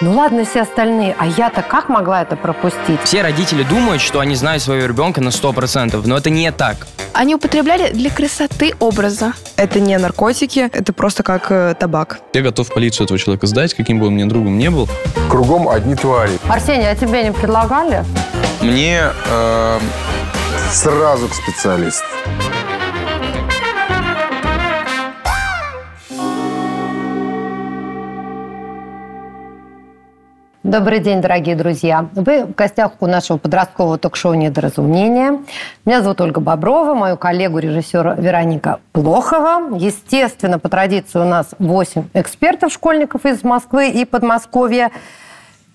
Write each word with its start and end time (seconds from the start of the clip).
Ну 0.00 0.12
ладно, 0.12 0.44
все 0.44 0.62
остальные. 0.62 1.16
А 1.18 1.26
я-то 1.26 1.62
как 1.62 1.88
могла 1.88 2.22
это 2.22 2.36
пропустить? 2.36 3.00
Все 3.02 3.20
родители 3.20 3.64
думают, 3.64 4.00
что 4.00 4.20
они 4.20 4.36
знают 4.36 4.62
своего 4.62 4.86
ребенка 4.86 5.20
на 5.20 5.30
100%, 5.30 6.00
но 6.06 6.16
это 6.16 6.30
не 6.30 6.52
так. 6.52 6.86
Они 7.12 7.34
употребляли 7.34 7.90
для 7.92 8.08
красоты 8.08 8.74
образа. 8.78 9.32
Это 9.56 9.80
не 9.80 9.98
наркотики, 9.98 10.70
это 10.72 10.92
просто 10.92 11.24
как 11.24 11.50
э, 11.50 11.74
табак. 11.76 12.20
Я 12.32 12.42
готов 12.42 12.72
полицию 12.72 13.06
этого 13.06 13.18
человека 13.18 13.48
сдать, 13.48 13.74
каким 13.74 13.98
бы 13.98 14.06
он 14.06 14.14
мне 14.14 14.26
другом 14.26 14.56
не 14.56 14.70
был. 14.70 14.88
Кругом 15.28 15.68
одни 15.68 15.96
твари. 15.96 16.38
Арсений, 16.48 16.88
а 16.88 16.94
тебе 16.94 17.24
не 17.24 17.32
предлагали? 17.32 18.04
Мне 18.60 19.02
э, 19.28 19.80
Сразу 20.72 21.28
к 21.28 21.34
специалисту. 21.34 22.04
Добрый 30.68 30.98
день, 30.98 31.22
дорогие 31.22 31.56
друзья. 31.56 32.10
Вы 32.12 32.44
в 32.44 32.54
гостях 32.54 32.92
у 33.00 33.06
нашего 33.06 33.38
подросткового 33.38 33.96
ток-шоу 33.96 34.34
«Недоразумение». 34.34 35.38
Меня 35.86 36.02
зовут 36.02 36.20
Ольга 36.20 36.40
Боброва, 36.40 36.92
мою 36.92 37.16
коллегу 37.16 37.56
режиссера 37.56 38.14
Вероника 38.16 38.78
Плохова. 38.92 39.74
Естественно, 39.78 40.58
по 40.58 40.68
традиции 40.68 41.20
у 41.20 41.24
нас 41.24 41.54
8 41.58 42.08
экспертов-школьников 42.12 43.24
из 43.24 43.42
Москвы 43.44 43.88
и 43.88 44.04
Подмосковья. 44.04 44.90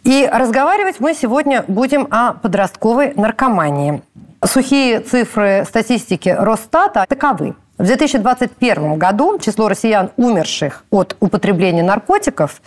И 0.04 0.30
разговаривать 0.32 1.00
мы 1.00 1.16
сегодня 1.16 1.66
будем 1.68 2.08
о 2.12 2.34
подростковой 2.34 3.14
наркомании. 3.16 4.04
Сухие 4.46 5.00
цифры 5.00 5.66
статистики 5.68 6.30
Росстата 6.30 7.04
таковы. 7.10 7.56
В 7.80 7.84
2021 7.84 9.00
году 9.00 9.40
число 9.40 9.70
россиян, 9.70 10.12
умерших 10.18 10.86
от 10.92 11.18
употребления 11.20 11.82
наркотиков, 11.82 12.62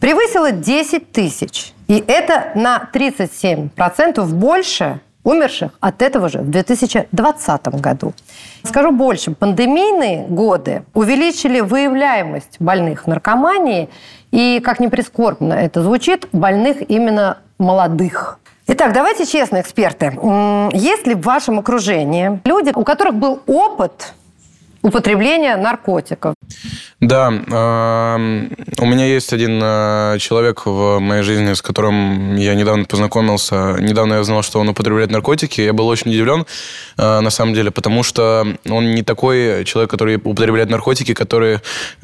превысило 0.00 0.52
10 0.52 1.12
тысяч. 1.12 1.72
И 1.88 2.02
это 2.06 2.52
на 2.54 2.88
37% 2.92 4.24
больше 4.26 5.00
умерших 5.22 5.72
от 5.80 6.02
этого 6.02 6.28
же 6.28 6.38
в 6.38 6.50
2020 6.50 7.68
году. 7.80 8.12
Скажу 8.62 8.92
больше, 8.92 9.32
пандемийные 9.32 10.26
годы 10.26 10.84
увеличили 10.94 11.60
выявляемость 11.60 12.56
больных 12.60 13.06
наркоманией 13.06 13.88
и, 14.30 14.60
как 14.64 14.80
ни 14.80 14.86
прискорбно 14.86 15.54
это 15.54 15.82
звучит, 15.82 16.28
больных 16.32 16.88
именно 16.88 17.38
молодых. 17.58 18.38
Итак, 18.68 18.92
давайте 18.92 19.26
честно, 19.26 19.60
эксперты. 19.60 20.06
Есть 20.72 21.06
ли 21.06 21.14
в 21.14 21.22
вашем 21.22 21.58
окружении 21.60 22.40
люди, 22.44 22.72
у 22.74 22.82
которых 22.84 23.14
был 23.14 23.40
опыт 23.46 24.14
употребления 24.82 25.56
наркотиков? 25.56 26.34
Да, 27.00 27.28
эм, 27.28 28.50
у 28.78 28.86
меня 28.86 29.04
есть 29.06 29.32
один 29.32 29.60
э, 29.62 30.16
человек 30.18 30.64
в 30.64 30.98
моей 30.98 31.22
жизни, 31.22 31.52
с 31.52 31.60
которым 31.60 32.36
я 32.36 32.54
недавно 32.54 32.84
познакомился. 32.84 33.76
Недавно 33.80 34.14
я 34.14 34.20
узнал, 34.20 34.42
что 34.42 34.60
он 34.60 34.68
употребляет 34.70 35.10
наркотики. 35.10 35.60
Я 35.60 35.72
был 35.72 35.88
очень 35.88 36.10
удивлен, 36.10 36.46
э, 36.96 37.20
на 37.20 37.30
самом 37.30 37.52
деле, 37.52 37.70
потому 37.70 38.02
что 38.02 38.46
он 38.68 38.94
не 38.94 39.02
такой 39.02 39.64
человек, 39.64 39.90
который 39.90 40.16
употребляет 40.16 40.70
наркотики, 40.70 41.12
которые, 41.12 41.60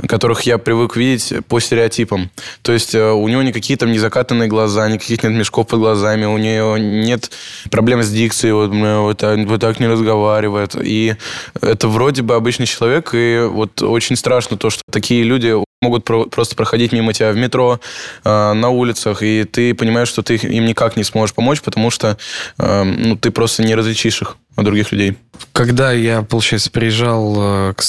которых 0.07 0.43
я 0.43 0.59
привык 0.59 0.97
видеть 0.97 1.33
по 1.49 1.59
стереотипам. 1.59 2.31
То 2.63 2.73
есть 2.73 2.95
э, 2.95 3.13
у 3.13 3.27
него 3.29 3.43
никакие 3.43 3.79
там 3.79 3.93
не 3.93 3.99
закатанные 3.99 4.49
глаза, 4.49 4.89
никаких 4.89 5.23
нет 5.23 5.33
мешков 5.33 5.69
под 5.69 5.81
глазами, 5.81 6.27
у 6.27 6.37
него 6.37 6.77
нет 6.77 7.31
проблем 7.71 8.03
с 8.03 8.11
дикцией, 8.11 8.53
вот, 8.53 8.71
вот, 8.71 9.23
вот 9.23 9.61
так 9.61 9.81
не 9.81 9.87
разговаривает. 9.87 10.77
И 10.81 11.15
это 11.61 11.89
вроде 11.89 12.23
бы 12.23 12.35
обычный 12.63 12.67
человек, 12.67 13.11
и 13.15 13.47
вот 13.49 13.83
очень 13.83 14.17
страшно 14.17 14.57
то, 14.57 14.71
что 14.71 14.83
такие 14.91 15.23
люди 15.25 15.55
могут 15.83 16.05
про- 16.05 16.25
просто 16.25 16.57
проходить 16.57 16.93
мимо 16.93 17.13
тебя 17.13 17.33
в 17.33 17.37
метро, 17.37 17.81
э, 18.25 18.53
на 18.53 18.71
улицах, 18.71 19.23
и 19.23 19.45
ты 19.45 19.75
понимаешь, 19.75 20.09
что 20.09 20.23
ты 20.23 20.37
им 20.37 20.65
никак 20.65 20.97
не 20.97 21.05
сможешь 21.05 21.35
помочь, 21.35 21.61
потому 21.61 21.91
что 21.91 22.17
э, 22.59 22.83
ну, 22.85 23.17
ты 23.17 23.31
просто 23.31 23.63
не 23.63 23.75
различишь 23.75 24.23
их 24.23 24.37
от 24.57 24.65
других 24.65 24.93
людей. 24.93 25.17
Когда 25.53 25.93
я, 25.93 26.23
получается, 26.23 26.71
приезжал 26.71 27.35
э, 27.71 27.75
к 27.75 27.83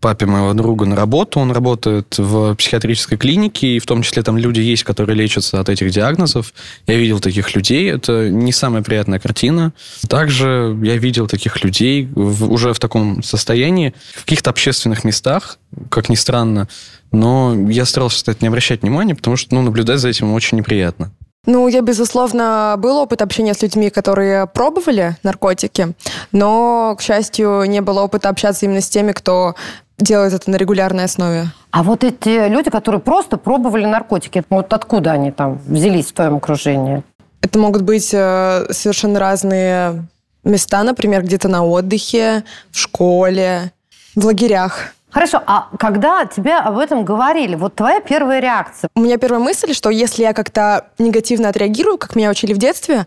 папе 0.00 0.26
моего 0.26 0.52
друга 0.54 0.86
на 0.86 0.94
работу, 0.94 1.40
он 1.40 1.50
работает 1.50 2.14
в 2.18 2.54
психиатрической 2.54 3.18
клинике, 3.18 3.66
и 3.66 3.78
в 3.80 3.86
том 3.86 4.02
числе 4.02 4.22
там 4.22 4.38
люди 4.38 4.60
есть, 4.60 4.84
которые 4.84 5.16
лечатся 5.16 5.58
от 5.58 5.68
этих 5.68 5.90
диагнозов. 5.90 6.52
Я 6.86 6.94
видел 6.96 7.18
таких 7.18 7.52
людей, 7.56 7.90
это 7.90 8.28
не 8.30 8.52
самая 8.52 8.82
приятная 8.84 9.18
картина. 9.18 9.72
Также 10.08 10.78
я 10.84 10.96
видел 10.98 11.26
таких 11.26 11.64
людей 11.64 12.08
в- 12.14 12.48
уже 12.52 12.72
в 12.74 12.78
таком 12.78 13.24
состоянии, 13.24 13.92
в 14.14 14.20
каких-то 14.24 14.50
общественных 14.50 15.02
местах, 15.02 15.58
как 15.90 16.08
ни 16.08 16.14
странно, 16.14 16.68
но 17.12 17.54
я 17.68 17.84
старался, 17.84 18.16
кстати, 18.16 18.38
не 18.42 18.48
обращать 18.48 18.82
внимания, 18.82 19.14
потому 19.14 19.36
что 19.36 19.54
ну, 19.54 19.62
наблюдать 19.62 20.00
за 20.00 20.08
этим 20.08 20.32
очень 20.32 20.58
неприятно. 20.58 21.10
Ну, 21.46 21.66
я, 21.68 21.80
безусловно, 21.80 22.74
был 22.78 22.98
опыт 22.98 23.22
общения 23.22 23.54
с 23.54 23.62
людьми, 23.62 23.90
которые 23.90 24.46
пробовали 24.46 25.16
наркотики, 25.22 25.94
но, 26.32 26.94
к 26.98 27.02
счастью, 27.02 27.64
не 27.66 27.80
было 27.80 28.02
опыта 28.02 28.28
общаться 28.28 28.66
именно 28.66 28.82
с 28.82 28.88
теми, 28.88 29.12
кто 29.12 29.54
делает 29.98 30.34
это 30.34 30.50
на 30.50 30.56
регулярной 30.56 31.04
основе. 31.04 31.46
А 31.70 31.82
вот 31.82 32.04
эти 32.04 32.48
люди, 32.48 32.70
которые 32.70 33.00
просто 33.00 33.36
пробовали 33.36 33.84
наркотики, 33.84 34.44
вот 34.50 34.72
откуда 34.72 35.12
они 35.12 35.30
там 35.30 35.58
взялись 35.66 36.06
в 36.06 36.12
твоем 36.12 36.36
окружении? 36.36 37.02
Это 37.40 37.58
могут 37.58 37.82
быть 37.82 38.10
э, 38.12 38.66
совершенно 38.70 39.18
разные 39.18 40.06
места, 40.44 40.82
например, 40.82 41.22
где-то 41.22 41.48
на 41.48 41.64
отдыхе, 41.64 42.44
в 42.70 42.78
школе, 42.78 43.72
в 44.14 44.24
лагерях. 44.24 44.94
Хорошо, 45.10 45.42
а 45.46 45.68
когда 45.78 46.26
тебе 46.26 46.54
об 46.56 46.76
этом 46.76 47.04
говорили, 47.04 47.54
вот 47.54 47.74
твоя 47.74 48.00
первая 48.00 48.40
реакция? 48.40 48.90
У 48.94 49.00
меня 49.00 49.16
первая 49.16 49.40
мысль, 49.40 49.72
что 49.72 49.88
если 49.88 50.22
я 50.22 50.34
как-то 50.34 50.88
негативно 50.98 51.48
отреагирую, 51.48 51.96
как 51.96 52.14
меня 52.14 52.30
учили 52.30 52.52
в 52.52 52.58
детстве, 52.58 53.06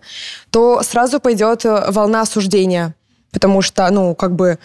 то 0.50 0.82
сразу 0.82 1.20
пойдет 1.20 1.64
э, 1.64 1.92
волна 1.92 2.22
осуждения. 2.22 2.96
Потому 3.32 3.62
что, 3.62 3.88
ну, 3.92 4.16
как 4.16 4.36
бы 4.36 4.58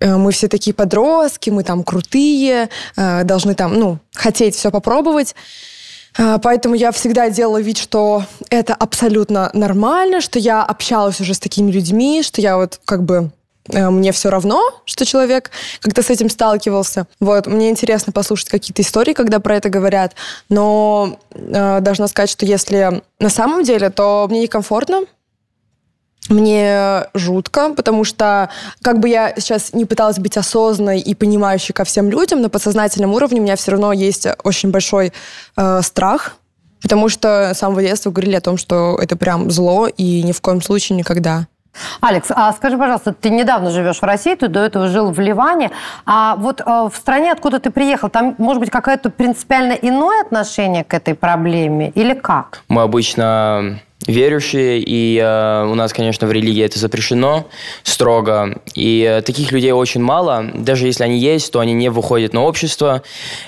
э, 0.00 0.16
мы 0.16 0.32
все 0.32 0.48
такие 0.48 0.74
подростки, 0.74 1.50
мы 1.50 1.62
там 1.62 1.84
крутые, 1.84 2.68
э, 2.96 3.22
должны 3.22 3.54
там, 3.54 3.78
ну, 3.78 3.98
хотеть 4.14 4.56
все 4.56 4.70
попробовать. 4.70 5.34
Поэтому 6.42 6.74
я 6.74 6.92
всегда 6.92 7.30
делала 7.30 7.58
вид, 7.58 7.78
что 7.78 8.24
это 8.50 8.74
абсолютно 8.74 9.48
нормально, 9.54 10.20
что 10.20 10.38
я 10.38 10.62
общалась 10.62 11.22
уже 11.22 11.32
с 11.32 11.38
такими 11.38 11.70
людьми, 11.70 12.22
что 12.22 12.42
я 12.42 12.58
вот 12.58 12.78
как 12.84 13.02
бы 13.02 13.30
мне 13.68 14.12
все 14.12 14.30
равно, 14.30 14.60
что 14.84 15.04
человек 15.04 15.50
как-то 15.80 16.02
с 16.02 16.10
этим 16.10 16.28
сталкивался. 16.28 17.06
Вот, 17.20 17.46
мне 17.46 17.70
интересно 17.70 18.12
послушать 18.12 18.48
какие-то 18.48 18.82
истории, 18.82 19.12
когда 19.12 19.38
про 19.38 19.56
это 19.56 19.68
говорят, 19.68 20.14
но 20.48 21.18
э, 21.30 21.78
должна 21.80 22.08
сказать, 22.08 22.30
что 22.30 22.44
если 22.44 23.02
на 23.20 23.28
самом 23.28 23.62
деле, 23.62 23.90
то 23.90 24.26
мне 24.28 24.40
некомфортно, 24.40 25.04
мне 26.28 27.06
жутко, 27.14 27.74
потому 27.74 28.04
что 28.04 28.48
как 28.80 29.00
бы 29.00 29.08
я 29.08 29.34
сейчас 29.36 29.72
не 29.72 29.84
пыталась 29.84 30.18
быть 30.18 30.36
осознанной 30.36 31.00
и 31.00 31.14
понимающей 31.14 31.74
ко 31.74 31.84
всем 31.84 32.10
людям, 32.10 32.42
на 32.42 32.48
подсознательном 32.48 33.12
уровне 33.12 33.40
у 33.40 33.42
меня 33.42 33.56
все 33.56 33.72
равно 33.72 33.92
есть 33.92 34.26
очень 34.44 34.70
большой 34.70 35.12
э, 35.56 35.80
страх, 35.82 36.36
потому 36.80 37.08
что 37.08 37.52
с 37.54 37.58
самого 37.58 37.82
детства 37.82 38.10
говорили 38.10 38.36
о 38.36 38.40
том, 38.40 38.56
что 38.56 38.98
это 39.00 39.16
прям 39.16 39.50
зло 39.50 39.88
и 39.88 40.22
ни 40.22 40.32
в 40.32 40.40
коем 40.40 40.62
случае 40.62 40.96
никогда. 40.96 41.46
Алекс, 42.00 42.28
а 42.30 42.52
скажи, 42.52 42.76
пожалуйста, 42.76 43.12
ты 43.12 43.30
недавно 43.30 43.70
живешь 43.70 43.98
в 43.98 44.02
России, 44.02 44.34
ты 44.34 44.48
до 44.48 44.60
этого 44.60 44.88
жил 44.88 45.10
в 45.10 45.20
Ливане, 45.20 45.70
а 46.04 46.36
вот 46.36 46.60
э, 46.60 46.64
в 46.64 46.94
стране, 46.94 47.32
откуда 47.32 47.60
ты 47.60 47.70
приехал, 47.70 48.10
там 48.10 48.34
может 48.38 48.60
быть 48.60 48.70
какое-то 48.70 49.10
принципиально 49.10 49.72
иное 49.72 50.22
отношение 50.22 50.84
к 50.84 50.94
этой 50.94 51.14
проблеме 51.14 51.90
или 51.94 52.14
как? 52.14 52.62
Мы 52.68 52.82
обычно 52.82 53.80
верующие, 54.06 54.80
и 54.80 55.18
э, 55.18 55.64
у 55.64 55.74
нас, 55.74 55.92
конечно, 55.92 56.26
в 56.26 56.32
религии 56.32 56.64
это 56.64 56.78
запрещено 56.78 57.46
строго. 57.82 58.60
И 58.74 59.02
э, 59.02 59.22
таких 59.22 59.52
людей 59.52 59.72
очень 59.72 60.02
мало. 60.02 60.44
Даже 60.54 60.86
если 60.86 61.04
они 61.04 61.18
есть, 61.18 61.52
то 61.52 61.60
они 61.60 61.72
не 61.72 61.88
выходят 61.88 62.32
на 62.32 62.42
общество 62.42 63.02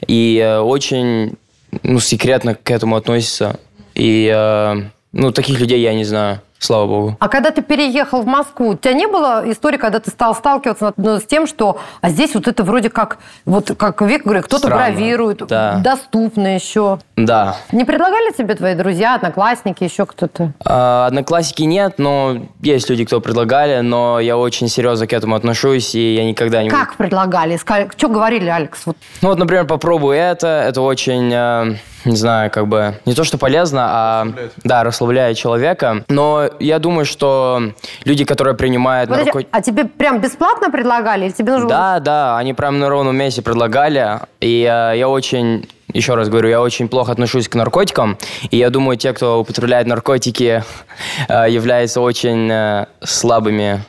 и 0.06 0.38
э, 0.38 0.60
очень 0.60 1.34
ну, 1.82 1.98
секретно 1.98 2.54
к 2.54 2.70
этому 2.70 2.96
относятся. 2.96 3.58
И 3.94 4.32
э, 4.32 4.82
ну, 5.12 5.32
таких 5.32 5.58
людей 5.60 5.80
я 5.80 5.94
не 5.94 6.04
знаю, 6.04 6.40
слава 6.64 6.86
богу. 6.86 7.16
А 7.20 7.28
когда 7.28 7.50
ты 7.50 7.62
переехал 7.62 8.22
в 8.22 8.26
Москву, 8.26 8.68
у 8.70 8.74
тебя 8.74 8.94
не 8.94 9.06
было 9.06 9.42
истории, 9.46 9.76
когда 9.76 10.00
ты 10.00 10.10
стал 10.10 10.34
сталкиваться 10.34 10.92
ну, 10.96 11.18
с 11.18 11.24
тем, 11.24 11.46
что 11.46 11.78
а 12.00 12.10
здесь 12.10 12.34
вот 12.34 12.48
это 12.48 12.62
вроде 12.64 12.90
как, 12.90 13.18
вот 13.44 13.72
как 13.76 14.00
Вик 14.02 14.24
говорит, 14.24 14.44
кто-то 14.44 14.68
бравирует, 14.68 15.46
да. 15.46 15.80
доступно 15.82 16.54
еще. 16.54 16.98
Да. 17.16 17.56
Не 17.72 17.84
предлагали 17.84 18.32
тебе 18.32 18.54
твои 18.54 18.74
друзья, 18.74 19.14
одноклассники, 19.14 19.84
еще 19.84 20.06
кто-то? 20.06 20.52
А, 20.64 21.06
Одноклассники 21.06 21.62
нет, 21.62 21.94
но 21.98 22.36
есть 22.60 22.90
люди, 22.90 23.04
кто 23.04 23.20
предлагали, 23.20 23.80
но 23.80 24.20
я 24.20 24.36
очень 24.36 24.68
серьезно 24.68 25.06
к 25.06 25.12
этому 25.12 25.34
отношусь, 25.36 25.94
и 25.94 26.14
я 26.14 26.24
никогда 26.24 26.62
не... 26.62 26.70
Как 26.70 26.96
предлагали? 26.96 27.56
Что 27.56 28.08
говорили, 28.08 28.48
Алекс? 28.48 28.86
Вот 28.86 28.96
Ну 29.22 29.28
вот, 29.28 29.38
например, 29.38 29.66
попробуй 29.66 30.16
это, 30.16 30.64
это 30.66 30.80
очень, 30.80 31.32
э, 31.32 31.76
не 32.04 32.16
знаю, 32.16 32.50
как 32.50 32.68
бы, 32.68 32.94
не 33.06 33.14
то, 33.14 33.24
что 33.24 33.38
полезно, 33.38 33.86
а, 33.88 34.26
да, 34.62 34.84
расслабляет 34.84 35.36
человека, 35.36 36.04
но 36.08 36.48
я 36.60 36.78
думаю, 36.78 37.04
что 37.04 37.72
люди, 38.04 38.24
которые 38.24 38.54
принимают 38.54 39.08
Подожди, 39.08 39.26
наркотики... 39.26 39.48
а 39.52 39.62
тебе 39.62 39.84
прям 39.84 40.20
бесплатно 40.20 40.70
предлагали? 40.70 41.26
Или 41.26 41.32
тебе 41.32 41.52
нужно 41.52 41.66
было- 41.66 41.76
Да, 41.76 42.00
да, 42.00 42.38
они 42.38 42.54
прям 42.54 42.78
на 42.78 42.88
ровном 42.88 43.16
месте 43.16 43.42
предлагали, 43.42 44.20
и 44.40 44.62
э, 44.62 44.98
я 44.98 45.08
очень 45.08 45.68
еще 45.92 46.14
раз 46.14 46.28
говорю, 46.28 46.48
я 46.48 46.60
очень 46.60 46.88
плохо 46.88 47.12
отношусь 47.12 47.48
к 47.48 47.54
наркотикам, 47.54 48.18
и 48.50 48.56
я 48.56 48.70
думаю, 48.70 48.96
те, 48.96 49.12
кто 49.12 49.40
употребляет 49.40 49.86
наркотики, 49.86 50.62
э, 51.28 51.46
являются 51.50 52.00
очень 52.00 52.50
э, 52.50 52.86
слабыми 53.02 53.84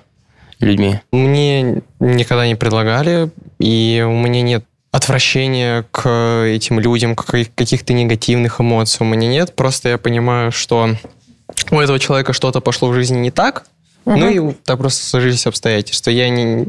людьми. 0.59 1.01
Мне 1.11 1.81
никогда 1.99 2.47
не 2.47 2.55
предлагали, 2.55 3.29
и 3.59 4.03
у 4.07 4.11
меня 4.11 4.41
нет 4.41 4.65
отвращения 4.95 5.85
к 5.91 6.07
этим 6.47 6.79
людям, 6.79 7.15
к 7.15 7.25
каких-то 7.25 7.91
негативных 7.91 8.61
эмоций 8.61 8.97
у 9.01 9.09
меня 9.09 9.27
нет. 9.27 9.53
Просто 9.53 9.89
я 9.89 9.97
понимаю, 9.97 10.51
что 10.53 10.89
у 11.69 11.79
этого 11.79 11.99
человека 11.99 12.31
что-то 12.31 12.61
пошло 12.61 12.87
в 12.89 12.93
жизни 12.93 13.17
не 13.17 13.29
так, 13.31 13.65
ну 14.05 14.29
и 14.29 14.53
так 14.63 14.77
просто 14.77 15.03
сложились 15.05 15.45
обстоятельства. 15.47 16.11
Я 16.11 16.29
не, 16.29 16.67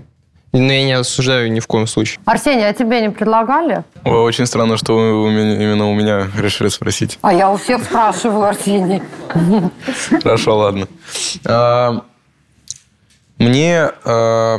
но 0.52 0.72
я 0.72 0.82
не 0.84 0.92
осуждаю 0.94 1.52
ни 1.52 1.60
в 1.60 1.68
коем 1.68 1.86
случае. 1.86 2.18
Арсений, 2.24 2.68
а 2.68 2.72
тебе 2.72 3.00
не 3.00 3.10
предлагали? 3.10 3.84
Ой, 4.04 4.18
Очень 4.18 4.46
странно, 4.46 4.76
что 4.76 4.94
вы 4.96 5.22
у 5.22 5.30
меня- 5.30 5.54
именно 5.62 5.88
у 5.88 5.94
меня 5.94 6.26
решили 6.36 6.68
спросить. 6.68 7.18
А 7.22 7.32
я 7.32 7.48
у 7.50 7.56
всех 7.56 7.84
спрашиваю, 7.84 8.42
Арсений. 8.44 9.02
Хорошо, 10.22 10.56
ладно. 10.58 10.88
А, 11.44 12.02
Мне 13.38 13.90
а, 14.04 14.58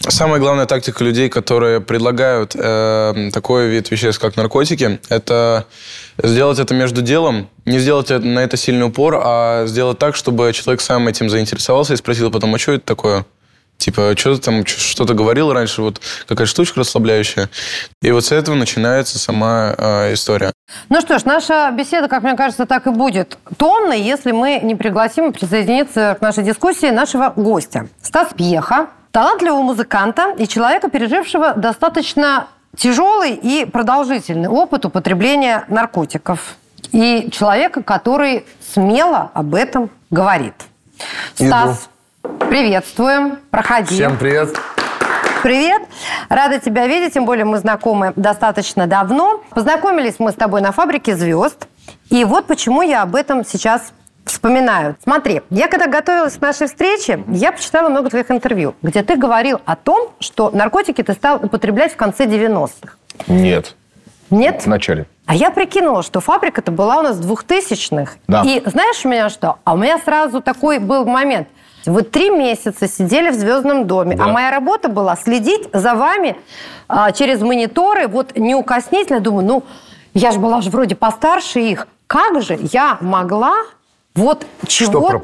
самая 0.00 0.40
главная 0.40 0.66
тактика 0.66 1.04
людей, 1.04 1.28
которые 1.28 1.80
предлагают 1.80 2.54
э, 2.54 3.30
такой 3.32 3.68
вид 3.68 3.90
веществ, 3.90 4.20
как 4.20 4.36
наркотики, 4.36 5.00
это 5.08 5.66
сделать 6.22 6.58
это 6.58 6.74
между 6.74 7.02
делом, 7.02 7.48
не 7.64 7.78
сделать 7.78 8.10
на 8.10 8.40
это 8.40 8.56
сильный 8.56 8.86
упор, 8.86 9.20
а 9.22 9.66
сделать 9.66 9.98
так, 9.98 10.16
чтобы 10.16 10.52
человек 10.52 10.80
сам 10.80 11.08
этим 11.08 11.30
заинтересовался 11.30 11.94
и 11.94 11.96
спросил 11.96 12.30
потом, 12.30 12.54
а 12.54 12.58
что 12.58 12.72
это 12.72 12.84
такое? 12.84 13.24
Типа, 13.78 14.14
что 14.16 14.36
ты 14.36 14.40
там 14.40 14.64
что-то 14.64 15.12
говорил 15.14 15.52
раньше, 15.52 15.82
вот 15.82 16.00
какая 16.28 16.46
штучка 16.46 16.80
расслабляющая. 16.80 17.48
И 18.00 18.12
вот 18.12 18.24
с 18.24 18.30
этого 18.30 18.54
начинается 18.54 19.18
сама 19.18 19.74
э, 19.76 20.12
история. 20.12 20.52
Ну 20.88 21.00
что 21.00 21.18
ж, 21.18 21.24
наша 21.24 21.68
беседа, 21.72 22.06
как 22.06 22.22
мне 22.22 22.36
кажется, 22.36 22.64
так 22.66 22.86
и 22.86 22.90
будет 22.90 23.38
томной, 23.56 24.00
если 24.00 24.30
мы 24.30 24.60
не 24.62 24.76
пригласим 24.76 25.32
присоединиться 25.32 26.16
к 26.16 26.22
нашей 26.22 26.44
дискуссии 26.44 26.90
нашего 26.90 27.32
гостя. 27.34 27.88
Стас 28.00 28.28
Пьеха, 28.36 28.86
талантливого 29.12 29.62
музыканта 29.62 30.34
и 30.36 30.48
человека, 30.48 30.90
пережившего 30.90 31.54
достаточно 31.54 32.48
тяжелый 32.76 33.34
и 33.34 33.66
продолжительный 33.66 34.48
опыт 34.48 34.86
употребления 34.86 35.64
наркотиков. 35.68 36.56
И 36.90 37.30
человека, 37.30 37.82
который 37.82 38.44
смело 38.74 39.30
об 39.34 39.54
этом 39.54 39.90
говорит. 40.10 40.54
Стас, 41.34 41.88
приветствуем. 42.48 43.38
Проходи. 43.50 43.94
Всем 43.94 44.16
привет. 44.16 44.58
Привет! 45.42 45.82
Рада 46.28 46.60
тебя 46.60 46.86
видеть, 46.86 47.14
тем 47.14 47.24
более 47.24 47.44
мы 47.44 47.58
знакомы 47.58 48.12
достаточно 48.14 48.86
давно. 48.86 49.42
Познакомились 49.50 50.20
мы 50.20 50.30
с 50.30 50.34
тобой 50.34 50.60
на 50.60 50.70
фабрике 50.70 51.16
звезд. 51.16 51.66
И 52.10 52.24
вот 52.24 52.46
почему 52.46 52.82
я 52.82 53.02
об 53.02 53.16
этом 53.16 53.44
сейчас 53.44 53.92
вспоминаю. 54.24 54.96
Смотри, 55.02 55.42
я 55.50 55.68
когда 55.68 55.86
готовилась 55.86 56.34
к 56.34 56.40
нашей 56.40 56.66
встрече, 56.66 57.22
я 57.28 57.52
почитала 57.52 57.88
много 57.88 58.10
твоих 58.10 58.30
интервью, 58.30 58.74
где 58.82 59.02
ты 59.02 59.16
говорил 59.16 59.60
о 59.64 59.76
том, 59.76 60.10
что 60.20 60.50
наркотики 60.50 61.02
ты 61.02 61.12
стал 61.12 61.36
употреблять 61.42 61.92
в 61.92 61.96
конце 61.96 62.26
90-х. 62.26 62.94
Нет, 63.26 63.74
Нет? 64.30 64.62
в 64.62 64.66
начале. 64.66 65.06
А 65.26 65.34
я 65.34 65.50
прикинула, 65.50 66.02
что 66.02 66.20
фабрика-то 66.20 66.72
была 66.72 66.98
у 66.98 67.02
нас 67.02 67.18
2000-х. 67.18 68.14
Да. 68.26 68.42
И 68.44 68.62
знаешь 68.66 69.04
у 69.04 69.08
меня 69.08 69.28
что? 69.28 69.58
А 69.64 69.74
у 69.74 69.76
меня 69.76 69.98
сразу 69.98 70.40
такой 70.40 70.78
был 70.78 71.04
момент. 71.04 71.48
Вы 71.86 72.02
три 72.02 72.30
месяца 72.30 72.86
сидели 72.86 73.30
в 73.30 73.34
Звездном 73.34 73.86
доме, 73.86 74.16
а 74.20 74.28
моя 74.28 74.50
работа 74.50 74.88
была 74.88 75.16
следить 75.16 75.68
за 75.72 75.94
вами 75.94 76.36
а, 76.88 77.10
через 77.12 77.40
мониторы, 77.40 78.06
вот 78.06 78.36
неукоснительно. 78.36 79.20
Думаю, 79.20 79.46
ну, 79.46 79.62
я 80.14 80.30
же 80.30 80.38
была 80.38 80.60
же 80.60 80.70
вроде 80.70 80.94
постарше 80.94 81.60
их. 81.60 81.88
Как 82.06 82.40
же 82.42 82.56
я 82.60 82.98
могла 83.00 83.54
вот 84.14 84.46
чего-то 84.66 85.20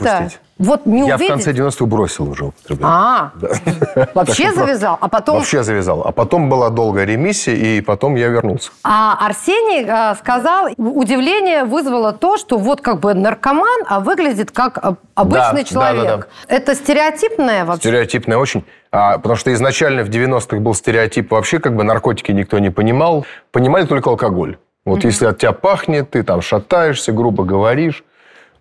вот 0.58 0.86
не 0.86 1.06
Я 1.06 1.14
увидеть? 1.14 1.30
в 1.30 1.44
конце 1.44 1.52
90-х 1.52 1.86
бросил 1.86 2.30
уже 2.30 2.46
употреблять. 2.46 2.88
А, 2.90 3.30
вообще 4.14 4.44
Так 4.44 4.52
что 4.52 4.54
завязал, 4.54 4.98
а 5.00 5.08
потом... 5.08 5.36
Вообще 5.36 5.62
завязал. 5.62 6.02
А 6.04 6.10
потом 6.10 6.48
была 6.48 6.70
долгая 6.70 7.04
ремиссия, 7.04 7.54
и 7.54 7.80
потом 7.80 8.16
я 8.16 8.26
вернулся. 8.26 8.72
А 8.82 9.24
Арсений 9.24 9.84
э, 9.86 10.16
сказал, 10.16 10.66
удивление 10.76 11.62
вызвало 11.62 12.12
то, 12.12 12.36
что 12.36 12.58
вот 12.58 12.80
как 12.80 12.98
бы 12.98 13.14
наркоман, 13.14 13.84
а 13.86 14.00
выглядит 14.00 14.50
как 14.50 14.78
э, 14.82 14.94
обычный 15.14 15.62
Да, 15.62 15.64
человек. 15.64 16.04
да, 16.04 16.16
да, 16.48 16.56
Это 16.56 16.74
стереотипное 16.74 17.64
вообще? 17.64 17.82
Стереотипная 17.90 18.38
очень. 18.38 18.64
А, 18.90 19.18
потому 19.18 19.36
что 19.36 19.52
изначально 19.52 20.02
в 20.02 20.08
90-х 20.08 20.56
был 20.58 20.74
стереотип 20.74 21.30
вообще 21.30 21.60
как 21.60 21.76
бы 21.76 21.84
наркотики 21.84 22.32
никто 22.32 22.58
не 22.58 22.70
понимал. 22.70 23.24
Понимали 23.52 23.86
только 23.86 24.10
алкоголь. 24.10 24.58
Вот 24.84 25.04
если 25.04 25.26
от 25.26 25.38
тебя 25.38 25.52
пахнет, 25.52 26.10
ты 26.10 26.22
там 26.24 26.40
шатаешься, 26.42 27.12
грубо 27.12 27.44
говоришь, 27.44 28.02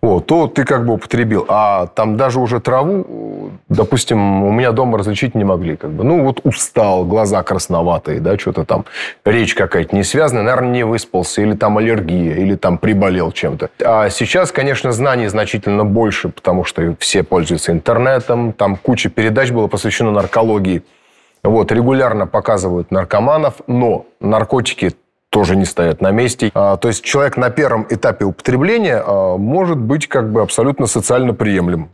вот, 0.00 0.26
то 0.26 0.46
ты 0.46 0.64
как 0.64 0.86
бы 0.86 0.94
употребил. 0.94 1.44
А 1.48 1.86
там 1.88 2.16
даже 2.16 2.38
уже 2.38 2.60
траву, 2.60 3.50
допустим, 3.68 4.44
у 4.44 4.52
меня 4.52 4.72
дома 4.72 4.98
различить 4.98 5.34
не 5.34 5.44
могли. 5.44 5.76
Как 5.76 5.90
бы. 5.90 6.04
Ну, 6.04 6.24
вот 6.24 6.40
устал, 6.44 7.04
глаза 7.04 7.42
красноватые, 7.42 8.20
да, 8.20 8.38
что-то 8.38 8.64
там, 8.64 8.84
речь 9.24 9.54
какая-то 9.54 9.94
не 9.96 10.04
связанная, 10.04 10.44
наверное, 10.44 10.70
не 10.70 10.84
выспался, 10.84 11.42
или 11.42 11.54
там 11.54 11.78
аллергия, 11.78 12.34
или 12.34 12.54
там 12.54 12.78
приболел 12.78 13.32
чем-то. 13.32 13.70
А 13.84 14.08
сейчас, 14.10 14.52
конечно, 14.52 14.92
знаний 14.92 15.26
значительно 15.28 15.84
больше, 15.84 16.28
потому 16.28 16.64
что 16.64 16.94
все 17.00 17.22
пользуются 17.22 17.72
интернетом, 17.72 18.52
там 18.52 18.76
куча 18.76 19.10
передач 19.10 19.50
было 19.50 19.66
посвящено 19.66 20.10
наркологии. 20.12 20.82
Вот, 21.42 21.72
регулярно 21.72 22.26
показывают 22.26 22.90
наркоманов, 22.90 23.54
но 23.66 24.06
наркотики 24.20 24.92
тоже 25.30 25.56
не 25.56 25.64
стоят 25.64 26.00
на 26.00 26.10
месте. 26.10 26.50
А, 26.54 26.76
то 26.76 26.88
есть 26.88 27.04
человек 27.04 27.36
на 27.36 27.50
первом 27.50 27.86
этапе 27.88 28.24
употребления 28.24 29.02
а, 29.04 29.36
может 29.36 29.78
быть 29.78 30.08
как 30.08 30.30
бы 30.32 30.42
абсолютно 30.42 30.86
социально 30.86 31.34
приемлем. 31.34 31.90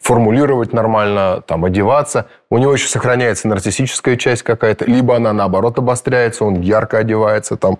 Формулировать 0.00 0.74
нормально, 0.74 1.42
там, 1.46 1.64
одеваться. 1.64 2.26
У 2.50 2.58
него 2.58 2.74
еще 2.74 2.88
сохраняется 2.88 3.48
нарциссическая 3.48 4.16
часть 4.16 4.42
какая-то. 4.42 4.84
Либо 4.84 5.16
она, 5.16 5.32
наоборот, 5.32 5.78
обостряется, 5.78 6.44
он 6.44 6.60
ярко 6.60 6.98
одевается, 6.98 7.56
там, 7.56 7.78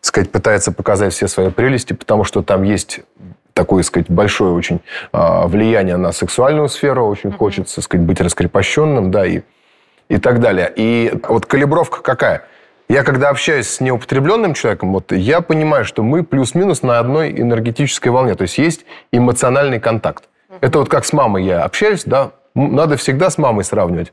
сказать, 0.00 0.30
пытается 0.32 0.72
показать 0.72 1.12
все 1.12 1.28
свои 1.28 1.50
прелести, 1.50 1.92
потому 1.92 2.24
что 2.24 2.42
там 2.42 2.62
есть 2.62 3.00
такое, 3.52 3.82
сказать, 3.82 4.10
большое 4.10 4.52
очень 4.52 4.80
а, 5.12 5.46
влияние 5.46 5.98
на 5.98 6.12
сексуальную 6.12 6.68
сферу. 6.68 7.06
Очень 7.06 7.30
хочется, 7.30 7.82
сказать, 7.82 8.06
быть 8.06 8.22
раскрепощенным, 8.22 9.10
да, 9.10 9.26
и 9.26 9.42
и 10.08 10.18
так 10.18 10.40
далее. 10.40 10.72
И 10.74 11.12
вот 11.28 11.46
калибровка 11.46 12.02
какая? 12.02 12.44
Я 12.88 13.02
когда 13.02 13.30
общаюсь 13.30 13.68
с 13.68 13.80
неупотребленным 13.80 14.54
человеком, 14.54 14.92
вот 14.92 15.10
я 15.10 15.40
понимаю, 15.40 15.84
что 15.84 16.02
мы 16.04 16.22
плюс-минус 16.22 16.82
на 16.82 17.00
одной 17.00 17.32
энергетической 17.32 18.08
волне. 18.08 18.34
То 18.36 18.42
есть 18.42 18.58
есть 18.58 18.84
эмоциональный 19.10 19.80
контакт. 19.80 20.24
Это 20.60 20.78
вот 20.78 20.88
как 20.88 21.04
с 21.04 21.12
мамой 21.12 21.44
я 21.44 21.64
общаюсь, 21.64 22.04
да, 22.04 22.30
надо 22.54 22.96
всегда 22.96 23.28
с 23.28 23.38
мамой 23.38 23.64
сравнивать. 23.64 24.12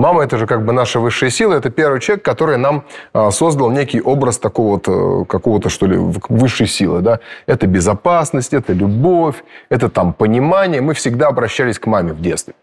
Мама– 0.00 0.22
это 0.24 0.38
же 0.38 0.46
как 0.46 0.64
бы 0.64 0.72
наша 0.72 0.98
высшая 0.98 1.28
сила, 1.28 1.52
это 1.52 1.68
первый 1.68 2.00
человек, 2.00 2.24
который 2.24 2.56
нам 2.56 2.84
а, 3.12 3.30
создал 3.30 3.70
некий 3.70 4.00
образ 4.00 4.38
такого 4.38 4.70
вот, 4.76 4.88
э, 4.88 5.24
какого-то, 5.28 5.68
что 5.68 5.86
ли, 5.86 5.98
высшей 6.30 6.66
силы, 6.66 7.02
да. 7.02 7.18
Это 7.46 7.66
безопасность, 7.66 8.54
это 8.54 8.72
любовь, 8.72 9.44
это 9.68 9.90
там 9.90 10.14
понимание. 10.14 10.80
Мы 10.80 10.94
всегда 10.94 11.28
обращались 11.28 11.78
к 11.78 11.86
маме 11.86 12.14
в 12.14 12.22
детстве. 12.22 12.54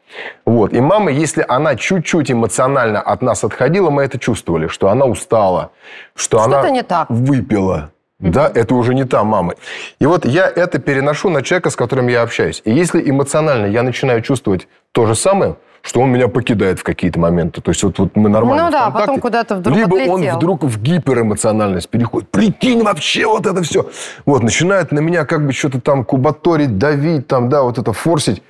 Вот. 0.45 0.73
И 0.73 0.81
мама, 0.81 1.11
если 1.11 1.45
она 1.47 1.75
чуть-чуть 1.75 2.31
эмоционально 2.31 3.01
от 3.01 3.21
нас 3.21 3.43
отходила, 3.43 3.91
мы 3.91 4.01
это 4.01 4.17
чувствовали, 4.17 4.67
что 4.67 4.89
она 4.89 5.05
устала, 5.05 5.69
что 6.15 6.39
Что-то 6.39 6.59
она 6.59 6.69
не 6.71 6.81
так. 6.81 7.07
выпила. 7.09 7.91
Да, 8.19 8.51
это 8.51 8.73
уже 8.73 8.95
не 8.95 9.03
та 9.03 9.23
мама. 9.23 9.53
И 9.99 10.07
вот 10.07 10.25
я 10.25 10.47
это 10.47 10.79
переношу 10.79 11.29
на 11.29 11.43
человека, 11.43 11.69
с 11.69 11.75
которым 11.75 12.07
я 12.07 12.23
общаюсь. 12.23 12.63
И 12.65 12.71
если 12.71 13.07
эмоционально 13.07 13.67
я 13.67 13.83
начинаю 13.83 14.23
чувствовать 14.23 14.67
то 14.91 15.05
же 15.05 15.13
самое, 15.13 15.55
что 15.87 16.01
он 16.01 16.11
меня 16.11 16.27
покидает 16.27 16.79
в 16.79 16.83
какие-то 16.83 17.17
моменты. 17.17 17.61
То 17.61 17.71
есть 17.71 17.81
вот, 17.81 17.97
вот 17.97 18.15
мы 18.17 18.27
нормально 18.27 18.65
Ну 18.65 18.71
да, 18.71 18.89
потом 18.89 19.21
куда-то 19.21 19.55
вдруг 19.55 19.77
Либо 19.77 19.93
он 19.95 20.15
отлетел. 20.15 20.35
вдруг 20.35 20.63
в 20.63 20.81
гиперэмоциональность 20.81 21.87
переходит. 21.89 22.29
Прикинь 22.29 22.83
вообще 22.83 23.25
вот 23.25 23.45
это 23.45 23.63
все. 23.63 23.89
Вот, 24.25 24.43
начинает 24.43 24.91
на 24.91 24.99
меня 24.99 25.23
как 25.23 25.45
бы 25.45 25.53
что-то 25.53 25.79
там 25.79 26.03
кубаторить, 26.03 26.77
давить, 26.77 27.27
там, 27.27 27.47
да, 27.47 27.63
вот 27.63 27.77
это 27.77 27.93
форсить. 27.93 28.43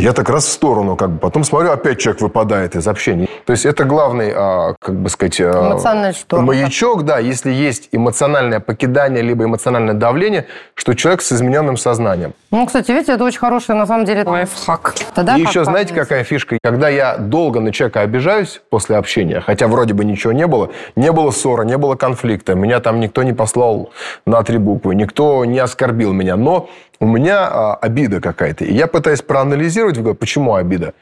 Я 0.00 0.14
так 0.14 0.30
раз 0.30 0.46
в 0.46 0.50
сторону, 0.50 0.96
как 0.96 1.10
бы. 1.10 1.18
Потом 1.18 1.44
смотрю, 1.44 1.72
опять 1.72 1.98
человек 1.98 2.22
выпадает 2.22 2.74
из 2.74 2.88
общения. 2.88 3.28
То 3.44 3.52
есть 3.52 3.66
это 3.66 3.84
главный, 3.84 4.32
а, 4.34 4.74
как 4.80 4.94
бы 4.94 5.10
сказать... 5.10 5.38
а, 5.40 5.72
Эмоциональный 5.72 6.14
шторм. 6.14 6.46
Маячок, 6.46 7.04
да, 7.04 7.18
если 7.18 7.52
есть 7.52 7.90
эмоциональное 7.92 8.60
покидание, 8.60 9.22
либо 9.22 9.44
эмоциональное 9.44 9.92
давление, 9.92 10.46
что 10.74 10.94
человек 10.94 11.20
с 11.20 11.32
измененным 11.32 11.76
сознанием. 11.76 12.32
Ну, 12.50 12.64
кстати, 12.66 12.90
видите, 12.92 13.12
это 13.12 13.24
очень 13.24 13.40
хороший, 13.40 13.74
на 13.74 13.86
самом 13.86 14.06
деле, 14.06 14.22
лайфхак. 14.24 14.94
Тогда 15.14 15.36
и 15.36 15.42
как 15.42 15.50
еще, 15.50 15.64
знаете, 15.64 15.94
какая 15.94 16.24
фишка? 16.24 16.56
Когда 16.62 16.88
я 16.88 17.18
долго 17.18 17.60
на 17.60 17.70
человека 17.70 18.00
обижаюсь 18.00 18.62
после 18.70 18.96
общения, 18.96 19.40
хотя 19.40 19.68
вроде 19.68 19.92
бы 19.92 20.06
ничего 20.06 20.32
не 20.32 20.46
было, 20.46 20.70
не 20.96 21.12
было 21.12 21.30
ссоры, 21.30 21.66
не 21.66 21.76
было 21.76 21.94
конфликта, 21.94 22.54
меня 22.54 22.80
там 22.80 23.00
никто 23.00 23.22
не 23.22 23.34
послал 23.34 23.90
на 24.24 24.42
три 24.42 24.56
буквы, 24.56 24.94
никто 24.94 25.44
не 25.44 25.58
оскорбил 25.58 26.14
меня, 26.14 26.36
но 26.36 26.70
у 27.00 27.06
меня 27.06 27.48
а, 27.48 27.74
обида 27.74 28.20
какая-то. 28.20 28.64
И 28.64 28.74
я 28.74 28.86
пытаюсь 28.86 29.22
проанализировать, 29.22 29.96
голове, 29.96 30.14
почему 30.14 30.54
обида. 30.54 30.92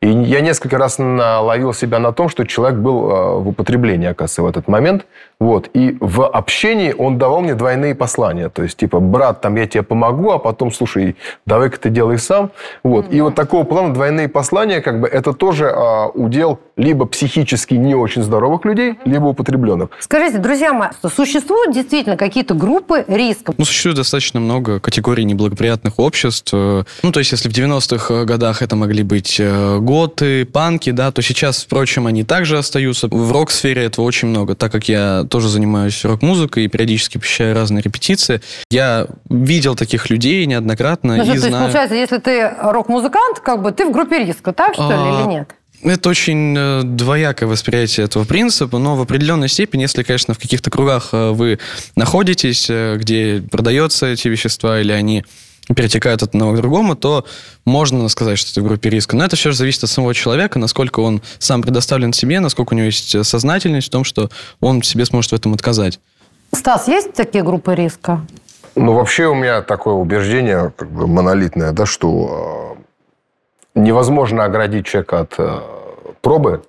И 0.00 0.08
я 0.08 0.40
несколько 0.40 0.78
раз 0.78 0.98
наловил 0.98 1.74
себя 1.74 1.98
на 1.98 2.12
том, 2.12 2.28
что 2.28 2.44
человек 2.44 2.78
был 2.78 3.10
э, 3.10 3.38
в 3.40 3.48
употреблении, 3.48 4.06
оказывается, 4.08 4.42
в 4.42 4.46
этот 4.46 4.68
момент. 4.68 5.06
Вот. 5.40 5.70
И 5.74 5.96
в 6.00 6.26
общении 6.26 6.94
он 6.96 7.18
давал 7.18 7.40
мне 7.40 7.54
двойные 7.54 7.94
послания. 7.94 8.48
То 8.48 8.62
есть, 8.62 8.76
типа, 8.76 9.00
брат, 9.00 9.40
там, 9.40 9.56
я 9.56 9.66
тебе 9.66 9.82
помогу, 9.82 10.30
а 10.30 10.38
потом, 10.38 10.72
слушай, 10.72 11.16
давай-ка 11.46 11.78
ты 11.78 11.90
делай 11.90 12.18
сам. 12.18 12.50
Вот. 12.84 13.12
И 13.12 13.20
вот 13.20 13.34
такого 13.34 13.64
плана 13.64 13.92
двойные 13.92 14.28
послания, 14.28 14.80
как 14.80 15.00
бы, 15.00 15.08
это 15.08 15.32
тоже 15.32 15.66
э, 15.66 16.06
удел 16.14 16.60
либо 16.76 17.06
психически 17.06 17.74
не 17.74 17.94
очень 17.96 18.22
здоровых 18.22 18.64
людей, 18.64 18.98
либо 19.04 19.26
употребленных. 19.26 19.90
Скажите, 19.98 20.38
друзья 20.38 20.72
мои, 20.72 20.90
существуют 21.14 21.74
действительно 21.74 22.16
какие-то 22.16 22.54
группы 22.54 23.04
риска? 23.08 23.52
Ну, 23.58 23.64
существует 23.64 23.96
достаточно 23.96 24.38
много 24.38 24.78
категорий 24.78 25.24
неблагоприятных 25.24 25.98
обществ. 25.98 26.50
Э, 26.52 26.84
Ну, 27.02 27.12
то 27.12 27.18
есть, 27.18 27.32
если 27.32 27.48
в 27.48 27.52
90-х 27.52 28.24
годах 28.24 28.62
это 28.62 28.76
могли 28.76 29.02
быть 29.02 29.36
э, 29.40 29.78
готы, 29.88 30.44
панки, 30.44 30.90
да, 30.90 31.10
то 31.10 31.22
сейчас, 31.22 31.64
впрочем, 31.64 32.06
они 32.06 32.22
также 32.22 32.58
остаются. 32.58 33.08
В 33.08 33.32
рок-сфере 33.32 33.84
этого 33.84 34.04
очень 34.04 34.28
много, 34.28 34.54
так 34.54 34.70
как 34.70 34.86
я 34.86 35.24
тоже 35.30 35.48
занимаюсь 35.48 36.04
рок-музыкой 36.04 36.66
и 36.66 36.68
периодически 36.68 37.16
посещаю 37.16 37.54
разные 37.54 37.80
репетиции. 37.80 38.42
Я 38.70 39.06
видел 39.30 39.76
таких 39.76 40.10
людей 40.10 40.44
неоднократно 40.44 41.16
Ну, 41.16 41.22
и 41.22 41.24
что, 41.24 41.28
то 41.28 41.34
есть, 41.36 41.48
знаю... 41.48 41.64
получается, 41.64 41.94
если 41.94 42.18
ты 42.18 42.52
рок-музыкант, 42.60 43.40
как 43.40 43.62
бы 43.62 43.72
ты 43.72 43.86
в 43.86 43.92
группе 43.92 44.18
риска, 44.18 44.52
так 44.52 44.74
что 44.74 44.82
ли, 44.82 44.92
А, 44.92 45.20
или 45.22 45.28
нет? 45.32 45.54
Это 45.82 46.10
очень 46.10 46.54
э, 46.58 46.82
двоякое 46.84 47.48
восприятие 47.48 48.04
этого 48.04 48.24
принципа, 48.24 48.76
но 48.76 48.94
в 48.94 49.00
определенной 49.00 49.48
степени, 49.48 49.82
если, 49.82 50.02
конечно, 50.02 50.34
в 50.34 50.38
каких-то 50.38 50.70
кругах 50.70 51.10
э, 51.12 51.30
вы 51.30 51.60
находитесь, 51.96 52.66
э, 52.68 52.96
где 52.96 53.42
продаются 53.50 54.06
эти 54.06 54.28
вещества 54.28 54.80
или 54.80 54.92
они 54.92 55.24
перетекают 55.74 56.22
от 56.22 56.30
одного 56.30 56.52
к 56.52 56.56
другому, 56.56 56.96
то 56.96 57.24
можно 57.64 58.08
сказать, 58.08 58.38
что 58.38 58.54
ты 58.54 58.60
в 58.60 58.64
группе 58.64 58.90
риска. 58.90 59.16
Но 59.16 59.24
это 59.24 59.36
все 59.36 59.50
же 59.50 59.56
зависит 59.56 59.84
от 59.84 59.90
самого 59.90 60.14
человека, 60.14 60.58
насколько 60.58 61.00
он 61.00 61.22
сам 61.38 61.62
предоставлен 61.62 62.12
себе, 62.12 62.40
насколько 62.40 62.74
у 62.74 62.76
него 62.76 62.86
есть 62.86 63.14
э, 63.14 63.24
сознательность 63.24 63.88
в 63.88 63.90
том, 63.90 64.04
что 64.04 64.30
он 64.60 64.82
себе 64.82 65.04
сможет 65.04 65.32
в 65.32 65.34
этом 65.34 65.54
отказать. 65.54 66.00
Стас, 66.54 66.88
есть 66.88 67.12
такие 67.12 67.44
группы 67.44 67.74
риска? 67.74 68.24
Ну, 68.74 68.94
вообще 68.94 69.26
у 69.26 69.34
меня 69.34 69.62
такое 69.62 69.94
убеждение 69.94 70.72
как 70.76 70.90
бы 70.90 71.06
монолитное, 71.06 71.72
да, 71.72 71.84
что 71.84 72.76
э, 73.74 73.80
невозможно 73.80 74.44
оградить 74.44 74.86
человека 74.86 75.20
от 75.20 75.34
э, 75.38 75.60
пробы. 76.22 76.62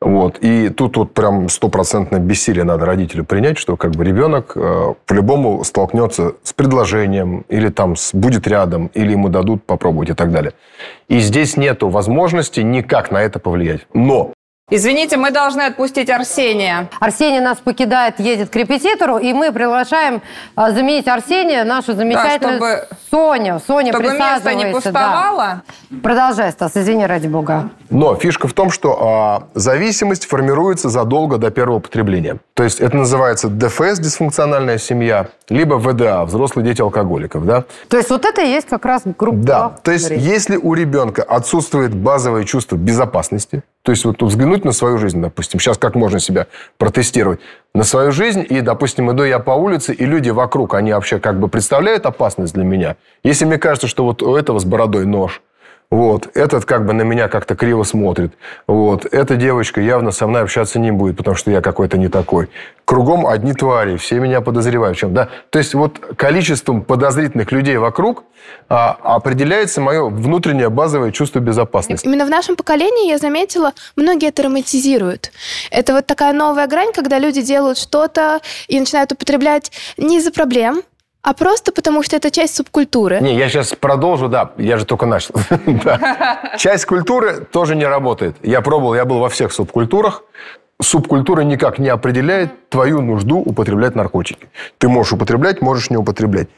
Вот. 0.00 0.38
И 0.40 0.70
тут 0.70 0.96
вот 0.96 1.12
прям 1.12 1.48
стопроцентно 1.50 2.18
бессилие 2.18 2.64
надо 2.64 2.86
родителю 2.86 3.24
принять, 3.24 3.58
что 3.58 3.76
как 3.76 3.90
бы 3.92 4.04
ребенок 4.04 4.52
э, 4.56 4.94
по-любому 5.06 5.62
столкнется 5.62 6.32
с 6.42 6.54
предложением, 6.54 7.44
или 7.48 7.68
там 7.68 7.96
с- 7.96 8.14
будет 8.14 8.48
рядом, 8.48 8.90
или 8.94 9.12
ему 9.12 9.28
дадут 9.28 9.62
попробовать 9.64 10.08
и 10.08 10.14
так 10.14 10.32
далее. 10.32 10.52
И 11.08 11.18
здесь 11.20 11.58
нету 11.58 11.90
возможности 11.90 12.60
никак 12.60 13.10
на 13.10 13.18
это 13.18 13.38
повлиять. 13.38 13.86
Но 13.92 14.32
Извините, 14.70 15.16
мы 15.16 15.32
должны 15.32 15.62
отпустить 15.62 16.08
Арсения. 16.10 16.88
Арсений 17.00 17.40
нас 17.40 17.58
покидает, 17.58 18.20
едет 18.20 18.50
к 18.50 18.56
репетитору, 18.56 19.18
и 19.18 19.32
мы 19.32 19.50
приглашаем 19.52 20.22
а, 20.54 20.70
заменить 20.70 21.08
Арсения 21.08 21.64
нашу 21.64 21.94
замечательную 21.94 22.56
чтобы- 22.58 22.86
Соню. 23.10 23.60
Соня, 23.66 23.92
Чтобы 23.92 24.10
место 24.12 24.54
не 24.54 24.64
присаживайся. 24.66 24.92
да. 24.92 25.00
пустовало. 25.00 25.62
Продолжай, 26.02 26.52
Стас, 26.52 26.76
извини, 26.76 27.04
ради 27.06 27.26
бога. 27.26 27.70
Но 27.90 28.14
фишка 28.14 28.46
в 28.46 28.52
том, 28.52 28.70
что 28.70 28.96
а, 29.00 29.48
зависимость 29.54 30.26
формируется 30.26 30.88
задолго 30.88 31.38
до 31.38 31.50
первого 31.50 31.78
употребления. 31.78 32.36
То 32.54 32.62
есть 32.62 32.80
это 32.80 32.96
называется 32.96 33.48
ДФС, 33.48 33.98
дисфункциональная 33.98 34.78
семья, 34.78 35.26
либо 35.48 35.74
ВДА, 35.74 36.24
взрослые 36.24 36.64
дети 36.64 36.80
алкоголиков, 36.80 37.44
да? 37.44 37.64
То 37.88 37.96
есть 37.96 38.10
вот 38.10 38.24
это 38.24 38.42
и 38.42 38.48
есть 38.48 38.68
как 38.68 38.84
раз 38.84 39.02
группа 39.18 39.36
Да, 39.38 39.72
то 39.82 39.90
есть 39.90 40.10
если 40.10 40.56
у 40.56 40.74
ребенка 40.74 41.24
отсутствует 41.24 41.92
базовое 41.92 42.44
чувство 42.44 42.76
безопасности, 42.76 43.64
то 43.82 43.92
есть 43.92 44.04
вот 44.04 44.22
взглянуть 44.22 44.64
на 44.64 44.72
свою 44.72 44.98
жизнь, 44.98 45.20
допустим, 45.20 45.58
сейчас 45.58 45.78
как 45.78 45.94
можно 45.94 46.20
себя 46.20 46.46
протестировать, 46.76 47.40
на 47.74 47.84
свою 47.84 48.12
жизнь, 48.12 48.44
и, 48.48 48.60
допустим, 48.60 49.10
иду 49.10 49.24
я 49.24 49.38
по 49.38 49.52
улице, 49.52 49.94
и 49.94 50.04
люди 50.04 50.30
вокруг, 50.30 50.74
они 50.74 50.92
вообще 50.92 51.18
как 51.18 51.40
бы 51.40 51.48
представляют 51.48 52.04
опасность 52.04 52.54
для 52.54 52.64
меня. 52.64 52.96
Если 53.22 53.44
мне 53.44 53.58
кажется, 53.58 53.86
что 53.86 54.04
вот 54.04 54.22
у 54.22 54.36
этого 54.36 54.58
с 54.58 54.64
бородой 54.64 55.06
нож, 55.06 55.40
вот, 55.90 56.28
этот 56.34 56.64
как 56.66 56.86
бы 56.86 56.92
на 56.92 57.02
меня 57.02 57.26
как-то 57.26 57.56
криво 57.56 57.82
смотрит. 57.82 58.32
Вот, 58.68 59.06
эта 59.06 59.34
девочка 59.34 59.80
явно 59.80 60.12
со 60.12 60.28
мной 60.28 60.42
общаться 60.42 60.78
не 60.78 60.92
будет, 60.92 61.16
потому 61.16 61.36
что 61.36 61.50
я 61.50 61.60
какой-то 61.60 61.98
не 61.98 62.08
такой. 62.08 62.48
Кругом 62.84 63.26
одни 63.26 63.52
твари, 63.54 63.96
все 63.96 64.20
меня 64.20 64.40
подозревают 64.40 64.96
в 64.96 65.00
чем. 65.00 65.14
Да? 65.14 65.28
То 65.50 65.58
есть 65.58 65.74
вот 65.74 65.98
количеством 66.16 66.82
подозрительных 66.82 67.50
людей 67.50 67.76
вокруг 67.76 68.22
а, 68.68 68.96
определяется 69.02 69.80
мое 69.80 70.08
внутреннее 70.08 70.70
базовое 70.70 71.10
чувство 71.10 71.40
безопасности. 71.40 72.06
Именно 72.06 72.26
в 72.26 72.30
нашем 72.30 72.54
поколении, 72.54 73.08
я 73.08 73.18
заметила, 73.18 73.72
многие 73.96 74.28
это 74.28 74.44
романтизируют. 74.44 75.32
Это 75.72 75.94
вот 75.94 76.06
такая 76.06 76.32
новая 76.32 76.68
грань, 76.68 76.92
когда 76.92 77.18
люди 77.18 77.42
делают 77.42 77.78
что-то 77.78 78.40
и 78.68 78.78
начинают 78.78 79.10
употреблять 79.10 79.72
не 79.96 80.18
из-за 80.18 80.30
проблем, 80.30 80.82
а 81.22 81.34
просто 81.34 81.72
потому, 81.72 82.02
что 82.02 82.16
это 82.16 82.30
часть 82.30 82.56
субкультуры. 82.56 83.20
Не, 83.20 83.36
я 83.36 83.48
сейчас 83.48 83.74
продолжу, 83.74 84.28
да, 84.28 84.52
я 84.56 84.78
же 84.78 84.86
только 84.86 85.06
начал. 85.06 85.34
Часть 86.58 86.86
культуры 86.86 87.46
тоже 87.52 87.76
не 87.76 87.84
работает. 87.84 88.36
Я 88.42 88.62
пробовал, 88.62 88.94
я 88.94 89.04
был 89.04 89.18
во 89.18 89.28
всех 89.28 89.52
субкультурах. 89.52 90.22
Субкультура 90.80 91.42
никак 91.42 91.78
не 91.78 91.90
определяет 91.90 92.70
твою 92.70 93.02
нужду 93.02 93.38
употреблять 93.38 93.94
наркотики. 93.94 94.48
Ты 94.78 94.88
можешь 94.88 95.12
употреблять, 95.12 95.60
можешь 95.60 95.90
не 95.90 95.98
употреблять. 95.98 96.48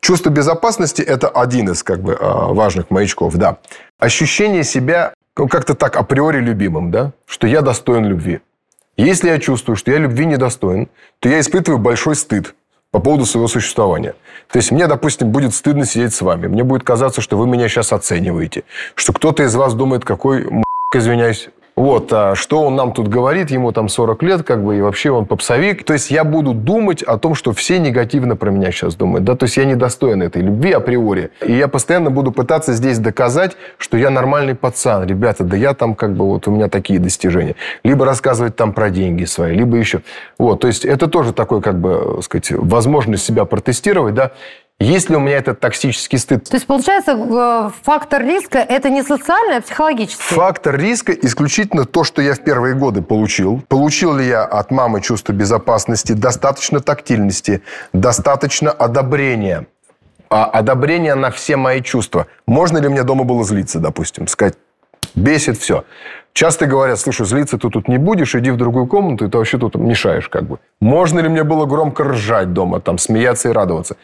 Чувство 0.00 0.30
безопасности– 0.30 1.00
это 1.14 1.28
один 1.28 1.70
из 1.70 1.84
как 1.84 2.00
бы, 2.00 2.16
а, 2.20 2.52
важных 2.52 2.90
маячков, 2.90 3.36
да. 3.36 3.58
Ощущение 4.00 4.64
себя 4.64 5.12
ну, 5.36 5.46
как-то 5.46 5.74
так 5.74 5.96
априори 5.96 6.40
любимым, 6.40 6.90
да, 6.90 7.12
что 7.24 7.46
я 7.46 7.62
достоин 7.62 8.04
любви. 8.04 8.40
Если 8.96 9.28
я 9.28 9.38
чувствую, 9.38 9.76
что 9.76 9.92
я 9.92 9.98
любви 9.98 10.26
недостоин, 10.26 10.88
то 11.20 11.28
я 11.28 11.38
испытываю 11.38 11.78
большой 11.78 12.16
стыд 12.16 12.54
по 12.90 13.00
поводу 13.00 13.26
своего 13.26 13.48
существования. 13.48 14.14
То 14.50 14.58
есть 14.58 14.70
мне, 14.70 14.86
допустим, 14.86 15.30
будет 15.30 15.54
стыдно 15.54 15.84
сидеть 15.84 16.14
с 16.14 16.22
вами. 16.22 16.46
Мне 16.46 16.64
будет 16.64 16.84
казаться, 16.84 17.20
что 17.20 17.36
вы 17.36 17.46
меня 17.46 17.68
сейчас 17.68 17.92
оцениваете. 17.92 18.64
Что 18.94 19.12
кто-то 19.12 19.42
из 19.42 19.54
вас 19.54 19.74
думает, 19.74 20.04
какой 20.04 20.48
извиняюсь, 20.94 21.50
вот, 21.78 22.12
а 22.12 22.34
что 22.34 22.62
он 22.62 22.74
нам 22.74 22.92
тут 22.92 23.06
говорит, 23.06 23.52
ему 23.52 23.70
там 23.70 23.88
40 23.88 24.22
лет, 24.24 24.42
как 24.42 24.64
бы, 24.64 24.78
и 24.78 24.80
вообще 24.80 25.12
он 25.12 25.26
попсовик. 25.26 25.84
То 25.84 25.92
есть 25.92 26.10
я 26.10 26.24
буду 26.24 26.52
думать 26.52 27.04
о 27.04 27.18
том, 27.18 27.36
что 27.36 27.52
все 27.52 27.78
негативно 27.78 28.34
про 28.34 28.50
меня 28.50 28.72
сейчас 28.72 28.96
думают, 28.96 29.22
да, 29.22 29.36
то 29.36 29.44
есть 29.44 29.56
я 29.56 29.64
недостоин 29.64 30.20
этой 30.20 30.42
любви 30.42 30.72
априори. 30.72 31.30
И 31.40 31.52
я 31.52 31.68
постоянно 31.68 32.10
буду 32.10 32.32
пытаться 32.32 32.72
здесь 32.72 32.98
доказать, 32.98 33.56
что 33.76 33.96
я 33.96 34.10
нормальный 34.10 34.56
пацан, 34.56 35.06
ребята, 35.06 35.44
да 35.44 35.56
я 35.56 35.72
там 35.72 35.94
как 35.94 36.16
бы, 36.16 36.24
вот 36.24 36.48
у 36.48 36.50
меня 36.50 36.68
такие 36.68 36.98
достижения. 36.98 37.54
Либо 37.84 38.04
рассказывать 38.04 38.56
там 38.56 38.72
про 38.72 38.90
деньги 38.90 39.24
свои, 39.24 39.54
либо 39.54 39.76
еще. 39.76 40.00
Вот, 40.36 40.58
то 40.58 40.66
есть 40.66 40.84
это 40.84 41.06
тоже 41.06 41.32
такой, 41.32 41.62
как 41.62 41.80
бы, 41.80 42.18
э, 42.18 42.22
сказать, 42.22 42.50
возможность 42.50 43.24
себя 43.24 43.44
протестировать, 43.44 44.14
да. 44.14 44.32
Есть 44.80 45.10
ли 45.10 45.16
у 45.16 45.20
меня 45.20 45.38
этот 45.38 45.58
токсический 45.58 46.18
стыд? 46.18 46.44
То 46.44 46.54
есть, 46.54 46.66
получается, 46.66 47.12
э, 47.12 47.70
фактор 47.82 48.22
риска– 48.22 48.58
это 48.68 48.90
не 48.90 49.02
социальный, 49.02 49.56
а 49.56 49.60
психологический. 49.60 50.22
Фактор 50.22 50.78
риска 50.78 51.12
исключительно 51.12 51.84
то, 51.84 52.04
что 52.04 52.22
я 52.22 52.34
в 52.34 52.40
первые 52.40 52.76
годы 52.76 53.02
получил. 53.02 53.60
Получил 53.66 54.14
ли 54.14 54.28
я 54.28 54.44
от 54.44 54.70
мамы 54.70 55.00
чувство 55.00 55.32
безопасности, 55.32 56.12
достаточно 56.12 56.78
тактильности, 56.78 57.60
достаточно 57.92 58.70
одобрения. 58.70 59.66
А 60.30 60.44
одобрение 60.44 61.16
на 61.16 61.32
все 61.32 61.56
мои 61.56 61.82
чувства. 61.82 62.28
Можно 62.46 62.78
ли 62.78 62.88
мне 62.88 63.02
дома 63.02 63.24
было 63.24 63.42
злиться, 63.42 63.80
допустим, 63.80 64.28
сказать, 64.28 64.54
бесит 65.16 65.58
все. 65.58 65.84
Часто 66.32 66.66
говорят, 66.66 67.00
слушай, 67.00 67.26
злиться 67.26 67.58
ты 67.58 67.68
тут 67.68 67.88
не 67.88 67.98
будешь, 67.98 68.36
иди 68.36 68.52
в 68.52 68.56
другую 68.56 68.86
комнату, 68.86 69.24
и 69.24 69.28
ты 69.28 69.38
вообще 69.38 69.58
тут 69.58 69.74
мешаешь 69.74 70.28
как 70.28 70.44
бы. 70.44 70.60
Можно 70.80 71.18
ли 71.18 71.28
мне 71.28 71.42
было 71.42 71.66
громко 71.66 72.04
ржать 72.04 72.52
дома, 72.52 72.80
там, 72.80 72.98
смеяться 72.98 73.48
и 73.48 73.52
радоваться? 73.52 73.96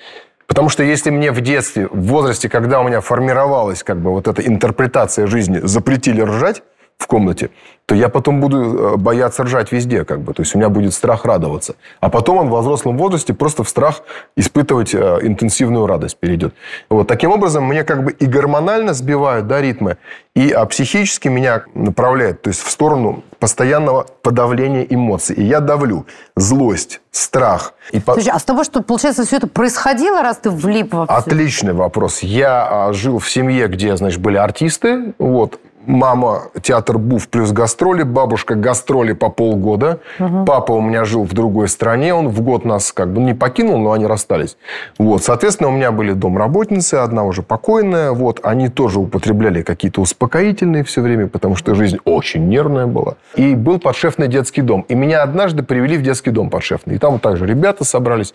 Потому 0.47 0.69
что 0.69 0.83
если 0.83 1.11
мне 1.11 1.33
в 1.33 1.41
детстве, 1.41 1.89
в 1.89 2.07
возрасте, 2.07 2.49
когда 2.49 2.81
у 2.81 2.85
меня 2.85 3.01
формировалась 3.01 3.83
как 3.83 4.01
бы 4.01 4.11
вот 4.11 4.29
эта 4.29 4.43
интерпретация 4.43 5.27
жизни, 5.27 5.61
запретили 5.63 6.21
ржать 6.21 6.63
в 6.99 7.07
комнате, 7.07 7.51
то 7.87 7.95
я 7.95 8.09
потом 8.09 8.41
буду 8.41 8.95
э, 8.95 8.97
бояться 8.97 9.43
ржать 9.43 9.73
везде, 9.73 10.05
как 10.05 10.21
бы. 10.21 10.33
То 10.33 10.43
есть 10.43 10.55
у 10.55 10.59
меня 10.59 10.69
будет 10.69 10.95
страх 10.95 11.25
радоваться. 11.25 11.77
А 12.01 12.09
потом 12.09 12.39
он 12.39 12.49
в 12.49 12.59
взрослом 12.59 12.97
возрасте 12.97 13.35
просто 13.35 13.63
в 13.63 13.69
страх 13.69 14.03
испытывать 14.37 14.95
э, 14.95 15.19
интенсивную 15.23 15.87
радость 15.87 16.17
перейдет. 16.17 16.55
Вот 16.89 17.09
таким 17.09 17.33
образом 17.33 17.65
мне 17.65 17.85
как 17.85 18.05
бы 18.05 18.13
и 18.13 18.27
гормонально 18.27 18.95
сбивают 18.95 19.47
да, 19.47 19.61
ритмы, 19.61 19.99
и 20.35 20.51
а, 20.51 20.65
психически 20.67 21.29
меня 21.29 21.65
направляет, 21.75 22.43
то 22.43 22.49
есть 22.49 22.63
в 22.63 22.71
сторону 22.71 23.23
постоянного 23.45 24.07
подавления 24.23 24.87
эмоций. 24.89 25.37
И 25.37 25.43
я 25.45 25.61
давлю 25.61 26.07
злость, 26.35 27.03
страх. 27.11 27.75
И 27.93 28.01
по- 28.01 28.15
Слушай, 28.15 28.31
а 28.33 28.39
с 28.39 28.43
того, 28.45 28.65
что, 28.65 28.83
получается, 28.83 29.27
все 29.27 29.37
это 29.37 29.47
происходило, 29.47 30.23
раз 30.23 30.39
ты 30.39 30.49
влип 30.49 30.95
во 30.95 31.05
всё? 31.05 31.15
Отличный 31.15 31.75
вопрос. 31.75 32.21
Я 32.21 32.67
а, 32.87 32.93
жил 32.95 33.19
в 33.19 33.31
семье, 33.31 33.69
где, 33.69 33.95
значит, 33.99 34.23
были 34.23 34.39
артисты. 34.39 35.13
Вот. 35.19 35.61
Мама 35.87 36.45
театр 36.63 36.99
Буф 36.99 37.29
плюс 37.29 37.53
гастроли, 37.53 38.03
бабушка 38.03 38.55
гастроли 38.55 39.13
по 39.13 39.29
полгода. 39.29 40.01
Папа 40.47 40.73
у 40.73 40.81
меня 40.81 41.05
жил 41.05 41.25
в 41.25 41.33
другой 41.33 41.69
стране, 41.69 42.15
он 42.15 42.29
в 42.29 42.41
год 42.41 42.65
нас 42.65 42.93
как 42.93 43.13
бы 43.13 43.21
не 43.21 43.35
покинул, 43.35 43.79
но 43.79 43.93
они 43.93 44.07
расстались. 44.07 44.57
Вот, 44.99 45.23
соответственно, 45.23 45.71
у 45.71 45.73
меня 45.73 45.93
были 45.93 46.13
домработницы, 46.13 46.95
одна 46.95 47.25
уже 47.25 47.43
покойная, 47.43 48.13
вот, 48.13 48.41
они 48.43 48.69
тоже 48.69 49.01
употребляли 49.01 49.63
какие-то 49.63 50.01
успокоительные 50.01 50.85
все 50.85 51.01
время, 51.01 51.29
потому 51.29 51.57
что 51.57 51.75
жизнь 51.75 51.99
очень 52.05 52.49
нервная 52.49 52.87
была. 52.87 53.15
И 53.37 53.55
был 53.55 53.79
подшефный 53.79 54.29
детский 54.29 54.63
дом. 54.63 54.85
И 54.89 54.95
меня 54.95 55.23
однажды 55.23 55.63
привели 55.63 55.97
в 55.97 56.03
детский 56.03 56.31
дом 56.31 56.51
подшефный. 56.51 56.97
И 56.97 56.99
там 56.99 57.19
также 57.19 57.47
ребята 57.47 57.85
собрались. 57.85 58.35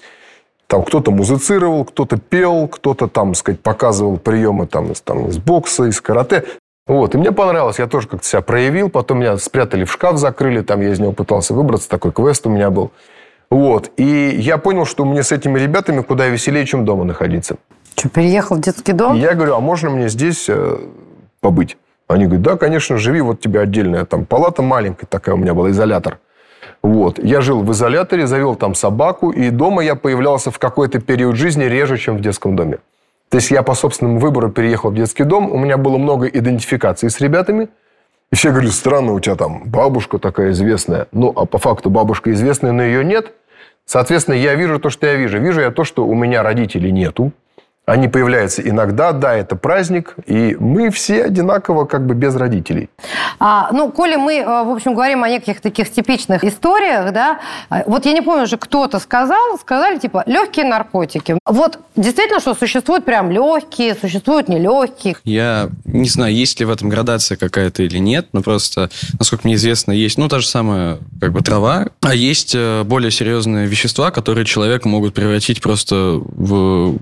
Там 0.70 0.84
кто-то 0.84 1.10
музицировал, 1.10 1.84
кто-то 1.84 2.18
пел, 2.18 2.68
кто-то 2.68 3.08
там, 3.08 3.34
сказать, 3.34 3.60
показывал 3.60 4.18
приемы 4.18 4.68
там, 4.68 4.92
из, 4.92 5.02
там, 5.02 5.28
из 5.28 5.40
бокса, 5.40 5.86
из 5.86 6.00
карате. 6.00 6.44
Вот, 6.90 7.14
и 7.14 7.20
мне 7.20 7.32
понравилось, 7.32 7.78
я 7.78 7.86
тоже 7.86 8.08
как-то 8.08 8.26
себя 8.26 8.42
проявил, 8.42 8.90
потом 8.90 9.20
меня 9.20 9.38
спрятали 9.38 9.84
в 9.84 9.92
шкаф, 9.92 10.18
закрыли, 10.18 10.62
там 10.62 10.82
я 10.82 10.90
из 10.90 11.00
него 11.00 11.12
пытался 11.12 11.54
выбраться, 11.54 11.88
такой 11.88 12.12
квест 12.12 12.48
у 12.48 12.50
меня 12.50 12.72
был. 12.72 12.90
Вот, 13.52 13.92
и 13.98 14.36
я 14.36 14.58
понял, 14.58 14.86
что 14.86 15.06
мне 15.06 15.22
с 15.22 15.32
этими 15.32 15.60
ребятами 15.60 16.02
куда 16.02 16.26
веселее, 16.30 16.66
чем 16.66 16.86
дома 16.86 17.04
находиться. 17.04 17.58
Что, 17.96 18.10
переехал 18.10 18.56
в 18.56 18.62
детский 18.62 18.94
дом? 18.94 19.16
И 19.16 19.20
я 19.20 19.36
говорю, 19.36 19.54
а 19.54 19.60
можно 19.60 19.92
мне 19.92 20.10
здесь 20.10 20.50
э, 20.50 20.78
побыть? 21.42 21.78
Они 22.08 22.26
говорят, 22.26 22.42
да, 22.42 22.58
конечно, 22.58 22.98
живи, 22.98 23.22
вот 23.22 23.40
тебе 23.40 23.60
отдельная 23.60 24.06
там 24.06 24.26
палата 24.26 24.64
маленькая 24.64 25.06
такая 25.06 25.36
у 25.36 25.38
меня 25.38 25.54
была, 25.54 25.70
изолятор. 25.70 26.18
Вот. 26.82 27.24
Я 27.24 27.42
жил 27.42 27.62
в 27.62 27.72
изоляторе, 27.72 28.26
завел 28.26 28.56
там 28.56 28.74
собаку, 28.74 29.30
и 29.30 29.52
дома 29.52 29.84
я 29.84 29.94
появлялся 29.94 30.50
в 30.50 30.58
какой-то 30.58 31.00
период 31.00 31.36
жизни 31.36 31.66
реже, 31.66 32.00
чем 32.00 32.18
в 32.18 32.22
детском 32.22 32.56
доме. 32.56 32.80
То 33.30 33.38
есть 33.38 33.52
я 33.52 33.62
по 33.62 33.76
собственному 33.76 34.20
выбору 34.20 34.50
переехал 34.50 34.90
в 34.90 34.96
детский 34.96 35.24
дом, 35.24 35.52
у 35.52 35.58
меня 35.58 35.78
было 35.78 35.98
много 35.98 36.28
идентификаций 36.28 37.10
с 37.10 37.22
ребятами, 37.22 37.70
и 38.32 38.36
все 38.36 38.50
говорили, 38.52 38.72
странно, 38.72 39.14
у 39.14 39.20
тебя 39.20 39.36
там 39.36 39.64
бабушка 39.66 40.20
такая 40.20 40.52
известная. 40.52 41.08
Ну, 41.12 41.34
а 41.36 41.46
по 41.46 41.58
факту 41.58 41.90
бабушка 41.90 42.32
известная, 42.32 42.72
но 42.72 42.84
ее 42.84 43.04
нет. 43.04 43.34
Соответственно, 43.86 44.36
я 44.36 44.54
вижу 44.54 44.80
то, 44.80 44.92
что 44.92 45.08
я 45.08 45.16
вижу. 45.16 45.40
Вижу 45.40 45.62
я 45.62 45.72
то, 45.72 45.84
что 45.84 46.06
у 46.06 46.14
меня 46.14 46.44
родителей 46.44 46.92
нету. 46.92 47.32
Они 47.90 48.08
появляются 48.08 48.62
иногда, 48.62 49.12
да, 49.14 49.36
это 49.36 49.56
праздник, 49.56 50.16
и 50.28 50.56
мы 50.60 50.92
все 50.92 51.24
одинаково 51.24 51.86
как 51.86 52.06
бы 52.06 52.14
без 52.14 52.36
родителей. 52.36 52.90
А, 53.40 53.70
ну, 53.72 53.92
коли 53.92 54.16
мы, 54.16 54.36
э, 54.36 54.46
в 54.46 54.70
общем, 54.70 54.94
говорим 54.94 55.24
о 55.24 55.30
неких 55.30 55.60
таких 55.60 55.92
типичных 55.92 56.44
историях, 56.44 57.12
да, 57.14 57.40
э, 57.72 57.84
вот 57.88 58.06
я 58.06 58.14
не 58.14 58.22
помню 58.22 58.44
уже, 58.44 58.58
кто-то 58.58 59.00
сказал, 59.00 59.58
сказали, 59.60 59.98
типа, 59.98 60.24
легкие 60.28 60.66
наркотики. 60.66 61.38
Вот 61.46 61.80
действительно, 61.96 62.40
что 62.40 62.54
существуют 62.54 63.06
прям 63.06 63.32
легкие, 63.32 63.96
существуют 63.96 64.50
нелегкие. 64.50 65.16
Я 65.24 65.70
не 65.86 66.10
знаю, 66.10 66.34
есть 66.34 66.60
ли 66.60 66.66
в 66.68 66.70
этом 66.70 66.90
градация 66.90 67.38
какая-то 67.38 67.82
или 67.82 67.98
нет, 67.98 68.28
но 68.34 68.44
просто, 68.44 68.92
насколько 69.18 69.48
мне 69.48 69.56
известно, 69.56 69.92
есть, 69.92 70.20
ну, 70.20 70.28
та 70.28 70.40
же 70.40 70.48
самая, 70.48 71.00
как 71.20 71.32
бы, 71.32 71.42
трава, 71.42 71.88
а 72.02 72.14
есть 72.14 72.54
э, 72.56 72.84
более 72.84 73.10
серьезные 73.10 73.66
вещества, 73.66 74.12
которые 74.12 74.46
человека 74.46 74.88
могут 74.88 75.16
превратить 75.16 75.62
просто 75.62 76.22
в 76.22 77.00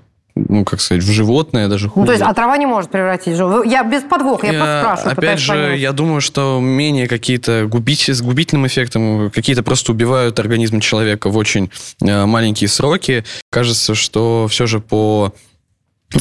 ну, 0.49 0.65
как 0.65 0.81
сказать, 0.81 1.03
в 1.03 1.11
животное 1.11 1.67
даже 1.67 1.89
хуже. 1.89 2.01
Ну, 2.01 2.05
то 2.07 2.11
есть, 2.13 2.23
а 2.23 2.33
трава 2.33 2.57
не 2.57 2.65
может 2.65 2.89
превратить 2.91 3.33
в 3.33 3.37
животное? 3.37 3.71
Я 3.71 3.83
без 3.83 4.03
подвоха, 4.03 4.47
я, 4.47 4.53
просто 4.53 4.81
спрашиваю. 4.81 5.13
Опять 5.13 5.39
же, 5.39 5.53
понять. 5.53 5.79
я 5.79 5.91
думаю, 5.91 6.21
что 6.21 6.59
менее 6.61 7.07
какие-то 7.07 7.65
губить, 7.67 8.09
с 8.09 8.21
губительным 8.21 8.67
эффектом, 8.67 9.31
какие-то 9.31 9.63
просто 9.63 9.91
убивают 9.91 10.39
организм 10.39 10.79
человека 10.79 11.29
в 11.29 11.37
очень 11.37 11.71
э, 12.01 12.25
маленькие 12.25 12.67
сроки. 12.67 13.23
Кажется, 13.49 13.95
что 13.95 14.47
все 14.49 14.67
же 14.67 14.79
по 14.79 15.33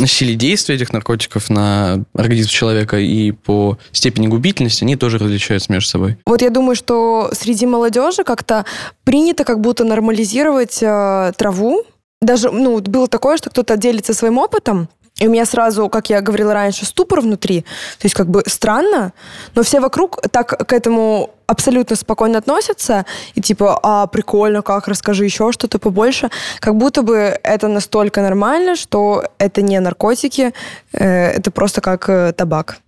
силе 0.06 0.34
действия 0.34 0.74
этих 0.74 0.92
наркотиков 0.92 1.48
на 1.48 2.04
организм 2.14 2.48
человека 2.48 2.98
и 2.98 3.30
по 3.30 3.78
степени 3.92 4.26
губительности 4.26 4.84
они 4.84 4.96
тоже 4.96 5.18
различаются 5.18 5.72
между 5.72 5.88
собой. 5.88 6.18
Вот 6.26 6.42
я 6.42 6.50
думаю, 6.50 6.76
что 6.76 7.30
среди 7.32 7.66
молодежи 7.66 8.24
как-то 8.24 8.64
принято 9.04 9.44
как 9.44 9.60
будто 9.60 9.84
нормализировать 9.84 10.82
э, 10.82 11.32
траву. 11.36 11.84
Даже, 12.26 12.50
ну, 12.50 12.80
было 12.80 13.06
такое, 13.06 13.36
что 13.36 13.50
кто-то 13.50 13.76
делится 13.76 14.12
своим 14.12 14.38
опытом, 14.38 14.88
и 15.20 15.28
у 15.28 15.30
меня 15.30 15.46
сразу, 15.46 15.88
как 15.88 16.10
я 16.10 16.20
говорила 16.20 16.52
раньше, 16.52 16.84
ступор 16.84 17.20
внутри. 17.20 17.62
То 17.98 18.04
есть 18.04 18.14
как 18.14 18.28
бы 18.28 18.42
странно, 18.46 19.12
но 19.54 19.62
все 19.62 19.80
вокруг 19.80 20.20
так 20.30 20.48
к 20.68 20.72
этому 20.72 21.30
абсолютно 21.46 21.96
спокойно 21.96 22.38
относятся. 22.38 23.06
И 23.34 23.40
типа, 23.40 23.78
а, 23.82 24.06
прикольно, 24.08 24.62
как, 24.62 24.88
расскажи 24.88 25.24
еще 25.24 25.52
что-то 25.52 25.78
побольше. 25.78 26.30
Как 26.58 26.74
будто 26.74 27.02
бы 27.02 27.38
это 27.42 27.68
настолько 27.68 28.20
нормально, 28.20 28.76
что 28.76 29.24
это 29.38 29.62
не 29.62 29.80
наркотики, 29.80 30.52
э, 30.92 31.30
это 31.30 31.50
просто 31.50 31.80
как 31.80 32.08
э, 32.10 32.32
табак. 32.32 32.78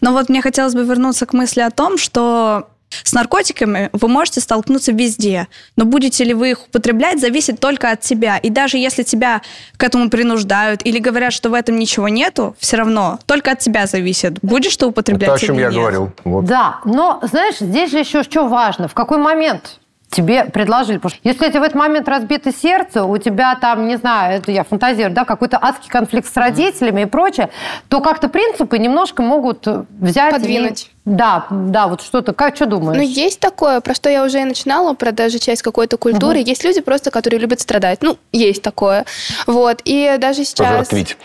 Но 0.00 0.12
вот 0.12 0.28
мне 0.28 0.42
хотелось 0.42 0.74
бы 0.74 0.84
вернуться 0.84 1.24
к 1.24 1.32
мысли 1.32 1.60
о 1.60 1.70
том, 1.70 1.96
что 1.98 2.66
с 3.02 3.12
наркотиками 3.12 3.90
вы 3.92 4.08
можете 4.08 4.40
столкнуться 4.40 4.92
везде, 4.92 5.48
но 5.76 5.84
будете 5.84 6.24
ли 6.24 6.34
вы 6.34 6.50
их 6.50 6.66
употреблять, 6.66 7.20
зависит 7.20 7.60
только 7.60 7.90
от 7.90 8.00
тебя. 8.00 8.38
И 8.38 8.50
даже 8.50 8.78
если 8.78 9.02
тебя 9.02 9.42
к 9.76 9.84
этому 9.84 10.10
принуждают 10.10 10.84
или 10.84 10.98
говорят, 10.98 11.32
что 11.32 11.50
в 11.50 11.54
этом 11.54 11.78
ничего 11.78 12.08
нету, 12.08 12.56
все 12.58 12.76
равно 12.76 13.18
только 13.26 13.52
от 13.52 13.58
тебя 13.60 13.86
зависит, 13.86 14.38
будешь 14.42 14.76
ты 14.76 14.86
употреблять 14.86 15.28
Это 15.28 15.36
о 15.36 15.38
чем 15.38 15.58
я 15.58 15.68
нет. 15.68 15.74
говорил. 15.74 16.12
Вот. 16.24 16.44
Да, 16.44 16.80
но, 16.84 17.20
знаешь, 17.22 17.56
здесь 17.60 17.90
же 17.90 17.98
еще 17.98 18.22
что 18.22 18.46
важно, 18.48 18.88
в 18.88 18.94
какой 18.94 19.18
момент 19.18 19.78
тебе 20.10 20.44
предложили. 20.46 20.96
Потому 20.96 21.10
что 21.10 21.20
если 21.22 21.46
у 21.46 21.50
тебя 21.50 21.60
в 21.60 21.64
этот 21.64 21.76
момент 21.76 22.08
разбито 22.08 22.52
сердце, 22.52 23.04
у 23.04 23.16
тебя 23.18 23.54
там, 23.56 23.86
не 23.86 23.96
знаю, 23.96 24.38
это 24.38 24.50
я 24.50 24.64
фантазирую, 24.64 25.14
да, 25.14 25.24
какой-то 25.24 25.58
адский 25.60 25.90
конфликт 25.90 26.32
с 26.32 26.36
родителями 26.36 27.02
и 27.02 27.04
прочее, 27.06 27.50
то 27.88 28.00
как-то 28.00 28.28
принципы 28.28 28.78
немножко 28.78 29.22
могут 29.22 29.66
взять... 29.66 30.30
и- 30.32 30.36
Подвинуть. 30.38 30.90
Да, 31.04 31.46
да, 31.50 31.86
вот 31.88 32.02
что-то. 32.02 32.34
Как, 32.34 32.54
что 32.56 32.66
думаешь? 32.66 32.98
Ну, 32.98 33.02
есть 33.02 33.40
такое, 33.40 33.80
про 33.80 33.94
что 33.94 34.10
я 34.10 34.24
уже 34.24 34.42
и 34.42 34.44
начинала, 34.44 34.92
про 34.92 35.10
даже 35.10 35.38
часть 35.38 35.62
какой-то 35.62 35.96
культуры. 35.96 36.38
Есть 36.38 36.64
люди 36.64 36.80
просто, 36.82 37.10
которые 37.10 37.40
любят 37.40 37.60
страдать. 37.60 38.02
Ну, 38.02 38.18
есть 38.32 38.62
такое. 38.62 39.06
Вот. 39.46 39.80
И 39.84 40.16
даже 40.18 40.44
сейчас... 40.44 40.68
Пожертвить. 40.68 41.16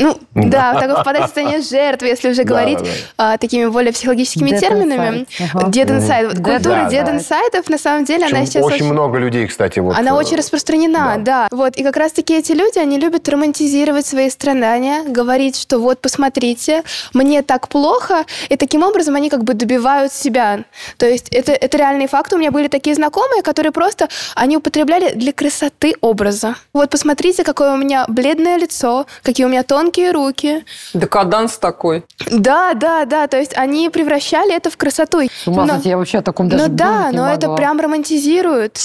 Ну, 0.00 0.18
да, 0.34 0.74
так 0.74 1.00
впадать 1.00 1.22
в 1.22 1.26
состояние 1.26 1.60
жертвы, 1.62 2.08
если 2.08 2.30
уже 2.30 2.44
Да, 2.44 2.48
говорить 2.48 2.78
да, 2.78 3.32
а, 3.32 3.38
такими 3.38 3.66
более 3.66 3.92
психологическими 3.92 4.50
Dead 4.50 4.60
терминами. 4.60 5.26
Dead 5.54 5.86
inside. 5.86 6.28
Вот 6.28 6.36
Культура 6.36 6.88
dead 6.90 7.10
инсайдов, 7.10 7.68
на 7.68 7.78
самом 7.78 8.04
деле, 8.04 8.26
она 8.26 8.46
сейчас 8.46 8.64
очень 8.64 8.76
очень... 8.76 8.92
много 8.92 9.18
людей, 9.18 9.46
кстати, 9.46 9.78
вот. 9.78 9.96
Она 9.96 10.10
э, 10.10 10.14
очень 10.14 10.36
распространена, 10.36 11.16
да. 11.18 11.48
Вот. 11.50 11.76
И 11.76 11.82
как 11.82 11.96
раз-таки 11.96 12.34
эти 12.34 12.52
люди, 12.52 12.78
они 12.78 12.98
любят 12.98 13.28
романтизировать 13.28 14.06
свои 14.06 14.30
страдания, 14.30 15.02
говорить, 15.04 15.56
что 15.56 15.78
вот, 15.78 16.00
посмотрите, 16.00 16.82
мне 17.12 17.42
так 17.42 17.68
плохо, 17.68 18.24
и 18.48 18.56
таким 18.56 18.82
образом 18.82 19.14
они 19.14 19.30
как 19.30 19.44
бы 19.44 19.54
добивают 19.54 20.12
себя. 20.12 20.60
То 20.96 21.06
есть 21.06 21.28
это, 21.30 21.52
это 21.52 21.76
реальный 21.76 22.06
факт. 22.06 22.32
У 22.32 22.38
меня 22.38 22.50
были 22.50 22.68
такие 22.68 22.94
знакомые, 22.94 23.42
которые 23.42 23.72
просто, 23.72 24.08
они 24.34 24.56
употребляли 24.56 25.12
для 25.14 25.32
красоты 25.32 25.94
образа. 26.00 26.56
Вот 26.72 26.90
посмотрите, 26.90 27.44
какое 27.44 27.72
у 27.74 27.76
меня 27.76 28.04
бледное 28.08 28.56
лицо, 28.56 29.06
какие 29.22 29.46
у 29.46 29.48
меня 29.48 29.62
тонкие 29.62 29.89
руки. 29.98 30.64
Декаданс 30.94 31.58
такой. 31.58 32.04
Да, 32.30 32.74
да, 32.74 33.04
да. 33.04 33.26
То 33.26 33.38
есть 33.38 33.56
они 33.56 33.90
превращали 33.90 34.54
это 34.54 34.70
в 34.70 34.76
красоту. 34.76 35.22
С 35.22 35.46
ума 35.48 35.66
Но- 35.66 35.80
я 35.82 35.96
вообще 35.96 36.18
о 36.18 36.22
таком 36.22 36.48
даже 36.48 36.68
ну 36.68 36.74
да, 36.74 37.10
не 37.10 37.16
но 37.16 37.28
это 37.28 37.48
могла. 37.48 37.56
прям 37.56 37.80
романтизируют. 37.80 38.78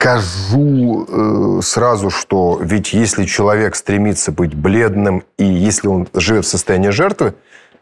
Скажу 0.00 1.06
э, 1.08 1.60
сразу, 1.62 2.10
что 2.10 2.58
ведь 2.62 2.92
если 2.92 3.24
человек 3.26 3.74
стремится 3.76 4.32
быть 4.32 4.54
бледным, 4.54 5.24
и 5.36 5.44
если 5.44 5.88
он 5.88 6.08
живет 6.14 6.46
в 6.46 6.48
состоянии 6.48 6.88
жертвы, 6.88 7.34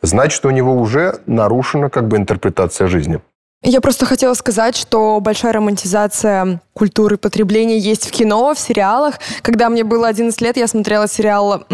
значит, 0.02 0.44
у 0.44 0.50
него 0.50 0.74
уже 0.74 1.20
нарушена 1.26 1.90
как 1.90 2.08
бы 2.08 2.16
интерпретация 2.16 2.88
жизни. 2.88 3.20
Я 3.62 3.80
просто 3.80 4.06
хотела 4.06 4.34
сказать, 4.34 4.76
что 4.76 5.18
большая 5.20 5.52
романтизация 5.52 6.60
культуры 6.74 7.16
потребления 7.16 7.78
есть 7.78 8.06
в 8.06 8.12
кино, 8.12 8.54
в 8.54 8.58
сериалах. 8.58 9.14
Когда 9.42 9.68
мне 9.68 9.82
было 9.82 10.06
11 10.06 10.40
лет, 10.40 10.56
я 10.56 10.68
смотрела 10.68 11.08
сериал 11.08 11.64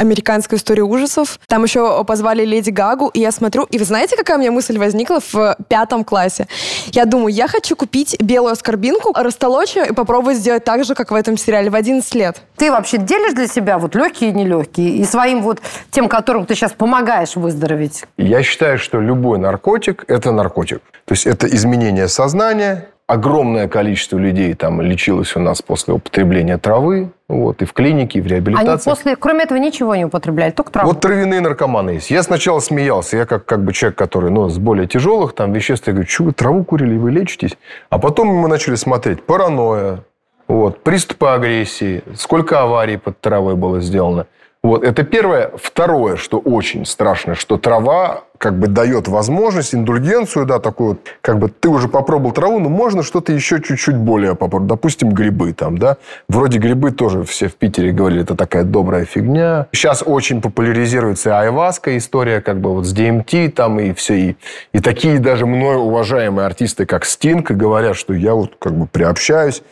м, 0.00 0.06
«Американская 0.06 0.58
история 0.58 0.82
ужасов». 0.82 1.38
Там 1.46 1.64
еще 1.64 2.04
позвали 2.04 2.44
Леди 2.44 2.70
Гагу, 2.70 3.08
и 3.08 3.20
я 3.20 3.32
смотрю, 3.32 3.64
и 3.64 3.78
вы 3.78 3.84
знаете, 3.84 4.16
какая 4.16 4.36
у 4.36 4.40
меня 4.40 4.50
мысль 4.52 4.78
возникла 4.78 5.20
в 5.20 5.56
пятом 5.68 6.04
классе? 6.04 6.46
Я 6.92 7.04
думаю, 7.04 7.28
я 7.34 7.48
хочу 7.48 7.76
купить 7.76 8.16
белую 8.20 8.52
аскорбинку, 8.52 9.12
растолочь 9.14 9.76
ее 9.76 9.86
и 9.88 9.92
попробовать 9.92 10.38
сделать 10.38 10.64
так 10.64 10.84
же, 10.84 10.94
как 10.94 11.10
в 11.10 11.14
этом 11.14 11.36
сериале 11.36 11.70
в 11.70 11.74
11 11.74 12.14
лет. 12.14 12.42
Ты 12.56 12.70
вообще 12.70 12.98
делишь 12.98 13.34
для 13.34 13.46
себя 13.46 13.78
вот 13.78 13.94
легкие 13.94 14.30
и 14.30 14.32
нелегкие? 14.32 14.90
И 14.96 15.04
своим 15.04 15.42
вот 15.42 15.60
тем, 15.90 16.08
которым 16.08 16.46
ты 16.46 16.54
сейчас 16.54 16.72
помогаешь 16.72 17.36
выздороветь? 17.36 18.04
Я 18.16 18.42
считаю, 18.42 18.78
что 18.78 19.00
любой 19.00 19.38
наркотик– 19.38 20.04
это 20.08 20.32
наркотик. 20.32 20.80
То 21.04 21.12
есть 21.14 21.26
это 21.26 21.46
изменение 21.46 22.08
сознания. 22.08 22.88
Огромное 23.06 23.66
количество 23.66 24.18
людей 24.18 24.54
там 24.54 24.80
лечилось 24.80 25.34
у 25.34 25.40
нас 25.40 25.62
после 25.62 25.94
употребления 25.94 26.58
травы. 26.58 27.10
Вот, 27.30 27.62
и 27.62 27.64
в 27.64 27.72
клинике, 27.72 28.18
и 28.18 28.22
в 28.22 28.24
Они 28.24 28.34
реабилитации. 28.34 28.90
после, 28.90 29.14
кроме 29.14 29.44
этого, 29.44 29.56
ничего 29.56 29.94
не 29.94 30.04
употребляли, 30.04 30.50
только 30.50 30.72
траву. 30.72 30.88
Вот 30.88 31.00
травяные 31.00 31.40
наркоманы 31.40 31.90
есть. 31.90 32.10
Я 32.10 32.24
сначала 32.24 32.58
смеялся. 32.58 33.16
Я 33.16 33.24
как, 33.24 33.44
как 33.44 33.64
бы 33.64 33.72
человек, 33.72 33.96
который 33.96 34.32
ну, 34.32 34.48
с 34.48 34.58
более 34.58 34.88
тяжелых 34.88 35.32
там, 35.32 35.52
веществ, 35.52 35.86
я 35.86 35.92
говорю, 35.92 36.08
что 36.08 36.24
вы 36.24 36.32
траву 36.32 36.64
курили, 36.64 36.96
вы 36.96 37.12
лечитесь? 37.12 37.56
А 37.88 38.00
потом 38.00 38.26
мы 38.26 38.48
начали 38.48 38.74
смотреть 38.74 39.22
паранойя, 39.22 40.02
вот, 40.48 40.82
приступы 40.82 41.28
агрессии, 41.28 42.02
сколько 42.16 42.60
аварий 42.62 42.96
под 42.96 43.20
травой 43.20 43.54
было 43.54 43.80
сделано. 43.80 44.26
Вот, 44.62 44.84
это 44.84 45.04
первое. 45.04 45.52
Второе, 45.56 46.16
что 46.16 46.38
очень 46.38 46.84
страшно, 46.84 47.34
что 47.34 47.56
трава 47.56 48.24
как 48.36 48.58
бы 48.58 48.68
дает 48.68 49.08
возможность, 49.08 49.74
индульгенцию, 49.74 50.44
да, 50.44 50.58
такую 50.58 50.98
как 51.22 51.38
бы 51.38 51.48
ты 51.48 51.70
уже 51.70 51.88
попробовал 51.88 52.32
траву, 52.32 52.58
но 52.58 52.68
можно 52.68 53.02
что-то 53.02 53.32
еще 53.32 53.62
чуть-чуть 53.62 53.96
более 53.96 54.34
попробовать. 54.34 54.68
Допустим, 54.68 55.10
грибы 55.10 55.54
там, 55.54 55.78
да. 55.78 55.96
Вроде 56.28 56.58
грибы 56.58 56.90
тоже 56.90 57.22
все 57.24 57.48
в 57.48 57.54
Питере 57.54 57.92
говорили, 57.92 58.22
это 58.22 58.34
такая 58.34 58.64
добрая 58.64 59.06
фигня. 59.06 59.66
Сейчас 59.72 60.02
очень 60.04 60.42
популяризируется 60.42 61.40
айваска 61.40 61.96
история, 61.96 62.42
как 62.42 62.60
бы 62.60 62.74
вот 62.74 62.86
с 62.86 62.94
DMT 62.94 63.50
там 63.52 63.80
и 63.80 63.94
все. 63.94 64.14
И, 64.14 64.36
и 64.72 64.80
такие 64.80 65.18
даже 65.20 65.46
мною 65.46 65.80
уважаемые 65.80 66.44
артисты, 66.44 66.84
как 66.84 67.06
Стинг, 67.06 67.50
говорят, 67.50 67.96
что 67.96 68.12
я 68.12 68.34
вот 68.34 68.56
как 68.58 68.74
бы 68.74 68.86
приобщаюсь, 68.86 69.62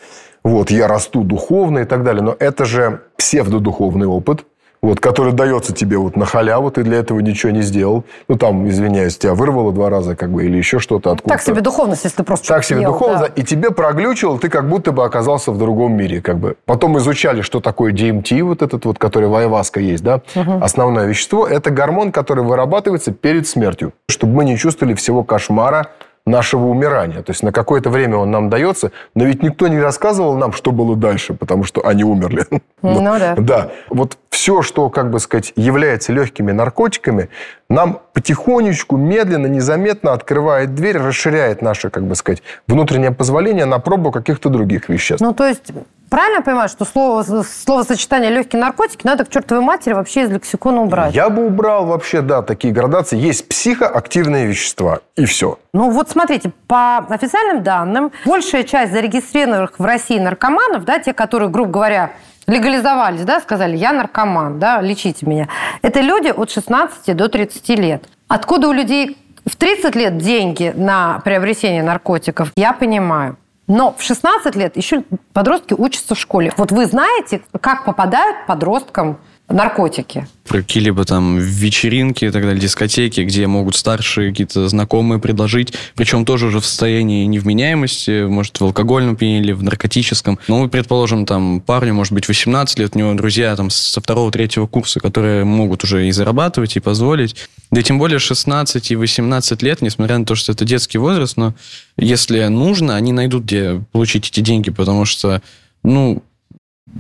вот, 0.43 0.71
я 0.71 0.89
расту 0.89 1.25
духовно 1.25 1.81
и 1.81 1.85
так 1.85 2.05
далее. 2.05 2.23
Но 2.23 2.35
это 2.39 2.65
же 2.65 3.03
псевдодуховный 3.19 4.07
опыт, 4.07 4.47
вот, 4.83 5.01
который 5.01 5.33
дается 5.33 5.73
тебе 5.73 5.99
вот 5.99 6.17
на 6.17 6.25
халяву, 6.25 6.71
ты 6.71 6.83
для 6.83 6.99
этого 6.99 7.21
ничего 7.21 7.51
не 7.53 7.63
сделал. 7.63 8.05
Ну, 8.29 8.37
там, 8.37 8.69
извиняюсь, 8.69 9.19
тебя 9.19 9.35
вырвало 9.35 9.73
два 9.73 9.91
раза, 9.91 10.15
как 10.15 10.31
бы, 10.31 10.45
или 10.45 10.57
еще 10.57 10.79
что-то 10.79 11.13
откуда 11.13 11.35
Так 11.35 11.43
себе 11.43 11.61
духовность, 11.61 12.05
если 12.05 12.19
ты 12.19 12.23
просто 12.23 12.49
Так 12.49 12.65
себе 12.65 12.83
ел, 12.83 12.93
духовно, 12.93 13.21
да. 13.21 13.27
и 13.27 13.43
тебе 13.43 13.71
проглючило, 13.71 14.39
ты 14.39 14.49
как 14.49 14.69
будто 14.69 14.93
бы 14.93 15.05
оказался 15.05 15.53
в 15.53 15.59
другом 15.59 15.93
мире, 15.95 16.21
как 16.21 16.39
бы. 16.39 16.57
Потом 16.65 16.99
изучали, 16.99 17.43
что 17.43 17.61
такое 17.61 17.93
DMT, 17.93 18.43
вот 18.43 18.63
этот 18.63 18.85
вот, 18.85 18.99
который 18.99 19.29
в 19.29 19.35
айваска 19.35 19.81
есть, 19.81 20.05
да, 20.05 20.21
основное 20.61 21.07
вещество. 21.07 21.47
Это 21.47 21.71
гормон, 21.71 22.13
который 22.13 22.45
вырабатывается 22.45 23.13
перед 23.13 23.47
смертью, 23.47 23.93
чтобы 24.09 24.35
мы 24.35 24.45
не 24.45 24.57
чувствовали 24.57 24.95
всего 24.95 25.25
кошмара 25.25 25.89
нашего 26.31 26.67
умирания. 26.67 27.23
То 27.23 27.31
есть 27.33 27.43
на 27.43 27.53
какое-то 27.53 27.91
время 27.91 28.17
он 28.17 28.31
нам 28.31 28.51
дается, 28.51 28.93
но 29.15 29.25
ведь 29.25 29.43
никто 29.43 29.69
не 29.69 29.81
рассказывал 29.81 30.37
нам, 30.37 30.53
что 30.53 30.73
было 30.73 30.97
дальше, 30.97 31.35
потому 31.35 31.65
что 31.65 31.87
они 31.87 32.05
умерли. 32.05 32.47
Ну 32.81 33.03
да. 33.03 33.35
Да. 33.37 33.71
Вот 33.91 34.19
все, 34.31 34.63
что, 34.63 34.89
как 34.89 35.11
бы 35.11 35.19
сказать, 35.19 35.53
является 35.57 36.13
легкими 36.13 36.53
наркотиками, 36.53 37.29
нам 37.69 38.03
потихонечку, 38.19 38.97
медленно, 38.97 39.47
незаметно 39.47 40.13
открывает 40.13 40.75
дверь, 40.75 40.99
расширяет 40.99 41.63
наше, 41.63 41.89
как 41.89 42.03
бы 42.03 42.17
сказать, 42.17 42.43
внутреннее 42.67 43.13
позволение 43.13 43.65
на 43.65 43.79
пробу 43.79 44.11
каких-то 44.11 44.49
других 44.49 44.89
веществ. 44.89 45.25
Ну, 45.25 45.33
то 45.33 45.47
есть, 45.47 45.71
правильно 46.11 46.39
я 46.39 46.43
понимаю, 46.43 46.69
что 46.69 46.85
слово, 46.85 47.23
словосочетание 47.23 48.33
«легкие 48.33 48.61
наркотики» 48.61 49.07
надо 49.07 49.25
к 49.25 49.31
чертовой 49.31 49.63
матери 49.63 49.93
вообще 49.93 50.25
из 50.25 50.31
лексикона 50.31 50.83
убрать? 50.83 51.15
Я 51.15 51.31
бы 51.31 51.47
убрал 51.47 51.87
вообще, 51.87 52.21
да, 52.21 52.43
такие 52.43 52.75
градации. 52.75 53.17
Есть 53.17 53.49
психоактивные 53.49 54.47
вещества, 54.47 54.99
и 55.15 55.25
все. 55.25 55.61
Ну 55.73 55.91
вот 55.91 56.11
смотрите, 56.11 56.51
по 56.67 56.99
официальным 56.99 57.63
данным, 57.63 58.11
большая 58.25 58.65
часть 58.65 58.93
зарегистрированных 58.93 59.79
в 59.79 59.85
России 59.85 60.19
наркоманов, 60.19 60.85
да, 60.85 60.99
те, 60.99 61.13
которые, 61.13 61.51
грубо 61.51 61.71
говоря, 61.71 62.11
легализовались, 62.49 63.25
да, 63.25 63.41
сказали, 63.41 63.77
я 63.77 63.93
наркоман, 63.93 64.59
да, 64.59 64.81
лечите 64.81 65.27
меня, 65.27 65.49
это 65.83 66.01
люди 66.01 66.29
от 66.29 66.51
16 66.51 67.17
до 67.17 67.29
30 67.29 67.69
лет. 67.79 68.09
Откуда 68.27 68.69
у 68.69 68.73
людей 68.73 69.17
в 69.47 69.55
30 69.55 69.95
лет 69.95 70.19
деньги 70.19 70.73
на 70.75 71.21
приобретение 71.21 71.83
наркотиков, 71.83 72.53
я 72.57 72.73
понимаю. 72.73 73.37
Но 73.69 73.95
в 73.97 74.03
16 74.03 74.57
лет 74.57 74.77
еще 74.77 75.05
подростки 75.35 75.75
учатся 75.75 76.15
в 76.15 76.19
школе. 76.19 76.53
Вот 76.57 76.73
вы 76.73 76.87
знаете, 76.87 77.43
как 77.61 77.85
попадают 77.85 78.47
подросткам 78.47 79.19
наркотики? 79.49 80.27
Какие-либо 80.47 81.05
там 81.05 81.39
вечеринки 81.39 82.25
и 82.25 82.31
так 82.31 82.43
далее, 82.43 82.61
дискотеки, 82.61 83.21
где 83.23 83.47
могут 83.47 83.77
старшие 83.77 84.31
какие-то 84.31 84.69
знакомые 84.69 85.21
предложить, 85.21 85.75
причем 85.95 86.25
тоже 86.25 86.47
уже 86.47 86.61
в 86.61 86.67
состоянии 86.67 87.27
невменяемости, 87.27 88.27
может, 88.27 88.61
в 88.61 88.65
алкогольном 88.65 89.17
пьяне 89.17 89.41
или 89.41 89.53
в 89.53 89.63
наркотическом. 89.63 90.39
Ну, 90.49 90.69
предположим, 90.69 91.27
там 91.27 91.61
парню, 91.61 91.95
может 91.95 92.13
быть, 92.13 92.29
18 92.29 92.79
лет, 92.79 92.95
у 92.95 92.99
него 92.99 93.15
друзья 93.15 93.55
там 93.57 93.71
со 93.71 94.01
второго-третьего 94.01 94.67
курса, 94.67 95.01
которые 95.01 95.45
могут 95.45 95.85
уже 95.85 96.09
и 96.09 96.13
зарабатывать, 96.13 96.77
и 96.77 96.81
позволить. 96.81 97.37
Да 97.71 97.81
и 97.81 97.85
тем 97.85 97.99
более 97.99 98.19
16 98.19 98.91
и 98.91 98.97
18 98.97 99.63
лет, 99.63 99.83
несмотря 99.83 100.19
на 100.19 100.25
то, 100.25 100.35
что 100.35 100.53
это 100.53 100.65
детский 100.65 100.99
возраст, 100.99 101.37
но 101.37 101.55
если 101.97 102.45
нужно, 102.47 102.97
они 102.97 103.13
найдут, 103.13 103.45
где 103.45 103.83
получить 103.93 104.29
эти 104.29 104.41
деньги, 104.41 104.71
потому 104.71 105.05
что, 105.05 105.43
ну, 105.83 106.23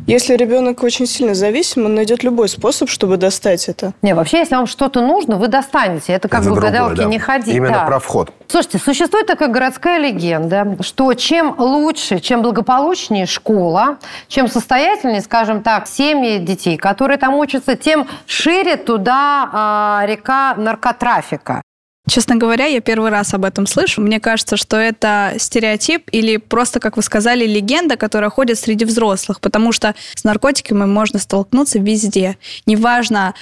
Если 0.07 0.35
ребенок 0.35 0.83
очень 0.83 1.07
сильно 1.07 1.35
зависим, 1.35 1.85
он 1.85 1.94
найдет 1.94 2.22
любой 2.22 2.48
способ, 2.48 2.88
чтобы 2.88 3.16
достать 3.18 3.68
это. 3.68 3.92
Не, 4.01 4.14
вообще, 4.14 4.38
если 4.38 4.55
вам 4.55 4.66
что-то 4.66 5.01
нужно, 5.01 5.37
вы 5.37 5.48
достанете. 5.48 6.14
Это 6.14 6.29
как 6.29 6.40
Это 6.40 6.51
бы 6.51 6.57
другое, 6.57 6.72
гадалке 6.72 7.03
да. 7.03 7.09
не 7.09 7.18
ходить. 7.18 7.55
Именно 7.55 7.81
да. 7.81 7.85
про 7.85 7.98
вход. 7.98 8.33
Слушайте, 8.46 8.79
существует 8.79 9.27
такая 9.27 9.48
городская 9.51 9.98
легенда, 9.98 10.79
что 10.81 11.12
чем 11.12 11.55
лучше, 11.59 12.20
чем 12.20 12.40
благополучнее 12.40 13.27
школа, 13.27 13.98
чем 14.29 14.48
состоятельнее, 14.48 15.20
скажем 15.20 15.62
так, 15.62 15.87
семьи 15.87 16.38
детей, 16.38 16.79
которые 16.79 17.18
там 17.18 17.35
учатся, 17.35 17.77
тем 17.77 18.09
шире 18.27 18.77
туда 18.77 19.51
а, 19.53 20.05
река 20.07 20.55
наркотрафика. 20.57 21.61
Честно 22.09 22.37
говоря, 22.37 22.66
я 22.66 22.81
первый 22.81 23.11
раз 23.11 23.35
об 23.35 23.44
этом 23.44 23.66
слышу. 23.66 24.01
Мне 24.01 24.18
кажется, 24.18 24.57
что 24.57 24.77
это 24.77 25.35
стереотип 25.38 26.09
или 26.11 26.38
просто, 26.38 26.81
как 26.81 26.97
вы 26.97 27.03
сказали, 27.03 27.47
легенда, 27.47 27.97
которая 27.97 28.31
ходит 28.31 28.59
среди 28.59 28.85
взрослых, 28.85 29.40
потому 29.40 29.73
что 29.73 29.94
с 30.14 30.25
наркотиками 30.25 30.87
можно 30.87 31.18
столкнуться 31.18 31.79
везде. 31.79 32.38
Неважно, 32.66 33.35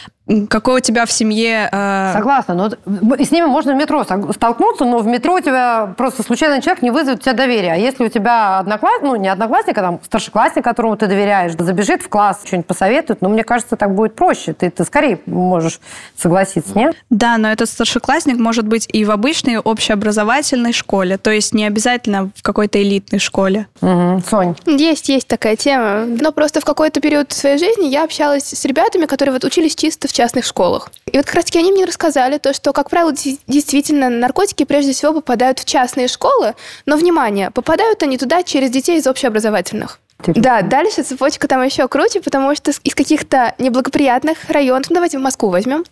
какой 0.49 0.79
у 0.79 0.81
тебя 0.81 1.07
в 1.07 1.13
семье... 1.13 1.69
э, 1.71 2.13
Согласна, 2.13 2.55
но 2.55 2.71
м- 2.87 3.25
с 3.25 3.31
ними 3.31 3.47
можно 3.47 3.73
в 3.73 3.77
метро 3.77 4.05
столкнуться, 4.05 4.85
но 4.85 4.99
в 4.99 5.07
метро 5.07 5.35
у 5.35 5.41
тебя 5.41 5.95
просто 5.97 6.23
случайный 6.23 6.61
человек 6.61 6.83
не 6.83 6.91
вызовет 6.91 7.19
у 7.21 7.23
тебя 7.23 7.33
доверия. 7.35 7.73
А 7.73 7.77
если 7.77 8.05
у 8.05 8.09
тебя 8.09 8.59
одноклассник, 8.59 9.03
ну 9.03 9.17
не 9.17 9.29
одноклассник, 9.29 9.79
а 9.79 9.83
там 9.83 10.01
старшеклассник, 10.05 10.65
которому 10.65 10.97
ты 10.97 11.07
доверяешь, 11.07 11.53
забежит 11.57 12.03
в 12.03 12.09
класс, 12.09 12.41
что-нибудь 12.45 12.67
посоветует, 12.67 13.23
ну 13.23 13.29
мне 13.29 13.45
кажется, 13.45 13.77
так 13.77 13.95
будет 13.95 14.15
проще. 14.17 14.53
Ты, 14.53 14.71
ты 14.71 14.85
скорее 14.85 15.21
можешь 15.27 15.81
согласиться, 16.17 16.77
нет? 16.77 16.97
Да, 17.11 17.39
но 17.39 17.51
этот 17.53 17.69
старшеклассник 17.69 18.37
может 18.39 18.67
быть 18.67 18.89
и 18.93 19.05
в 19.05 19.11
обычной 19.11 19.59
общеобразовательной 19.59 20.73
школе, 20.73 21.19
то 21.19 21.31
есть 21.31 21.55
не 21.55 21.65
обязательно 21.67 22.31
в 22.35 22.43
какой-то 22.43 22.83
элитной 22.83 23.19
школе. 23.21 23.67
Угу. 23.81 24.23
Сонь. 24.29 24.57
Есть, 24.67 25.09
есть 25.09 25.29
такая 25.29 25.57
тема. 25.57 26.05
Но 26.07 26.33
просто 26.33 26.61
в 26.61 26.65
какой-то 26.65 27.01
период 27.01 27.33
своей 27.33 27.59
жизни 27.59 27.87
я 27.87 28.05
общалась 28.05 28.53
с 28.53 28.65
ребятами, 28.65 29.07
которые 29.07 29.33
вот 29.33 29.45
учились 29.45 29.75
чисто 29.75 30.09
в 30.09 30.13
частных 30.17 30.45
школах. 30.45 30.91
И 31.13 31.17
вот 31.17 31.27
как 31.27 31.35
раз-таки 31.37 31.59
они 31.59 31.73
мне 31.73 31.85
рассказали 31.85 32.39
то, 32.39 32.53
что, 32.53 32.73
как 32.73 32.91
правило, 32.91 33.13
де- 33.13 33.39
действительно 33.47 34.09
наркотики 34.09 34.65
прежде 34.65 34.93
всего 34.93 35.13
попадают 35.13 35.59
в 35.59 35.65
частные 35.65 36.09
школы, 36.09 36.55
но, 36.87 36.97
внимание, 36.97 37.51
попадают 37.51 38.03
они 38.03 38.19
туда 38.19 38.43
через 38.43 38.71
детей 38.71 38.99
из 38.99 39.07
общеобразовательных. 39.07 40.01
Да, 40.27 40.63
дальше 40.63 41.03
цепочка 41.03 41.47
там 41.47 41.63
еще 41.63 41.87
круче, 41.89 42.21
потому 42.23 42.55
что 42.57 42.71
из 42.71 42.95
каких-то 42.95 43.55
неблагоприятных 43.59 44.39
районов, 44.49 44.89
ну 44.89 44.95
давайте 44.95 45.19
в 45.19 45.21
Москву 45.21 45.51
возьмем, 45.51 45.85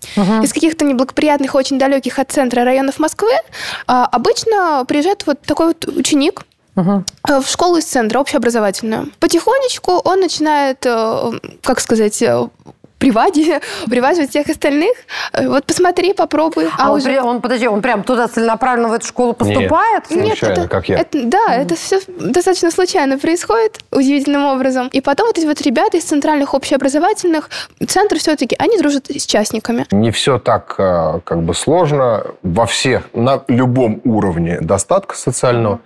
из 0.43 0.53
каких-то 0.53 0.85
неблагоприятных, 0.87 1.55
очень 1.55 1.79
далеких 1.79 2.19
от 2.19 2.33
центра 2.33 2.65
районов 2.65 2.99
Москвы 2.99 3.33
а, 3.87 4.07
обычно 4.07 4.85
приезжает 4.89 5.27
вот 5.27 5.43
такой 5.43 5.67
вот 5.69 5.85
ученик, 5.87 6.47
э, 7.29 7.41
в 7.41 7.47
школу 7.47 7.77
из 7.77 7.85
центра, 7.85 8.19
общеобразовательную. 8.19 9.13
Потихонечку 9.21 9.93
он 9.93 10.21
начинает, 10.21 10.85
э, 10.87 11.33
как 11.63 11.79
сказать, 11.81 12.21
э, 12.23 12.49
привади, 12.99 13.59
привязывать 13.87 14.31
всех 14.31 14.49
остальных. 14.49 14.93
Э, 15.33 15.49
Вот 15.49 15.65
посмотри, 15.67 16.15
попробуй. 16.15 16.69
А, 16.79 16.91
он, 16.91 16.99
уже- 16.99 17.07
при- 17.09 17.19
он, 17.19 17.41
подожди, 17.41 17.69
он 17.69 17.83
прям 17.83 18.03
туда 18.03 18.29
целенаправленно 18.29 18.89
в 18.89 18.93
эту 18.93 19.07
школу 19.07 19.33
поступает? 19.35 20.11
Нет, 20.11 20.27
Случайно, 20.39 20.53
это, 20.61 20.69
как 20.69 20.89
я. 20.89 20.99
это- 20.99 21.23
да, 21.25 21.55
это 21.55 21.75
все 21.77 22.01
достаточно 22.09 22.71
случайно 22.71 23.19
происходит, 23.19 23.79
удивительным 23.91 24.47
образом. 24.47 24.89
И 24.89 25.01
потом 25.01 25.27
вот 25.27 25.39
эти 25.39 25.47
вот 25.47 25.61
ребята 25.63 25.97
из 25.97 26.05
центральных 26.05 26.55
общеобразовательных 26.55 27.51
центров 27.87 28.21
все-таки, 28.21 28.57
они 28.59 28.79
дружат 28.79 29.11
с 29.11 29.27
частниками. 29.27 29.87
Не 29.91 30.11
все 30.11 30.39
так 30.39 30.75
э, 30.79 31.21
как 31.25 31.43
бы 31.43 31.55
сложно. 31.55 32.25
Во 32.43 32.67
всех, 32.67 33.09
на 33.15 33.43
любом 33.49 34.01
уровне 34.05 34.59
достатка 34.61 35.15
социального 35.17 35.81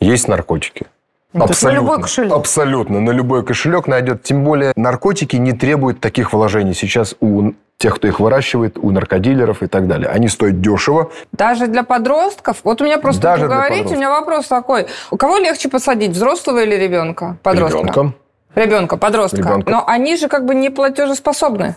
есть 0.00 0.28
наркотики. 0.28 0.86
Ну, 1.34 1.44
то 1.44 1.50
есть 1.50 1.62
на 1.62 1.70
любой 1.70 2.00
кошелек. 2.00 2.32
Абсолютно. 2.32 3.00
На 3.00 3.10
любой 3.10 3.44
кошелек 3.44 3.86
найдет. 3.86 4.22
Тем 4.22 4.44
более 4.44 4.72
наркотики 4.76 5.36
не 5.36 5.52
требуют 5.52 6.00
таких 6.00 6.32
вложений 6.32 6.74
сейчас 6.74 7.14
у 7.20 7.52
тех, 7.76 7.96
кто 7.96 8.08
их 8.08 8.18
выращивает, 8.18 8.78
у 8.78 8.90
наркодилеров 8.90 9.62
и 9.62 9.66
так 9.66 9.86
далее. 9.86 10.08
Они 10.08 10.28
стоят 10.28 10.60
дешево. 10.60 11.10
Даже 11.32 11.66
для 11.66 11.84
подростков? 11.84 12.58
Вот 12.64 12.80
у 12.80 12.84
меня 12.84 12.98
просто 12.98 13.22
Даже 13.22 13.46
для 13.46 13.56
говорите, 13.56 13.94
у 13.94 13.96
меня 13.96 14.10
вопрос 14.10 14.46
такой. 14.48 14.88
У 15.10 15.16
кого 15.16 15.36
легче 15.36 15.68
посадить, 15.68 16.12
взрослого 16.12 16.64
или 16.64 16.74
ребенка? 16.74 17.36
Подростка. 17.42 17.78
Ребенком. 17.78 18.14
Ребенка, 18.54 18.96
подростка. 18.96 19.36
Ребенка. 19.36 19.70
Но 19.70 19.84
они 19.86 20.16
же 20.16 20.28
как 20.28 20.44
бы 20.44 20.54
не 20.54 20.70
платежеспособны. 20.70 21.76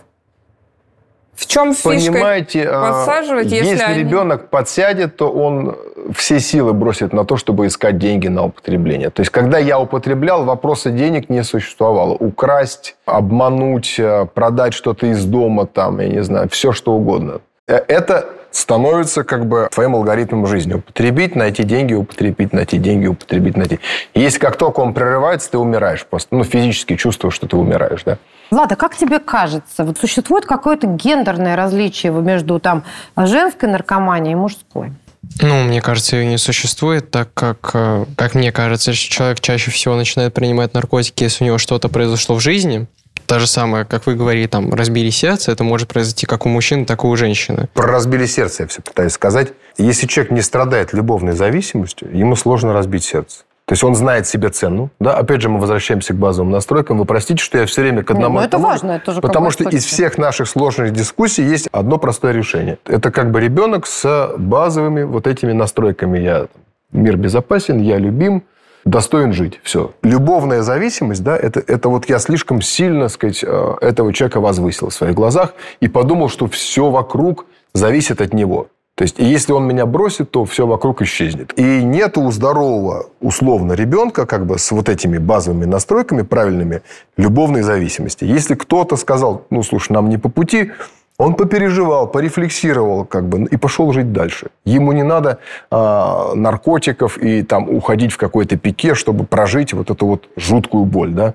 В 1.34 1.46
чем 1.46 1.72
фишка? 1.74 1.88
Понимаете, 2.12 2.64
подсаживать, 2.68 3.46
если 3.50 3.66
если 3.70 3.84
они- 3.84 3.98
ребенок 4.00 4.48
подсядет, 4.50 5.16
то 5.16 5.30
он 5.30 5.76
все 6.14 6.40
силы 6.40 6.72
бросит 6.74 7.12
на 7.12 7.24
то, 7.24 7.36
чтобы 7.36 7.66
искать 7.66 7.98
деньги 7.98 8.28
на 8.28 8.44
употребление. 8.44 9.08
То 9.10 9.20
есть, 9.20 9.30
когда 9.30 9.58
я 9.58 9.78
употреблял, 9.80 10.44
вопроса 10.44 10.90
денег 10.90 11.30
не 11.30 11.42
существовало. 11.42 12.12
Украсть, 12.14 12.96
обмануть, 13.06 13.94
э, 13.98 14.26
продать 14.34 14.74
что-то 14.74 15.06
из 15.06 15.24
дома, 15.24 15.66
там, 15.66 16.00
я 16.00 16.08
не 16.08 16.22
знаю, 16.22 16.48
все 16.50 16.72
что 16.72 16.92
угодно. 16.92 17.40
Э, 17.66 17.76
Это 17.88 18.26
становится 18.50 19.24
как 19.24 19.46
бы 19.46 19.68
твоим 19.72 19.94
алгоритмом 19.96 20.46
жизни. 20.46 20.74
Употребить, 20.74 21.34
найти 21.34 21.62
деньги, 21.62 21.94
употребить, 21.94 22.52
найти 22.52 22.76
деньги, 22.76 23.06
употребить, 23.06 23.56
найти. 23.56 23.80
И 24.12 24.20
если 24.20 24.38
как 24.38 24.56
только 24.56 24.80
он 24.80 24.92
прерывается, 24.92 25.50
ты 25.52 25.56
умираешь 25.58 26.04
просто. 26.04 26.36
Ну, 26.36 26.44
физически 26.44 26.96
чувствуешь, 26.96 27.34
что 27.34 27.46
ты 27.48 27.56
умираешь, 27.56 28.02
да. 28.04 28.18
Влада, 28.52 28.76
как 28.76 28.94
тебе 28.94 29.18
кажется, 29.18 29.82
вот 29.82 29.96
существует 29.96 30.44
какое-то 30.44 30.86
гендерное 30.86 31.56
различие 31.56 32.12
между 32.12 32.60
там 32.60 32.84
женской 33.16 33.66
наркоманией 33.66 34.32
и 34.32 34.36
мужской? 34.36 34.92
Ну, 35.40 35.64
мне 35.64 35.80
кажется, 35.80 36.16
ее 36.16 36.26
не 36.26 36.36
существует, 36.36 37.10
так 37.10 37.32
как, 37.32 37.70
э, 37.72 38.04
как 38.14 38.34
мне 38.34 38.52
кажется, 38.52 38.92
человек 38.92 39.40
чаще 39.40 39.70
всего 39.70 39.96
начинает 39.96 40.34
принимать 40.34 40.74
наркотики, 40.74 41.22
если 41.22 41.44
у 41.44 41.46
него 41.46 41.56
что-то 41.56 41.88
произошло 41.88 42.34
в 42.34 42.40
жизни. 42.40 42.88
Та 43.24 43.38
же 43.38 43.46
самое, 43.46 43.86
как 43.86 44.04
вы 44.04 44.16
говорили, 44.16 44.46
там, 44.48 44.74
разбили 44.74 45.08
сердце, 45.08 45.50
это 45.50 45.64
может 45.64 45.88
произойти 45.88 46.26
как 46.26 46.44
у 46.44 46.50
мужчин, 46.50 46.84
так 46.84 47.04
и 47.04 47.06
у 47.06 47.16
женщины. 47.16 47.70
Про 47.72 47.86
разбили 47.86 48.26
сердце 48.26 48.64
я 48.64 48.68
все 48.68 48.82
пытаюсь 48.82 49.12
сказать. 49.12 49.54
Если 49.78 50.06
человек 50.06 50.30
не 50.30 50.42
страдает 50.42 50.92
любовной 50.92 51.32
зависимостью, 51.32 52.14
ему 52.14 52.36
сложно 52.36 52.74
разбить 52.74 53.04
сердце. 53.04 53.44
То 53.72 53.74
есть 53.74 53.84
он 53.84 53.94
знает 53.94 54.26
себе 54.26 54.50
цену. 54.50 54.90
Да? 55.00 55.14
Опять 55.14 55.40
же, 55.40 55.48
мы 55.48 55.58
возвращаемся 55.58 56.12
к 56.12 56.18
базовым 56.18 56.52
настройкам. 56.52 56.98
Вы 56.98 57.06
простите, 57.06 57.42
что 57.42 57.56
я 57.56 57.64
все 57.64 57.80
время 57.80 58.02
к 58.02 58.10
одному... 58.10 58.38
Ну, 58.38 58.44
это 58.44 58.58
важно. 58.58 58.92
Это 58.92 59.12
же 59.12 59.22
потому 59.22 59.50
что 59.50 59.64
из 59.64 59.86
всех 59.86 60.18
наших 60.18 60.46
сложных 60.46 60.92
дискуссий 60.92 61.42
есть 61.42 61.70
одно 61.72 61.96
простое 61.96 62.32
решение. 62.32 62.76
Это 62.84 63.10
как 63.10 63.30
бы 63.30 63.40
ребенок 63.40 63.86
с 63.86 64.34
базовыми 64.36 65.04
вот 65.04 65.26
этими 65.26 65.52
настройками. 65.52 66.18
Я 66.18 66.48
мир 66.92 67.16
безопасен, 67.16 67.80
я 67.80 67.96
любим, 67.96 68.42
достоин 68.84 69.32
жить. 69.32 69.58
Все. 69.62 69.92
Любовная 70.02 70.60
зависимость, 70.60 71.24
да, 71.24 71.34
это, 71.34 71.64
это 71.66 71.88
вот 71.88 72.10
я 72.10 72.18
слишком 72.18 72.60
сильно, 72.60 73.08
сказать, 73.08 73.42
э, 73.42 73.74
этого 73.80 74.12
человека 74.12 74.40
возвысил 74.40 74.90
в 74.90 74.92
своих 74.92 75.14
глазах 75.14 75.54
и 75.80 75.88
подумал, 75.88 76.28
что 76.28 76.46
все 76.46 76.90
вокруг 76.90 77.46
зависит 77.72 78.20
от 78.20 78.34
него. 78.34 78.68
То 78.94 79.02
есть, 79.02 79.18
если 79.18 79.52
он 79.52 79.66
меня 79.66 79.86
бросит, 79.86 80.30
то 80.30 80.44
все 80.44 80.66
вокруг 80.66 81.00
исчезнет. 81.00 81.58
И 81.58 81.82
нет 81.82 82.18
у 82.18 82.30
здорового, 82.30 83.06
условно, 83.20 83.72
ребенка 83.72 84.26
как 84.26 84.44
бы 84.44 84.58
с 84.58 84.70
вот 84.70 84.88
этими 84.90 85.16
базовыми 85.16 85.64
настройками 85.64 86.22
правильными 86.22 86.82
любовной 87.16 87.62
зависимости. 87.62 88.24
Если 88.24 88.54
кто-то 88.54 88.96
сказал, 88.96 89.46
ну, 89.48 89.62
слушай, 89.62 89.92
нам 89.92 90.10
не 90.10 90.18
по 90.18 90.28
пути, 90.28 90.72
он 91.16 91.34
попереживал, 91.34 92.06
порефлексировал 92.06 93.04
как 93.06 93.28
бы 93.28 93.44
и 93.44 93.56
пошел 93.56 93.92
жить 93.92 94.12
дальше. 94.12 94.48
Ему 94.64 94.92
не 94.92 95.04
надо 95.04 95.38
э, 95.70 96.34
наркотиков 96.34 97.16
и 97.16 97.42
там 97.42 97.70
уходить 97.70 98.12
в 98.12 98.18
какой-то 98.18 98.56
пике, 98.56 98.94
чтобы 98.94 99.24
прожить 99.24 99.72
вот 99.72 99.90
эту 99.90 100.06
вот 100.06 100.28
жуткую 100.36 100.84
боль, 100.84 101.12
да. 101.12 101.34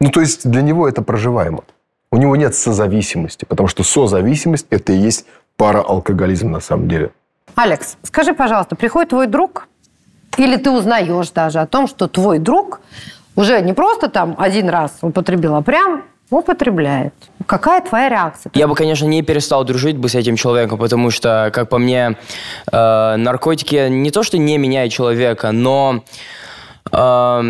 Ну, 0.00 0.10
то 0.10 0.20
есть 0.20 0.48
для 0.48 0.62
него 0.62 0.88
это 0.88 1.02
проживаемо. 1.02 1.64
У 2.10 2.16
него 2.16 2.36
нет 2.36 2.54
созависимости, 2.54 3.44
потому 3.44 3.68
что 3.68 3.82
созависимость– 3.82 4.66
это 4.70 4.92
и 4.92 4.96
есть 4.96 5.26
параалкоголизм 5.58 6.50
на 6.50 6.60
самом 6.60 6.88
деле. 6.88 7.10
Алекс, 7.54 7.98
скажи, 8.02 8.32
пожалуйста, 8.32 8.76
приходит 8.76 9.10
твой 9.10 9.26
друг, 9.26 9.68
или 10.38 10.56
ты 10.56 10.70
узнаешь 10.70 11.30
даже 11.30 11.58
о 11.58 11.66
том, 11.66 11.88
что 11.88 12.06
твой 12.06 12.38
друг 12.38 12.80
уже 13.36 13.60
не 13.60 13.74
просто 13.74 14.08
там 14.08 14.34
один 14.38 14.68
раз 14.68 14.98
употребил, 15.02 15.56
а 15.56 15.62
прям 15.62 16.04
употребляет. 16.30 17.14
Какая 17.46 17.80
твоя 17.80 18.08
реакция? 18.08 18.52
Я 18.54 18.68
бы, 18.68 18.74
конечно, 18.74 19.06
не 19.06 19.22
перестал 19.22 19.64
дружить 19.64 19.96
бы 19.96 20.08
с 20.08 20.14
этим 20.14 20.36
человеком, 20.36 20.78
потому 20.78 21.10
что, 21.10 21.50
как 21.52 21.68
по 21.68 21.78
мне, 21.78 22.16
э, 22.70 23.16
наркотики 23.16 23.88
не 23.88 24.10
то, 24.10 24.22
что 24.22 24.38
не 24.38 24.58
меняют 24.58 24.92
человека, 24.92 25.52
но 25.52 26.04
э, 26.92 27.42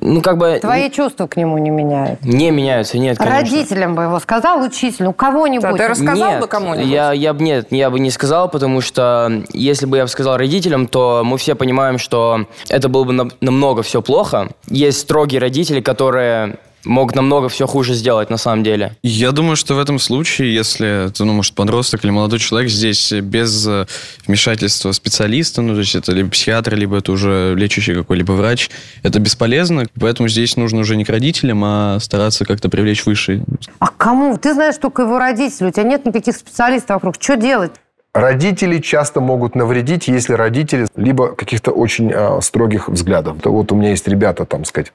ну, 0.00 0.20
как 0.22 0.38
бы... 0.38 0.58
Твои 0.60 0.90
чувства 0.90 1.26
к 1.26 1.36
нему 1.36 1.56
не 1.58 1.70
меняются? 1.70 2.26
Не 2.26 2.50
меняются, 2.50 2.98
нет, 2.98 3.16
конечно. 3.16 3.40
Родителям 3.40 3.94
бы 3.94 4.02
его 4.02 4.18
сказал, 4.18 4.62
учителю, 4.62 5.12
кого-нибудь? 5.12 5.62
Да, 5.62 5.76
ты 5.76 5.88
рассказал 5.88 6.30
нет, 6.30 6.40
бы 6.40 6.46
кому-нибудь? 6.46 6.86
Я, 6.86 7.12
я, 7.12 7.32
нет, 7.32 7.68
я 7.70 7.90
бы 7.90 8.00
не 8.00 8.10
сказал, 8.10 8.48
потому 8.48 8.80
что 8.80 9.44
если 9.52 9.86
бы 9.86 9.96
я 9.96 10.06
сказал 10.06 10.36
родителям, 10.36 10.88
то 10.88 11.22
мы 11.24 11.38
все 11.38 11.54
понимаем, 11.54 11.98
что 11.98 12.46
это 12.68 12.88
было 12.88 13.04
бы 13.04 13.30
намного 13.40 13.82
все 13.82 14.02
плохо. 14.02 14.48
Есть 14.68 14.98
строгие 14.98 15.40
родители, 15.40 15.80
которые 15.80 16.56
мог 16.84 17.14
намного 17.14 17.48
все 17.48 17.66
хуже 17.66 17.94
сделать 17.94 18.30
на 18.30 18.36
самом 18.36 18.64
деле. 18.64 18.96
Я 19.02 19.32
думаю, 19.32 19.56
что 19.56 19.74
в 19.74 19.78
этом 19.78 19.98
случае, 19.98 20.54
если 20.54 21.06
это, 21.06 21.24
ну, 21.24 21.32
может, 21.32 21.54
подросток 21.54 22.04
или 22.04 22.10
молодой 22.10 22.38
человек, 22.38 22.70
здесь 22.70 23.12
без 23.12 23.66
э, 23.66 23.86
вмешательства 24.26 24.92
специалиста, 24.92 25.62
ну, 25.62 25.74
то 25.74 25.80
есть 25.80 25.94
это 25.94 26.12
либо 26.12 26.30
психиатр, 26.30 26.74
либо 26.74 26.98
это 26.98 27.12
уже 27.12 27.54
лечащий 27.56 27.94
какой-либо 27.94 28.32
врач, 28.32 28.70
это 29.02 29.18
бесполезно, 29.18 29.84
поэтому 29.98 30.28
здесь 30.28 30.56
нужно 30.56 30.80
уже 30.80 30.96
не 30.96 31.04
к 31.04 31.08
родителям, 31.08 31.62
а 31.64 31.98
стараться 32.00 32.44
как-то 32.44 32.68
привлечь 32.68 33.06
выше. 33.06 33.42
А 33.78 33.88
кому? 33.88 34.36
Ты 34.36 34.54
знаешь 34.54 34.76
только 34.76 35.02
его 35.02 35.18
родителей, 35.18 35.68
у 35.68 35.72
тебя 35.72 35.84
нет 35.84 36.04
никаких 36.06 36.36
специалистов 36.36 36.96
вокруг. 36.96 37.16
Что 37.20 37.36
делать? 37.36 37.72
Родители 38.12 38.78
часто 38.78 39.20
могут 39.20 39.56
навредить, 39.56 40.06
если 40.06 40.34
родители 40.34 40.86
либо 40.94 41.34
каких-то 41.34 41.72
очень 41.72 42.12
э, 42.12 42.40
строгих 42.42 42.88
взглядов. 42.88 43.38
То 43.42 43.50
вот 43.50 43.72
у 43.72 43.74
меня 43.74 43.90
есть 43.90 44.06
ребята, 44.06 44.44
там 44.44 44.64
сказать, 44.64 44.92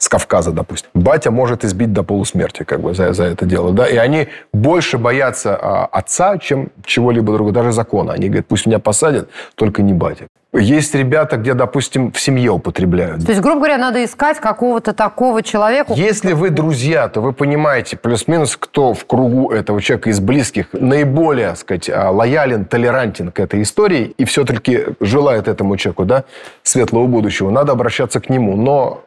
с 0.00 0.08
Кавказа, 0.08 0.50
допустим. 0.50 0.88
Батя 0.94 1.30
может 1.30 1.62
избить 1.62 1.92
до 1.92 2.02
полусмерти 2.02 2.64
как 2.64 2.80
бы 2.80 2.94
за, 2.94 3.12
за 3.12 3.24
это 3.24 3.44
дело. 3.44 3.72
Да? 3.72 3.86
И 3.86 3.96
они 3.96 4.28
больше 4.52 4.96
боятся 4.96 5.54
а, 5.54 5.84
отца, 5.84 6.38
чем 6.38 6.70
чего-либо 6.84 7.34
другого, 7.34 7.52
даже 7.52 7.72
закона. 7.72 8.14
Они 8.14 8.28
говорят, 8.28 8.46
пусть 8.46 8.66
меня 8.66 8.78
посадят, 8.78 9.28
только 9.56 9.82
не 9.82 9.92
батя. 9.92 10.26
Есть 10.54 10.94
ребята, 10.94 11.36
где, 11.36 11.52
допустим, 11.52 12.10
в 12.10 12.18
семье 12.18 12.50
употребляют. 12.50 13.24
То 13.24 13.30
есть, 13.30 13.42
грубо 13.42 13.58
говоря, 13.58 13.76
надо 13.76 14.02
искать 14.02 14.40
какого-то 14.40 14.94
такого 14.94 15.42
человека. 15.42 15.92
Если 15.92 16.32
вы 16.32 16.48
друзья, 16.48 17.06
то 17.08 17.20
вы 17.20 17.32
понимаете, 17.32 17.98
плюс-минус, 17.98 18.56
кто 18.56 18.94
в 18.94 19.04
кругу 19.04 19.52
этого 19.52 19.82
человека 19.82 20.08
из 20.08 20.18
близких 20.18 20.68
наиболее, 20.72 21.50
так 21.50 21.58
сказать, 21.58 21.90
а, 21.90 22.10
лоялен, 22.10 22.64
толерантен 22.64 23.30
к 23.30 23.38
этой 23.38 23.62
истории 23.62 24.14
и 24.16 24.24
все-таки 24.24 24.86
желает 24.98 25.46
этому 25.46 25.76
человеку 25.76 26.06
да, 26.06 26.24
светлого 26.62 27.06
будущего, 27.06 27.50
надо 27.50 27.72
обращаться 27.72 28.18
к 28.18 28.30
нему. 28.30 28.56
Но 28.56 29.04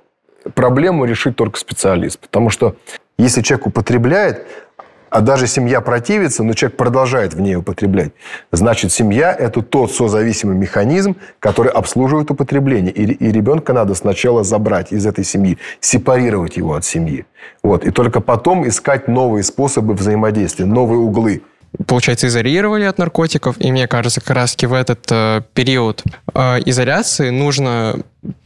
проблему 0.55 1.05
решит 1.05 1.35
только 1.35 1.59
специалист. 1.59 2.19
Потому 2.19 2.49
что 2.49 2.75
если 3.17 3.41
человек 3.41 3.67
употребляет, 3.67 4.45
а 5.09 5.21
даже 5.21 5.45
семья 5.45 5.79
противится, 5.79 6.43
но 6.43 6.53
человек 6.53 6.75
продолжает 6.75 7.35
в 7.35 7.39
ней 7.39 7.55
употреблять, 7.55 8.13
значит, 8.51 8.91
семья– 8.91 9.31
это 9.39 9.61
тот 9.61 9.91
созависимый 9.91 10.55
механизм, 10.55 11.15
который 11.39 11.71
обслуживает 11.71 12.31
употребление. 12.31 12.91
И, 12.91 13.03
и 13.03 13.31
ребенка 13.31 13.73
надо 13.73 13.93
сначала 13.93 14.43
забрать 14.43 14.91
из 14.91 15.05
этой 15.05 15.23
семьи, 15.23 15.59
сепарировать 15.79 16.57
его 16.57 16.73
от 16.73 16.83
семьи. 16.83 17.27
Вот. 17.61 17.85
И 17.85 17.91
только 17.91 18.21
потом 18.21 18.67
искать 18.67 19.07
новые 19.07 19.43
способы 19.43 19.93
взаимодействия, 19.93 20.65
новые 20.65 20.99
углы– 20.99 21.43
получается, 21.87 22.27
изолировали 22.27 22.83
от 22.83 22.97
наркотиков, 22.97 23.55
и 23.59 23.71
мне 23.71 23.87
кажется, 23.87 24.21
как 24.21 24.31
раз 24.31 24.55
в 24.55 24.73
этот 24.73 25.05
э, 25.11 25.41
период 25.53 26.03
э, 26.33 26.59
изоляции 26.65 27.29
нужно 27.29 27.99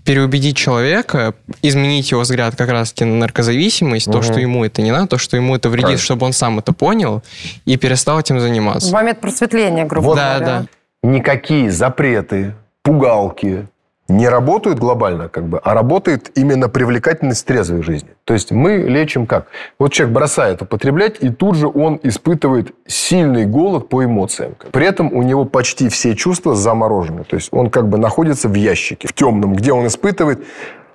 переубедить 0.04 0.56
человека, 0.56 1.36
изменить 1.62 2.12
его 2.12 2.22
взгляд 2.22 2.56
как 2.56 2.70
раз-таки 2.70 3.06
на 3.06 3.16
наркозависимость, 3.16 4.08
угу. 4.08 4.18
то, 4.18 4.24
что 4.24 4.40
ему 4.40 4.63
это 4.63 4.82
не 4.82 4.92
надо, 4.92 5.08
то, 5.08 5.18
что 5.18 5.36
ему 5.36 5.56
это 5.56 5.70
вредит, 5.70 5.84
Правильно. 5.84 6.04
чтобы 6.04 6.26
он 6.26 6.34
сам 6.34 6.60
это 6.60 6.74
понял 6.74 7.22
и 7.66 7.78
перестал 7.78 8.20
этим 8.20 8.40
заниматься. 8.40 8.90
В 8.90 8.94
момент 8.94 9.20
просветления, 9.20 9.86
грубо 9.86 10.06
вот, 10.06 10.18
говоря. 10.18 10.40
Да, 10.40 10.46
да. 10.62 11.10
Никакие 11.10 11.70
запреты, 11.70 12.56
пугалки, 12.82 13.68
не 14.08 14.30
работают 14.30 14.80
глобально, 14.80 15.28
как 15.28 15.46
бы, 15.48 15.60
а 15.63 15.74
работает 15.74 16.32
именно 16.36 16.70
привлекательность 16.70 17.46
трезвой 17.46 17.84
жизни. 17.84 18.10
То 18.24 18.34
есть 18.34 18.52
мы 18.52 18.78
лечим 18.78 19.26
как? 19.26 19.48
Вот 19.80 19.91
человек 19.91 20.15
бросает 20.15 20.62
употреблять, 20.62 21.17
и 21.20 21.30
тут 21.30 21.56
же 21.56 21.67
он 21.67 22.00
испытывает 22.04 22.74
сильный 22.86 23.46
голод 23.46 23.89
по 23.89 24.04
эмоциям. 24.04 24.56
При 24.72 24.86
этом 24.86 25.13
у 25.13 25.24
него 25.24 25.46
почти 25.46 25.89
все 25.89 26.15
чувства 26.15 26.56
заморожены. 26.56 27.24
То 27.26 27.36
есть 27.36 27.50
он 27.52 27.70
как 27.70 27.89
бы 27.89 27.98
находится 27.98 28.48
в 28.48 28.54
ящике, 28.54 29.08
в 29.08 29.13
темном, 29.13 29.56
где 29.56 29.74
он 29.74 29.88
испытывает 29.88 30.46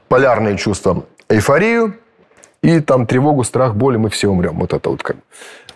полярные 0.09 0.57
чувства. 0.57 1.05
Эйфорию 1.29 1.95
и 2.63 2.81
там 2.81 3.07
тревогу, 3.07 3.45
страх, 3.45 3.75
боль, 3.75 3.97
и 3.97 3.99
мы 3.99 4.09
все 4.09 4.29
умрем. 4.29 4.59
Вот 4.59 4.73
это 4.73 4.89
вот 4.89 5.03
как. 5.03 5.17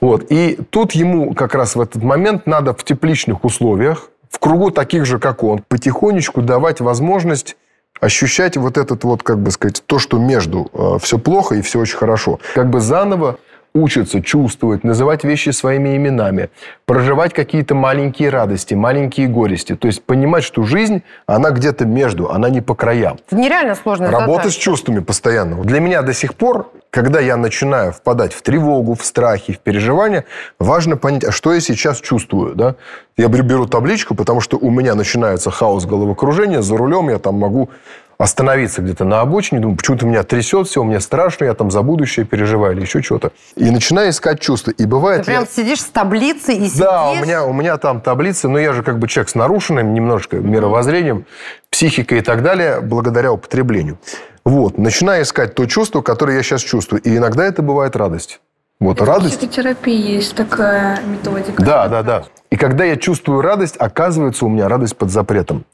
Вот. 0.00 0.26
И 0.30 0.58
тут 0.70 0.92
ему 0.92 1.34
как 1.34 1.54
раз 1.54 1.76
в 1.76 1.80
этот 1.80 2.02
момент 2.02 2.46
надо 2.46 2.74
в 2.74 2.84
тепличных 2.84 3.44
условиях 3.44 4.10
в 4.30 4.38
кругу 4.38 4.70
таких 4.70 5.06
же, 5.06 5.18
как 5.18 5.42
он, 5.42 5.62
потихонечку 5.68 6.42
давать 6.42 6.80
возможность 6.80 7.56
ощущать 8.00 8.56
вот 8.56 8.76
этот 8.76 9.04
вот, 9.04 9.22
как 9.22 9.38
бы 9.38 9.50
сказать, 9.50 9.82
то, 9.86 9.98
что 9.98 10.18
между 10.18 10.70
э, 10.72 10.98
все 11.00 11.18
плохо 11.18 11.54
и 11.54 11.62
все 11.62 11.80
очень 11.80 11.96
хорошо. 11.96 12.40
Как 12.54 12.68
бы 12.68 12.80
заново 12.80 13.38
учатся 13.74 14.22
чувствовать, 14.22 14.84
называть 14.84 15.24
вещи 15.24 15.50
своими 15.50 15.96
именами, 15.96 16.50
проживать 16.84 17.32
какие-то 17.32 17.74
маленькие 17.74 18.30
радости, 18.30 18.74
маленькие 18.74 19.28
горести. 19.28 19.74
То 19.74 19.86
есть 19.86 20.02
понимать, 20.02 20.44
что 20.44 20.62
жизнь, 20.62 21.02
она 21.26 21.50
где-то 21.50 21.84
между, 21.84 22.30
она 22.30 22.48
не 22.48 22.60
по 22.60 22.74
краям. 22.74 23.18
Это 23.26 23.36
нереально 23.36 23.74
сложно. 23.74 24.10
Работа 24.10 24.50
с 24.50 24.54
чувствами 24.54 25.00
постоянно. 25.00 25.62
Для 25.62 25.80
меня 25.80 26.02
до 26.02 26.12
сих 26.12 26.34
пор, 26.34 26.72
когда 26.90 27.20
я 27.20 27.36
начинаю 27.36 27.92
впадать 27.92 28.32
в 28.32 28.42
тревогу, 28.42 28.94
в 28.94 29.04
страхи, 29.04 29.52
в 29.52 29.58
переживания, 29.58 30.24
важно 30.58 30.96
понять, 30.96 31.24
а 31.24 31.32
что 31.32 31.52
я 31.52 31.60
сейчас 31.60 32.00
чувствую. 32.00 32.54
Да? 32.54 32.76
Я 33.16 33.28
беру 33.28 33.66
табличку, 33.66 34.14
потому 34.14 34.40
что 34.40 34.56
у 34.56 34.70
меня 34.70 34.94
начинается 34.94 35.50
хаос 35.50 35.84
головокружения, 35.86 36.62
за 36.62 36.76
рулем 36.76 37.10
я 37.10 37.18
там 37.18 37.34
могу 37.34 37.70
остановиться 38.18 38.82
где-то 38.82 39.04
на 39.04 39.20
обочине, 39.20 39.60
думаю, 39.60 39.76
почему-то 39.76 40.06
меня 40.06 40.22
трясет 40.22 40.68
все, 40.68 40.82
мне 40.82 41.00
страшно, 41.00 41.44
я 41.44 41.54
там 41.54 41.70
за 41.70 41.82
будущее 41.82 42.24
переживаю 42.24 42.74
или 42.74 42.82
еще 42.82 43.02
что-то. 43.02 43.32
И 43.56 43.70
начинаю 43.70 44.10
искать 44.10 44.40
чувства. 44.40 44.70
И 44.70 44.86
бывает... 44.86 45.20
Ты 45.20 45.26
прям 45.26 45.42
я... 45.42 45.46
сидишь 45.46 45.80
с 45.80 45.86
таблицей 45.86 46.56
и 46.56 46.66
сидишь? 46.66 46.78
Да, 46.78 47.10
у 47.10 47.16
меня, 47.16 47.44
у 47.44 47.52
меня 47.52 47.76
там 47.76 48.00
таблицы, 48.00 48.48
но 48.48 48.58
я 48.58 48.72
же 48.72 48.82
как 48.82 48.98
бы 48.98 49.08
человек 49.08 49.28
с 49.28 49.34
нарушенным 49.34 49.92
немножко 49.94 50.36
мировоззрением, 50.36 51.26
психикой 51.70 52.18
и 52.18 52.22
так 52.22 52.42
далее, 52.42 52.80
благодаря 52.80 53.32
употреблению. 53.32 53.98
Вот, 54.44 54.78
начинаю 54.78 55.24
искать 55.24 55.54
то 55.54 55.66
чувство, 55.66 56.02
которое 56.02 56.36
я 56.36 56.42
сейчас 56.42 56.62
чувствую. 56.62 57.02
И 57.02 57.16
иногда 57.16 57.44
это 57.44 57.62
бывает 57.62 57.96
радость. 57.96 58.40
Вот 58.78 59.00
радость. 59.00 59.38
психотерапии 59.38 60.16
есть 60.16 60.34
такая 60.34 61.00
методика. 61.02 61.62
Да, 61.62 61.88
да, 61.88 62.02
да. 62.02 62.24
И 62.50 62.56
когда 62.56 62.84
я 62.84 62.96
чувствую 62.96 63.40
радость, 63.40 63.76
оказывается, 63.78 64.44
у 64.44 64.48
меня 64.48 64.68
радость 64.68 64.96
под 64.96 65.10
запретом. 65.10 65.64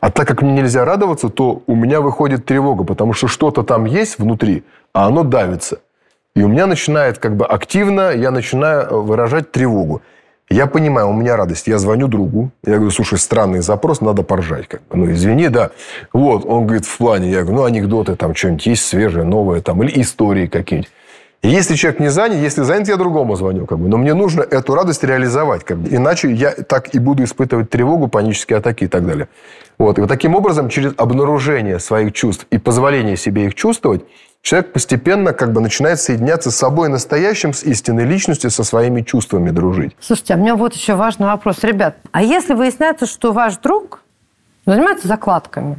А 0.00 0.10
так 0.10 0.28
как 0.28 0.42
мне 0.42 0.52
нельзя 0.52 0.84
радоваться, 0.84 1.28
то 1.28 1.62
у 1.66 1.74
меня 1.74 2.00
выходит 2.00 2.44
тревога, 2.44 2.84
потому 2.84 3.12
что 3.12 3.26
что-то 3.26 3.62
там 3.62 3.84
есть 3.84 4.18
внутри, 4.18 4.64
а 4.92 5.06
оно 5.06 5.24
давится. 5.24 5.80
И 6.36 6.42
у 6.42 6.48
меня 6.48 6.66
начинает 6.66 7.18
как 7.18 7.36
бы 7.36 7.44
активно, 7.44 8.12
я 8.12 8.30
начинаю 8.30 8.82
э, 8.82 8.94
выражать 8.94 9.50
тревогу. 9.50 10.02
Я 10.50 10.66
понимаю, 10.66 11.08
у 11.08 11.12
меня 11.12 11.36
радость. 11.36 11.66
Я 11.66 11.78
звоню 11.78 12.08
другу. 12.08 12.50
Я 12.64 12.76
говорю, 12.76 12.90
слушай, 12.90 13.18
странный 13.18 13.60
запрос, 13.60 14.00
надо 14.00 14.22
поржать. 14.22 14.66
Как 14.66 14.80
бы. 14.88 14.96
Ну, 14.96 15.12
извини, 15.12 15.48
да. 15.48 15.72
Вот, 16.12 16.46
он 16.46 16.64
говорит, 16.64 16.86
в 16.86 16.96
плане. 16.96 17.30
Я 17.30 17.42
говорю, 17.42 17.58
ну, 17.58 17.64
анекдоты 17.64 18.16
там 18.16 18.34
что-нибудь 18.34 18.66
есть 18.66 18.86
свежее, 18.86 19.24
новое 19.24 19.60
там, 19.60 19.82
или 19.82 20.00
истории 20.00 20.46
какие-нибудь. 20.46 20.90
Если 21.42 21.76
человек 21.76 22.00
не 22.00 22.08
занят, 22.08 22.38
если 22.38 22.62
занят, 22.62 22.88
я 22.88 22.96
другому 22.96 23.36
звоню. 23.36 23.66
Как 23.66 23.78
бы. 23.78 23.88
Но 23.88 23.96
мне 23.96 24.14
нужно 24.14 24.42
эту 24.42 24.74
радость 24.74 25.04
реализовать. 25.04 25.64
Как 25.64 25.78
бы. 25.78 25.88
Иначе 25.94 26.32
я 26.32 26.50
так 26.50 26.94
и 26.94 26.98
буду 26.98 27.22
испытывать 27.22 27.70
тревогу, 27.70 28.08
панические 28.08 28.58
атаки 28.58 28.84
и 28.84 28.88
так 28.88 29.06
далее. 29.06 29.28
Вот. 29.78 29.98
И 29.98 30.00
вот 30.00 30.08
таким 30.08 30.34
образом, 30.34 30.68
через 30.68 30.92
обнаружение 30.96 31.78
своих 31.78 32.12
чувств 32.12 32.46
и 32.50 32.58
позволение 32.58 33.16
себе 33.16 33.46
их 33.46 33.54
чувствовать, 33.54 34.02
человек 34.42 34.72
постепенно 34.72 35.32
как 35.32 35.52
бы 35.52 35.60
начинает 35.60 36.00
соединяться 36.00 36.50
с 36.50 36.56
собой 36.56 36.88
настоящим, 36.88 37.52
с 37.52 37.62
истинной 37.62 38.04
личностью, 38.04 38.50
со 38.50 38.64
своими 38.64 39.02
чувствами 39.02 39.50
дружить. 39.50 39.96
Слушайте, 40.00 40.34
а 40.34 40.36
у 40.36 40.40
меня 40.40 40.56
вот 40.56 40.74
еще 40.74 40.94
важный 40.94 41.28
вопрос. 41.28 41.62
Ребят, 41.62 41.96
а 42.10 42.22
если 42.22 42.54
выясняется, 42.54 43.06
что 43.06 43.32
ваш 43.32 43.58
друг 43.58 44.02
занимается 44.66 45.06
закладками, 45.06 45.76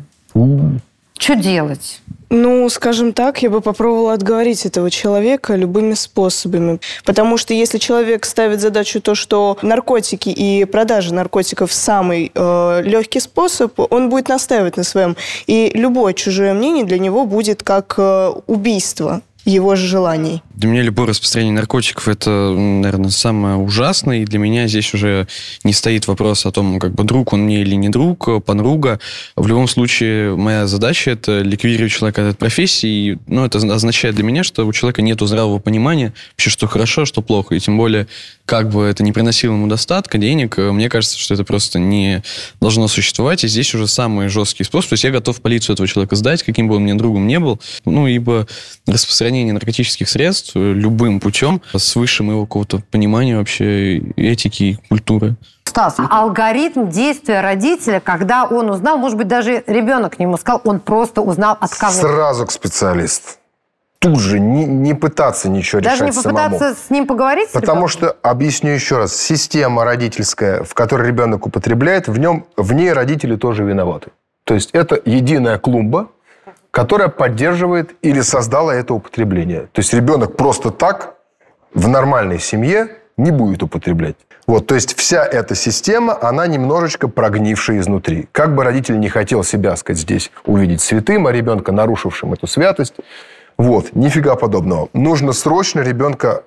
что 1.20 1.36
делать? 1.36 2.02
Ну, 2.32 2.70
скажем 2.70 3.12
так, 3.14 3.42
я 3.42 3.50
бы 3.50 3.60
попробовала 3.60 4.14
отговорить 4.14 4.66
этого 4.66 4.92
человека 4.92 5.56
любыми 5.56 5.96
способами. 5.96 6.80
Потому 7.04 7.38
что 7.38 7.56
если 7.56 7.80
человек 7.80 8.24
ставит 8.26 8.62
задачу 8.62 9.02
то, 9.02 9.16
что 9.16 9.58
наркотики 9.64 10.30
и 10.30 10.66
продажа 10.66 11.14
наркотиков 11.14 11.74
самый 11.74 12.32
э, 12.34 12.82
легкий 12.84 13.20
способ, 13.20 13.80
он 13.92 14.10
будет 14.10 14.30
настаивать 14.30 14.78
на 14.78 14.84
своем. 14.84 15.18
И 15.48 15.72
любое 15.74 16.14
чужое 16.14 16.54
мнение 16.54 16.86
для 16.86 17.00
него 17.00 17.26
будет 17.26 17.64
как 17.64 17.96
э, 17.98 18.32
убийство 18.46 19.22
его 19.46 19.76
же 19.76 19.88
желаний. 19.88 20.44
Для 20.56 20.70
меня 20.70 20.82
любое 20.82 21.08
распространение 21.08 21.56
наркотиков 21.56 22.08
это, 22.08 22.30
наверное, 22.52 23.10
самое 23.10 23.56
ужасное. 23.56 24.20
И 24.20 24.26
для 24.26 24.38
меня 24.38 24.68
здесь 24.68 24.94
уже 24.94 25.28
не 25.64 25.74
стоит 25.74 26.08
вопрос 26.08 26.46
о 26.46 26.52
том, 26.52 26.80
как 26.80 26.94
бы 26.94 27.04
друг 27.04 27.34
он 27.34 27.42
мне 27.44 27.62
или 27.62 27.76
не 27.76 27.90
друг, 27.90 28.44
подруга. 28.44 29.00
В 29.36 29.48
любом 29.48 29.68
случае, 29.68 30.36
моя 30.36 30.68
задача 30.68 31.12
это 31.12 31.40
ликвидировать 31.40 31.94
человека 31.94 32.22
от 32.22 32.28
этой 32.30 32.38
профессии. 32.38 32.90
И, 32.90 33.18
ну, 33.28 33.46
это 33.46 33.58
означает 33.58 34.16
для 34.16 34.24
меня, 34.24 34.44
что 34.44 34.66
у 34.68 34.74
человека 34.74 35.02
нет 35.02 35.20
здравого 35.22 35.60
понимания 35.60 36.14
вообще, 36.34 36.50
что 36.50 36.68
хорошо, 36.68 37.06
что 37.06 37.22
плохо. 37.22 37.56
И 37.56 37.60
тем 37.60 37.78
более, 37.78 38.08
как 38.46 38.70
бы 38.70 38.84
это 38.84 39.04
не 39.04 39.14
приносило 39.14 39.54
ему 39.54 39.68
достатка, 39.68 40.18
денег, 40.18 40.58
мне 40.58 40.90
кажется, 40.90 41.18
что 41.18 41.34
это 41.34 41.44
просто 41.46 41.80
не 41.80 42.22
должно 42.60 42.88
существовать. 42.88 43.44
И 43.46 43.48
здесь 43.48 43.74
уже 43.74 43.88
самый 43.88 44.28
жесткий 44.28 44.66
способ. 44.66 44.90
То 44.90 44.94
есть 44.94 45.06
я 45.06 45.12
готов 45.12 45.42
полицию 45.42 45.76
этого 45.76 45.88
человека 45.88 46.16
сдать, 46.16 46.44
каким 46.44 46.68
бы 46.68 46.76
он 46.76 46.84
мне 46.84 46.96
другом 46.96 47.26
не 47.26 47.40
был. 47.40 47.60
Ну, 47.86 48.06
ибо 48.06 48.46
распространение 48.86 49.29
наркотических 49.32 50.10
средств 50.10 50.52
любым 50.56 51.20
путем 51.20 51.62
с 51.76 51.96
высшим 51.96 52.28
моего 52.28 52.46
какого-то 52.46 52.82
понимания 52.92 53.38
вообще 53.38 53.98
этики 54.16 54.64
и 54.64 54.78
культуры. 54.90 55.36
Стас, 55.66 55.98
алгоритм 56.10 56.90
действия 56.90 57.42
родителя, 57.42 58.00
когда 58.00 58.46
он 58.46 58.70
узнал, 58.72 58.98
может 58.98 59.18
быть, 59.18 59.28
даже 59.28 59.64
ребенок 59.68 60.16
к 60.16 60.20
нему 60.20 60.38
сказал, 60.38 60.62
он 60.64 60.80
просто 60.80 61.22
узнал 61.22 61.58
от 61.60 61.74
кого 61.76 61.92
Сразу 61.94 62.46
к 62.48 62.52
специалисту. 62.52 63.34
Тут 64.00 64.20
же 64.20 64.40
не, 64.40 64.66
не 64.66 64.94
пытаться 64.94 65.50
ничего 65.50 65.82
Даже 65.82 66.06
решать 66.06 66.16
не 66.16 66.24
попытаться 66.24 66.60
самому. 66.60 66.76
с 66.76 66.90
ним 66.90 67.06
поговорить? 67.06 67.50
с 67.50 67.52
Потому 67.52 67.86
ребенком? 67.88 67.90
что, 67.90 68.18
объясню 68.24 68.72
еще 68.72 68.98
раз, 68.98 69.14
система 69.16 69.84
родительская, 69.84 70.64
в 70.64 70.74
которой 70.74 71.06
ребенок 71.08 71.46
употребляет, 71.46 72.08
в, 72.08 72.18
нем, 72.18 72.46
в 72.56 72.72
ней 72.74 72.94
родители 72.94 73.36
тоже 73.36 73.64
виноваты. 73.66 74.12
То 74.46 74.54
есть 74.54 74.70
это 74.72 75.00
единая 75.06 75.60
клумба, 75.60 76.08
которая 76.72 77.10
поддерживает 77.10 77.96
или 78.02 78.22
создала 78.22 78.74
это 78.74 78.94
употребление. 78.94 79.62
То 79.72 79.80
есть 79.80 79.94
ребенок 79.94 80.36
просто 80.36 80.72
так 80.72 81.16
в 81.74 81.88
нормальной 81.88 82.40
семье 82.40 82.90
не 83.18 83.32
будет 83.32 83.64
употреблять. 83.64 84.16
Вот, 84.48 84.66
то 84.66 84.74
есть 84.74 84.98
вся 84.98 85.24
эта 85.24 85.54
система, 85.54 86.18
она 86.22 86.48
немножечко 86.48 87.08
прогнившая 87.08 87.80
изнутри. 87.80 88.28
Как 88.32 88.56
бы 88.56 88.64
родитель 88.64 89.00
не 89.00 89.10
хотел 89.10 89.44
себя, 89.44 89.76
сказать, 89.76 90.02
здесь 90.02 90.32
увидеть 90.46 90.82
святым, 90.82 91.28
а 91.28 91.32
ребенка 91.32 91.72
нарушившим 91.72 92.34
эту 92.34 92.48
святость, 92.48 92.96
вот, 93.58 93.94
нифига 93.94 94.36
подобного. 94.36 94.90
Нужно 94.94 95.34
срочно 95.34 95.82
ребенка 95.82 96.44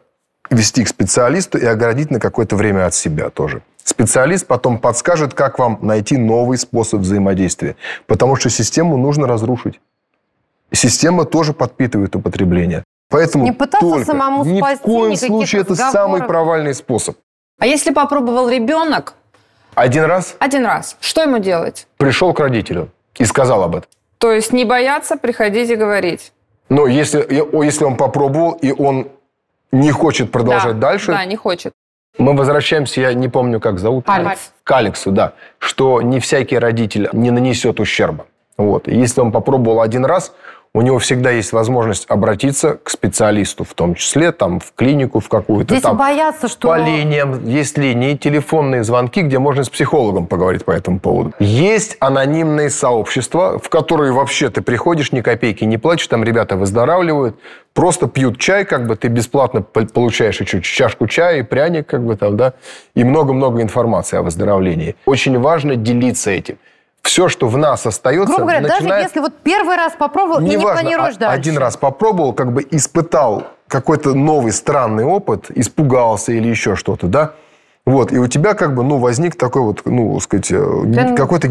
вести 0.50 0.82
к 0.82 0.88
специалисту 0.88 1.58
и 1.58 1.64
оградить 1.64 2.10
на 2.10 2.18
какое-то 2.18 2.56
время 2.56 2.86
от 2.86 2.94
себя 2.94 3.30
тоже. 3.30 3.62
Специалист 3.84 4.46
потом 4.46 4.78
подскажет, 4.78 5.34
как 5.34 5.58
вам 5.58 5.78
найти 5.82 6.16
новый 6.16 6.58
способ 6.58 7.00
взаимодействия. 7.00 7.76
Потому 8.06 8.36
что 8.36 8.50
систему 8.50 8.96
нужно 8.96 9.26
разрушить. 9.26 9.80
Система 10.72 11.24
тоже 11.24 11.52
подпитывает 11.52 12.16
употребление. 12.16 12.84
Поэтому 13.10 13.44
Не 13.44 13.52
пытаться 13.52 13.86
только, 13.86 14.06
самому 14.06 14.44
ни 14.44 14.58
спасти, 14.58 14.78
в 14.78 14.80
коем 14.82 15.16
случае 15.16 15.60
это 15.62 15.70
разговоров. 15.72 15.92
самый 15.92 16.22
провальный 16.22 16.74
способ. 16.74 17.16
А 17.60 17.66
если 17.66 17.92
попробовал 17.92 18.48
ребенок 18.48 19.14
Один 19.74 20.04
раз 20.04 20.34
один 20.38 20.64
раз, 20.64 20.96
что 21.00 21.22
ему 21.22 21.38
делать? 21.38 21.86
пришел 21.98 22.32
к 22.32 22.40
родителю 22.40 22.88
и 23.18 23.24
сказал 23.26 23.62
об 23.62 23.76
этом. 23.76 23.88
То 24.18 24.32
есть 24.32 24.52
не 24.52 24.64
бояться 24.64 25.16
приходить 25.16 25.68
и 25.70 25.76
говорить. 25.76 26.32
Но 26.70 26.86
если, 26.86 27.18
если 27.64 27.84
он 27.84 27.96
попробовал, 27.96 28.52
и 28.52 28.72
он 28.72 29.08
не 29.72 29.90
хочет 29.90 30.32
продолжать 30.32 30.78
Да, 30.78 30.88
дальше, 30.88 31.12
Да, 31.12 31.24
не 31.26 31.36
хочет. 31.36 31.72
мы 32.18 32.34
возвращаемся, 32.34 33.00
я 33.02 33.12
не 33.14 33.28
помню, 33.28 33.60
как 33.60 33.78
зовут. 33.78 34.04
Алекс. 34.08 34.52
К 34.64 34.70
Алексу, 34.76 35.10
да. 35.10 35.34
Что 35.58 36.00
не 36.00 36.18
всякий 36.18 36.58
родитель 36.58 37.10
не 37.12 37.30
нанесет 37.30 37.78
ущерба. 37.80 38.24
Вот. 38.56 38.88
И 38.88 38.94
если 38.96 39.20
он 39.20 39.32
попробовал 39.32 39.80
один 39.82 40.04
раз, 40.06 40.32
у 40.74 40.80
него 40.80 40.98
всегда 40.98 41.30
есть 41.30 41.52
возможность 41.52 42.06
обратиться 42.08 42.78
к 42.82 42.88
специалисту, 42.88 43.62
в 43.62 43.74
том 43.74 43.94
числе 43.94 44.32
там, 44.32 44.58
в 44.58 44.72
клинику, 44.74 45.20
в 45.20 45.28
какую-то 45.28 45.74
Если 45.74 45.86
там. 45.86 45.98
боятся, 45.98 46.48
что... 46.48 46.68
По 46.68 46.78
линиям 46.78 47.46
есть 47.46 47.76
линии, 47.76 48.14
телефонные 48.14 48.82
звонки, 48.82 49.20
где 49.20 49.38
можно 49.38 49.64
с 49.64 49.68
психологом 49.68 50.26
поговорить 50.26 50.64
по 50.64 50.70
этому 50.70 50.98
поводу. 50.98 51.32
Есть 51.38 51.98
анонимные 52.00 52.70
сообщества, 52.70 53.58
в 53.58 53.68
которые 53.68 54.12
вообще 54.12 54.48
ты 54.48 54.62
приходишь, 54.62 55.12
ни 55.12 55.20
копейки 55.20 55.64
не 55.64 55.76
платишь, 55.76 56.06
там 56.06 56.24
ребята 56.24 56.56
выздоравливают, 56.56 57.36
просто 57.74 58.08
пьют 58.08 58.38
чай, 58.38 58.64
как 58.64 58.86
бы 58.86 58.96
ты 58.96 59.08
бесплатно 59.08 59.60
пол- 59.60 59.86
получаешь 59.86 60.40
еще 60.40 60.62
чашку 60.62 61.06
чая 61.06 61.40
и 61.40 61.42
пряник, 61.42 61.86
как 61.86 62.02
бы 62.02 62.16
там, 62.16 62.38
да, 62.38 62.54
и 62.94 63.04
много-много 63.04 63.60
информации 63.60 64.16
о 64.16 64.22
выздоровлении. 64.22 64.96
Очень 65.04 65.38
важно 65.38 65.76
делиться 65.76 66.30
этим. 66.30 66.56
Все, 67.02 67.28
что 67.28 67.48
в 67.48 67.58
нас 67.58 67.84
остается, 67.84 68.28
Грубо 68.28 68.42
говоря, 68.42 68.60
даже 68.60 68.82
начинает- 68.82 69.06
если 69.08 69.20
вот 69.20 69.32
первый 69.42 69.76
раз 69.76 69.92
попробовал 69.98 70.40
и 70.40 70.44
не 70.44 70.50
Неважно, 70.56 70.80
планируешь 70.82 71.14
а- 71.16 71.18
дальше. 71.18 71.34
один 71.36 71.58
раз 71.58 71.76
попробовал, 71.76 72.32
как 72.32 72.52
бы 72.52 72.64
испытал 72.70 73.44
какой-то 73.68 74.14
новый 74.14 74.52
странный 74.52 75.04
опыт, 75.04 75.46
испугался 75.54 76.32
или 76.32 76.48
еще 76.48 76.76
что-то, 76.76 77.08
да? 77.08 77.32
Вот, 77.84 78.12
и 78.12 78.18
у 78.18 78.28
тебя 78.28 78.54
как 78.54 78.76
бы, 78.76 78.84
ну, 78.84 78.98
возник 78.98 79.34
такой 79.34 79.62
вот, 79.62 79.82
ну, 79.84 80.20
сказать, 80.20 80.52
э, 80.52 80.82
Да, 80.84 81.16
какой-то 81.16 81.48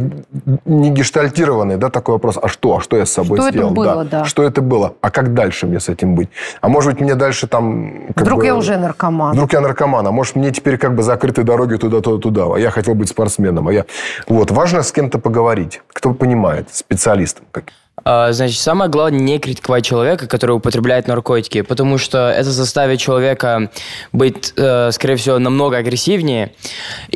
не 0.63 0.89
гештальтированный, 0.89 1.75
да, 1.75 1.89
такой 1.89 2.15
вопрос, 2.15 2.37
а 2.41 2.47
что, 2.47 2.77
а 2.77 2.81
что 2.81 2.95
я 2.95 3.05
с 3.05 3.11
собой 3.11 3.37
Что 3.37 3.49
это 3.49 3.57
сделал? 3.57 3.73
было, 3.73 4.05
да. 4.05 4.23
Что 4.23 4.43
это 4.43 4.61
было? 4.61 4.93
А 5.01 5.11
как 5.11 5.33
дальше 5.33 5.67
мне 5.67 5.81
с 5.81 5.89
этим 5.89 6.15
быть? 6.15 6.29
А 6.61 6.69
может 6.69 6.93
быть, 6.93 7.01
мне 7.01 7.15
дальше 7.15 7.47
там... 7.47 8.07
Вдруг 8.15 8.39
бы, 8.39 8.45
я 8.45 8.55
уже 8.55 8.77
наркоман. 8.77 9.33
Вдруг 9.33 9.51
я 9.51 9.59
наркоман, 9.59 10.07
а 10.07 10.11
может, 10.11 10.37
мне 10.37 10.51
теперь 10.51 10.77
как 10.77 10.95
бы 10.95 11.03
закрыты 11.03 11.43
дороги 11.43 11.75
туда-туда-туда, 11.75 12.55
а 12.55 12.57
я 12.57 12.71
хотел 12.71 12.95
быть 12.95 13.09
спортсменом, 13.09 13.67
а 13.67 13.73
я... 13.73 13.85
Вот, 14.29 14.51
важно 14.51 14.83
с 14.83 14.93
кем-то 14.93 15.19
поговорить, 15.19 15.81
кто 15.91 16.13
понимает, 16.13 16.69
специалистом. 16.73 17.43
Как... 17.51 17.65
А, 18.03 18.31
Значит, 18.31 18.59
самое 18.59 18.89
главное 18.89 19.19
не 19.19 19.39
критиковать 19.39 19.85
человека, 19.85 20.27
который 20.27 20.51
употребляет 20.51 21.07
наркотики, 21.07 21.61
потому 21.61 21.97
что 21.97 22.29
это 22.29 22.51
заставит 22.51 22.99
человека 22.99 23.69
быть, 24.11 24.53
э, 24.55 24.91
скорее 24.91 25.15
всего, 25.15 25.39
намного 25.39 25.77
агрессивнее. 25.77 26.53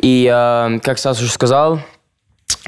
И, 0.00 0.30
э, 0.32 0.78
как 0.80 0.98
Стас 0.98 1.20
уже 1.20 1.30
сказал, 1.30 1.80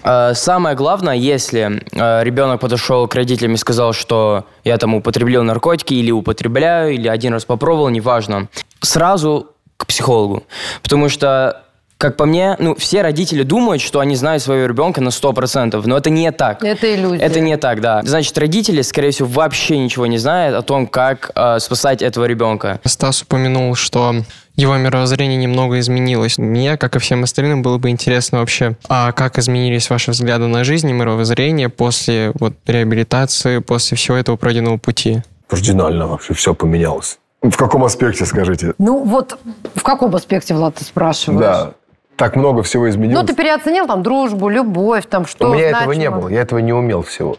э, 0.02 0.35
самое 0.35 0.76
главное, 0.76 1.14
если 1.14 1.83
ребенок 1.92 2.61
подошел 2.61 3.07
к 3.07 3.14
родителям 3.14 3.54
и 3.54 3.57
сказал, 3.57 3.92
что 3.92 4.44
я 4.64 4.76
там 4.78 4.94
употреблял 4.94 5.42
наркотики 5.42 5.94
или 5.94 6.11
употребляю, 6.11 6.94
или 6.94 7.09
один 7.09 7.33
раз 7.33 7.44
попробовал, 7.44 7.88
неважно, 7.88 8.48
сразу 8.81 9.52
к 9.76 9.87
психологу. 9.87 10.42
Потому 10.83 11.09
что 11.09 11.62
как 11.99 12.17
по 12.17 12.27
мне, 12.27 12.55
ну, 12.61 12.77
все 12.77 13.03
родители 13.03 13.43
думают, 13.43 13.83
что 13.83 13.99
они 13.99 14.15
знают 14.15 14.41
своего 14.41 14.67
ребенка 14.67 15.01
на 15.01 15.09
100%, 15.09 15.83
но 15.85 15.97
это 15.97 16.11
не 16.11 16.31
так. 16.31 16.63
Это 16.63 16.95
иллюзия. 16.95 17.25
Это 17.25 17.41
не 17.41 17.57
так, 17.57 17.81
да. 17.81 18.03
Значит, 18.05 18.39
родители, 18.39 18.83
скорее 18.83 19.11
всего, 19.11 19.29
вообще 19.29 19.79
ничего 19.79 20.07
не 20.07 20.19
знают 20.19 20.57
о 20.57 20.63
том, 20.63 20.87
как 20.87 21.33
э, 21.35 21.59
спасать 21.59 22.01
этого 22.01 22.27
ребенка. 22.27 22.81
Стас 22.85 23.23
упомянул, 23.23 23.75
что 23.75 24.15
его 24.55 24.77
мировоззрение 24.77 25.37
немного 25.37 25.81
изменилось. 25.81 26.38
Мне, 26.38 26.77
как 26.77 26.94
и 26.94 27.01
всем 27.01 27.25
остальным, 27.25 27.63
было 27.63 27.79
бы 27.79 27.90
интересно 27.90 28.38
вообще, 28.38 28.77
а 28.88 29.11
как 29.11 29.37
изменились 29.38 29.90
ваши 29.90 30.13
взгляды 30.13 30.46
на 30.46 30.63
жизнь 30.63 30.88
и 30.88 30.92
мировоззрение 30.92 31.69
после 31.69 32.31
вот 32.38 32.55
реабилитации, 32.67 33.59
после 33.59 33.96
всего 33.96 34.17
этого 34.17 34.37
пройденного 34.37 34.77
пути? 34.77 35.23
Кардинально 35.49 36.07
вообще 36.07 36.33
все 36.35 36.55
поменялось. 36.55 37.19
В 37.42 37.57
каком 37.57 37.85
аспекте, 37.85 38.25
скажите? 38.25 38.75
Ну 38.79 39.05
вот 39.05 39.38
в 39.75 39.83
каком 39.83 40.15
аспекте, 40.15 40.55
Влад, 40.55 40.77
ты 40.77 40.85
спрашиваешь? 40.85 41.40
Да. 41.40 41.73
Так 42.19 42.35
много 42.35 42.64
всего 42.64 42.90
изменилось. 42.90 43.23
Ну, 43.23 43.27
ты 43.27 43.35
переоценил 43.35 43.87
там 43.87 44.02
дружбу, 44.02 44.48
любовь, 44.48 45.06
там 45.06 45.25
что 45.25 45.50
У 45.50 45.54
меня 45.54 45.71
этого 45.71 45.92
не 45.92 46.00
значимо? 46.00 46.16
было, 46.19 46.29
я 46.29 46.40
этого 46.42 46.58
не 46.58 46.73
умел 46.73 47.02
всего. 47.02 47.37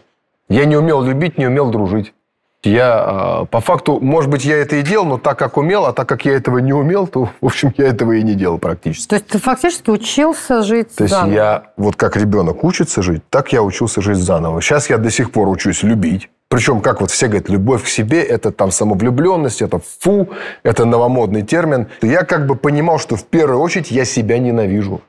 Я 0.48 0.64
не 0.64 0.74
умел 0.74 1.02
любить, 1.02 1.36
не 1.36 1.46
умел 1.46 1.70
дружить. 1.70 2.14
Я, 2.62 3.42
э, 3.42 3.46
по 3.46 3.60
факту, 3.60 4.00
может 4.00 4.30
быть, 4.30 4.44
я 4.44 4.56
это 4.56 4.76
и 4.76 4.82
делал, 4.82 5.04
но 5.04 5.18
так, 5.18 5.38
как 5.38 5.58
умел, 5.58 5.84
а 5.84 5.92
так, 5.92 6.08
как 6.08 6.24
я 6.24 6.32
этого 6.32 6.58
не 6.58 6.72
умел, 6.72 7.06
то, 7.06 7.28
в 7.42 7.46
общем, 7.46 7.74
я 7.76 7.88
этого 7.88 8.12
и 8.12 8.22
не 8.22 8.34
делал 8.34 8.58
практически. 8.58 9.08
То 9.08 9.16
есть 9.16 9.26
ты 9.28 9.38
фактически 9.38 9.90
учился 9.90 10.62
жить 10.62 10.94
То 10.96 11.04
есть 11.04 11.14
заново? 11.14 11.34
я, 11.34 11.62
вот 11.76 11.96
как 11.96 12.16
ребенок 12.16 12.64
учится 12.64 13.02
жить, 13.02 13.22
так 13.28 13.52
я 13.52 13.62
учился 13.62 14.00
жить 14.00 14.16
заново. 14.16 14.62
Сейчас 14.62 14.88
я 14.88 14.96
до 14.96 15.10
сих 15.10 15.30
пор 15.30 15.48
учусь 15.48 15.82
любить. 15.82 16.30
Причем, 16.50 16.80
как 16.80 17.00
вот 17.00 17.12
все 17.12 17.28
говорят, 17.28 17.48
любовь 17.48 17.84
к 17.84 17.86
себе– 17.86 18.20
это 18.24 18.50
там 18.50 18.72
самовлюбленность, 18.72 19.62
это 19.62 19.78
фу, 20.00 20.28
это 20.64 20.84
новомодный 20.84 21.42
термин. 21.42 21.86
Я 22.02 22.24
как 22.24 22.46
бы 22.46 22.56
понимал, 22.56 22.98
что 22.98 23.14
в 23.14 23.24
первую 23.24 23.60
очередь 23.60 23.92
я 23.92 24.04
себя 24.04 24.36
ненавижу. 24.40 25.00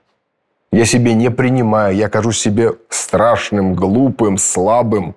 Я 0.72 0.86
себе 0.86 1.16
не 1.16 1.32
принимаю, 1.32 1.96
я 1.96 2.10
кажусь 2.10 2.40
себе 2.40 2.74
страшным, 2.90 3.74
глупым, 3.74 4.38
слабым, 4.38 5.16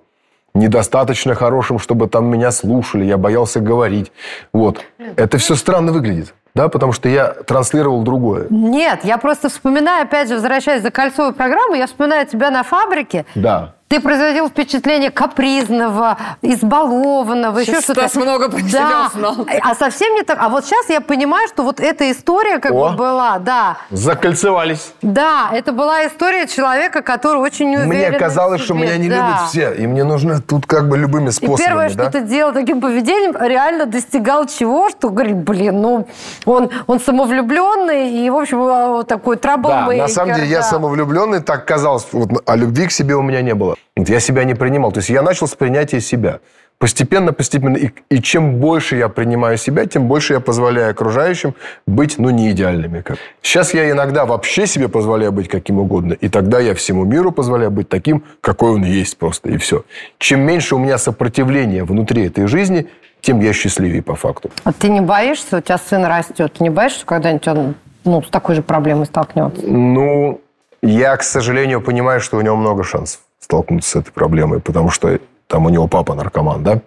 недостаточно 0.55 1.35
хорошим, 1.35 1.77
чтобы 1.77 2.07
там 2.07 2.25
меня 2.25 2.49
слушали, 2.49 3.05
я 3.05 3.17
боялся 3.19 3.59
говорить. 3.59 4.11
Вот. 4.51 4.81
Это 5.17 5.37
все 5.37 5.53
странно 5.53 5.91
выглядит, 5.91 6.33
да, 6.55 6.69
потому 6.69 6.91
что 6.91 7.07
я 7.07 7.27
транслировал 7.27 8.01
другое. 8.01 8.47
Нет, 8.49 9.01
я 9.03 9.19
просто 9.19 9.49
вспоминаю, 9.49 10.07
опять 10.07 10.27
же, 10.27 10.33
возвращаясь 10.33 10.81
за 10.81 10.89
кольцовую 10.89 11.35
программу, 11.35 11.75
я 11.75 11.85
вспоминаю 11.85 12.25
тебя 12.25 12.49
на 12.49 12.63
фабрике. 12.63 13.27
Да. 13.35 13.74
Ты 13.87 13.99
производил 13.99 14.49
впечатление 14.49 15.11
капризного, 15.11 16.17
избалованного, 16.41 17.59
еще 17.59 17.73
Сейчас 17.73 17.83
что-то. 17.83 18.07
Стас 18.07 18.15
много 18.15 18.49
про 18.49 18.59
себя 18.59 19.07
узнал. 19.13 19.45
А 19.61 19.75
совсем 19.75 20.15
не 20.15 20.23
так. 20.23 20.39
А 20.41 20.49
вот 20.49 20.65
сейчас 20.65 20.89
я 20.89 21.01
понимаю, 21.01 21.47
что 21.47 21.61
вот 21.61 21.79
эта 21.79 22.11
история 22.11 22.57
как 22.57 22.71
О. 22.71 22.89
бы 22.89 22.97
была, 22.97 23.37
да. 23.37 23.77
Закольцевались. 23.91 24.91
Да, 25.03 25.49
это 25.53 25.71
была 25.71 26.07
история 26.07 26.47
человека, 26.47 27.03
который 27.03 27.37
очень 27.37 27.69
не. 27.69 27.77
Мне 27.77 28.11
казалось, 28.11 28.61
в 28.61 28.65
что 28.65 28.73
меня 28.73 28.97
не 28.97 29.07
да. 29.07 29.15
любят 29.17 29.49
все, 29.49 29.71
и 29.73 29.85
мне 29.85 30.03
нужно 30.03 30.41
тут 30.41 30.65
как 30.65 30.89
бы 30.89 30.97
любыми 30.97 31.27
И 31.29 31.31
способами, 31.31 31.57
первое, 31.65 31.89
да? 31.89 32.09
что 32.09 32.11
ты 32.11 32.21
делал 32.21 32.53
таким 32.53 32.81
поведением, 32.81 33.35
реально 33.39 33.85
достигал 33.85 34.47
чего? 34.47 34.89
Что, 34.89 35.11
говорит, 35.11 35.37
блин, 35.37 35.81
ну, 35.81 36.07
он, 36.45 36.71
он 36.87 36.99
самовлюбленный 36.99 38.09
и, 38.09 38.29
в 38.31 38.35
общем, 38.35 38.61
а, 38.63 38.87
вот 38.87 39.07
такой 39.07 39.35
Да, 39.35 39.41
траблмейкер. 39.43 40.01
на 40.01 40.07
самом 40.07 40.33
деле 40.33 40.47
я 40.47 40.61
да. 40.61 40.63
самовлюбленный, 40.63 41.39
так 41.41 41.65
казалось, 41.65 42.07
вот, 42.11 42.29
а 42.47 42.55
любви 42.55 42.87
к 42.87 42.91
себе 42.91 43.15
у 43.15 43.21
меня 43.21 43.43
не 43.43 43.53
было. 43.53 43.75
Я 43.97 44.19
себя 44.19 44.43
не 44.43 44.55
принимал. 44.55 44.91
То 44.91 44.99
есть 44.99 45.09
я 45.09 45.21
начал 45.21 45.47
с 45.47 45.55
принятия 45.55 46.01
себя. 46.01 46.39
Постепенно, 46.77 47.31
постепенно. 47.31 47.77
И, 47.77 47.91
и 48.09 48.21
чем 48.21 48.55
больше 48.59 48.97
я 48.97 49.07
принимаю 49.07 49.57
себя, 49.57 49.85
тем 49.85 50.07
больше 50.07 50.33
я 50.33 50.39
позволяю 50.41 50.91
окружающим 50.91 51.55
быть, 51.87 52.17
ну, 52.17 52.29
не 52.29 52.51
идеальными. 52.51 53.01
Как. 53.01 53.17
Сейчас 53.41 53.73
я 53.73 53.89
иногда 53.89 54.25
вообще 54.25 54.67
себе 54.67 54.89
позволяю 54.89 55.31
быть 55.31 55.47
каким 55.47 55.79
угодно. 55.79 56.13
И 56.13 56.27
тогда 56.27 56.59
я 56.59 56.75
всему 56.75 57.05
миру 57.05 57.31
позволяю 57.31 57.71
быть 57.71 57.87
таким, 57.87 58.23
какой 58.41 58.71
он 58.71 58.83
есть 58.83 59.17
просто. 59.17 59.49
И 59.49 59.57
все. 59.57 59.85
Чем 60.17 60.41
меньше 60.41 60.75
у 60.75 60.79
меня 60.79 60.97
сопротивления 60.97 61.85
внутри 61.85 62.25
этой 62.25 62.47
жизни, 62.47 62.87
тем 63.21 63.39
я 63.39 63.53
счастливее 63.53 64.01
по 64.01 64.15
факту. 64.15 64.51
А 64.65 64.73
ты 64.73 64.89
не 64.89 65.01
боишься, 65.01 65.57
у 65.57 65.61
тебя 65.61 65.77
сын 65.77 66.03
растет, 66.03 66.53
ты 66.57 66.63
не 66.63 66.69
боишься, 66.69 66.99
что 66.99 67.07
когда-нибудь 67.07 67.47
он 67.47 67.75
ну, 68.03 68.21
с 68.21 68.29
такой 68.29 68.55
же 68.55 68.61
проблемой 68.61 69.05
столкнется? 69.05 69.65
Ну, 69.65 70.41
я, 70.81 71.15
к 71.15 71.23
сожалению, 71.23 71.81
понимаю, 71.81 72.19
что 72.19 72.37
у 72.37 72.41
него 72.41 72.57
много 72.57 72.83
шансов 72.83 73.21
столкнуться 73.45 73.89
с 73.91 73.95
этой 73.95 74.11
проблемой, 74.11 74.59
потому 74.59 74.89
что 74.89 75.19
там 75.47 75.65
у 75.65 75.69
него 75.69 75.87
папа 75.87 76.15
наркоман, 76.15 76.63
да? 76.63 76.81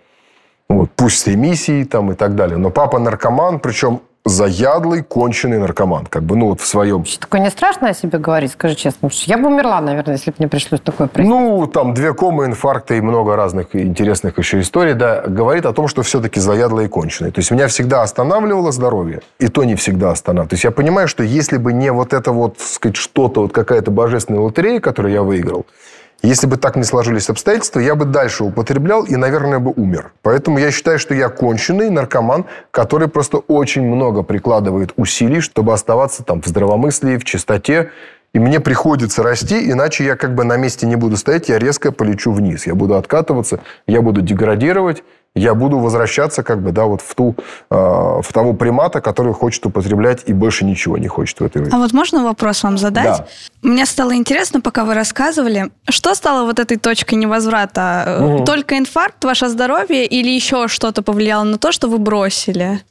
Вот, 0.68 0.90
пусть 0.96 1.18
с 1.20 1.26
ремиссией 1.26 1.84
там 1.84 2.10
и 2.10 2.14
так 2.14 2.34
далее. 2.34 2.58
Но 2.58 2.70
папа 2.70 2.98
наркоман, 2.98 3.60
причем 3.60 4.00
заядлый, 4.24 5.02
конченый 5.02 5.58
наркоман. 5.58 6.04
Как 6.06 6.24
бы, 6.24 6.36
ну, 6.36 6.48
вот 6.48 6.60
в 6.60 6.66
своем... 6.66 7.04
Такое 7.18 7.40
не 7.40 7.50
страшно 7.50 7.88
о 7.88 7.94
себе 7.94 8.18
говорить, 8.18 8.52
скажи 8.52 8.74
честно? 8.74 9.08
Потому 9.08 9.10
что 9.12 9.30
я 9.30 9.38
бы 9.38 9.46
умерла, 9.48 9.80
наверное, 9.80 10.16
если 10.16 10.30
бы 10.30 10.36
мне 10.40 10.48
пришлось 10.48 10.80
такое 10.80 11.06
пройти. 11.06 11.30
Ну, 11.30 11.66
там 11.66 11.94
две 11.94 12.12
комы, 12.12 12.46
инфаркта 12.46 12.94
и 12.94 13.00
много 13.00 13.36
разных 13.36 13.74
интересных 13.74 14.36
еще 14.36 14.60
историй, 14.60 14.94
да, 14.94 15.22
говорит 15.22 15.64
о 15.64 15.72
том, 15.72 15.88
что 15.88 16.02
все-таки 16.02 16.40
заядлый 16.40 16.86
и 16.86 16.88
конченый. 16.88 17.30
То 17.30 17.38
есть 17.38 17.50
меня 17.52 17.68
всегда 17.68 18.02
останавливало 18.02 18.72
здоровье, 18.72 19.22
и 19.38 19.48
то 19.48 19.64
не 19.64 19.76
всегда 19.76 20.10
останавливало. 20.10 20.50
То 20.50 20.54
есть 20.54 20.64
я 20.64 20.72
понимаю, 20.72 21.08
что 21.08 21.22
если 21.22 21.56
бы 21.56 21.72
не 21.72 21.92
вот 21.92 22.12
это 22.12 22.32
вот, 22.32 22.60
сказать, 22.60 22.96
что-то, 22.96 23.42
вот 23.42 23.52
какая-то 23.52 23.90
божественная 23.90 24.40
лотерея, 24.40 24.80
которую 24.80 25.14
я 25.14 25.22
выиграл, 25.22 25.64
если 26.22 26.48
бы 26.48 26.56
так 26.56 26.76
не 26.76 26.82
сложились 26.82 27.30
обстоятельства, 27.30 27.78
я 27.78 27.94
бы 27.94 28.04
дальше 28.04 28.42
употреблял 28.42 29.04
и, 29.04 29.14
наверное, 29.14 29.60
бы 29.60 29.72
умер. 29.76 30.12
Поэтому 30.22 30.58
я 30.58 30.72
считаю, 30.72 30.98
что 30.98 31.14
я 31.14 31.28
конченый 31.28 31.90
наркоман, 31.90 32.46
который 32.72 33.08
просто 33.08 33.38
очень 33.38 33.82
много 33.82 34.24
прикладывает 34.24 34.92
усилий, 34.96 35.40
чтобы 35.40 35.72
оставаться 35.72 36.24
там 36.24 36.42
в 36.42 36.46
здравомыслии, 36.46 37.18
в 37.18 37.24
чистоте. 37.24 37.90
И 38.34 38.40
мне 38.40 38.60
приходится 38.60 39.22
расти, 39.22 39.70
иначе 39.70 40.04
я 40.04 40.16
как 40.16 40.34
бы 40.34 40.44
на 40.44 40.56
месте 40.56 40.86
не 40.86 40.96
буду 40.96 41.16
стоять, 41.16 41.48
я 41.48 41.58
резко 41.58 41.92
полечу 41.92 42.32
вниз. 42.32 42.66
Я 42.66 42.74
буду 42.74 42.96
откатываться, 42.96 43.60
я 43.86 44.02
буду 44.02 44.20
деградировать, 44.20 45.04
я 45.34 45.54
буду 45.54 45.78
возвращаться 45.78 46.42
как 46.42 46.62
бы, 46.62 46.72
да, 46.72 46.84
вот 46.84 47.00
в, 47.00 47.14
ту, 47.14 47.34
э, 47.70 47.74
в 47.74 48.32
того 48.32 48.52
примата, 48.52 49.00
который 49.00 49.32
хочет 49.32 49.64
употреблять 49.66 50.24
и 50.26 50.32
больше 50.32 50.64
ничего 50.64 50.98
не 50.98 51.08
хочет 51.08 51.40
в 51.40 51.44
этой 51.44 51.64
жизни. 51.64 51.74
А 51.74 51.78
вот 51.78 51.92
можно 51.92 52.24
вопрос 52.24 52.62
вам 52.62 52.78
задать? 52.78 53.18
Да. 53.18 53.26
Мне 53.62 53.86
стало 53.86 54.14
интересно, 54.14 54.60
пока 54.60 54.84
вы 54.84 54.94
рассказывали, 54.94 55.70
что 55.88 56.14
стало 56.14 56.44
вот 56.44 56.58
этой 56.58 56.76
точкой 56.76 57.14
невозврата? 57.14 58.18
Мгм. 58.20 58.44
Только 58.44 58.78
инфаркт, 58.78 59.24
ваше 59.24 59.48
здоровье 59.48 60.06
или 60.06 60.30
еще 60.30 60.68
что-то 60.68 61.02
повлияло 61.02 61.44
на 61.44 61.58
то, 61.58 61.72
что 61.72 61.88
вы 61.88 61.98
бросили? 61.98 62.82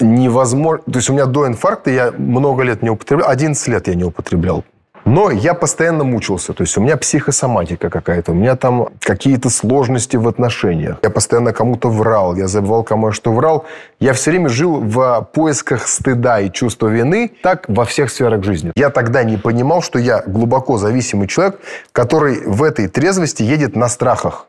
невозможно... 0.00 0.82
То 0.90 0.98
есть 0.98 1.08
у 1.08 1.12
меня 1.12 1.26
до 1.26 1.46
инфаркта 1.46 1.90
я 1.90 2.12
много 2.12 2.64
лет 2.64 2.82
не 2.82 2.90
употреблял, 2.90 3.28
11 3.28 3.68
лет 3.68 3.86
я 3.86 3.94
не 3.94 4.04
употреблял. 4.04 4.64
Но 5.04 5.30
я 5.30 5.54
постоянно 5.54 6.04
мучился. 6.04 6.52
То 6.52 6.62
есть 6.62 6.76
у 6.78 6.80
меня 6.80 6.96
психосоматика 6.96 7.90
какая-то, 7.90 8.32
у 8.32 8.34
меня 8.34 8.56
там 8.56 8.88
какие-то 9.00 9.50
сложности 9.50 10.16
в 10.16 10.26
отношениях. 10.26 10.96
Я 11.02 11.10
постоянно 11.10 11.52
кому-то 11.52 11.90
врал, 11.90 12.34
я 12.36 12.48
забывал 12.48 12.84
кому 12.84 13.08
я 13.08 13.12
что 13.12 13.32
врал. 13.32 13.64
Я 14.00 14.12
все 14.14 14.30
время 14.30 14.48
жил 14.48 14.80
в 14.80 15.28
поисках 15.32 15.86
стыда 15.86 16.40
и 16.40 16.50
чувства 16.50 16.88
вины, 16.88 17.32
так 17.42 17.66
во 17.68 17.84
всех 17.84 18.10
сферах 18.10 18.42
жизни. 18.44 18.72
Я 18.76 18.90
тогда 18.90 19.24
не 19.24 19.36
понимал, 19.36 19.82
что 19.82 19.98
я 19.98 20.22
глубоко 20.26 20.78
зависимый 20.78 21.28
человек, 21.28 21.60
который 21.92 22.46
в 22.46 22.62
этой 22.62 22.88
трезвости 22.88 23.42
едет 23.42 23.76
на 23.76 23.88
страхах. 23.88 24.46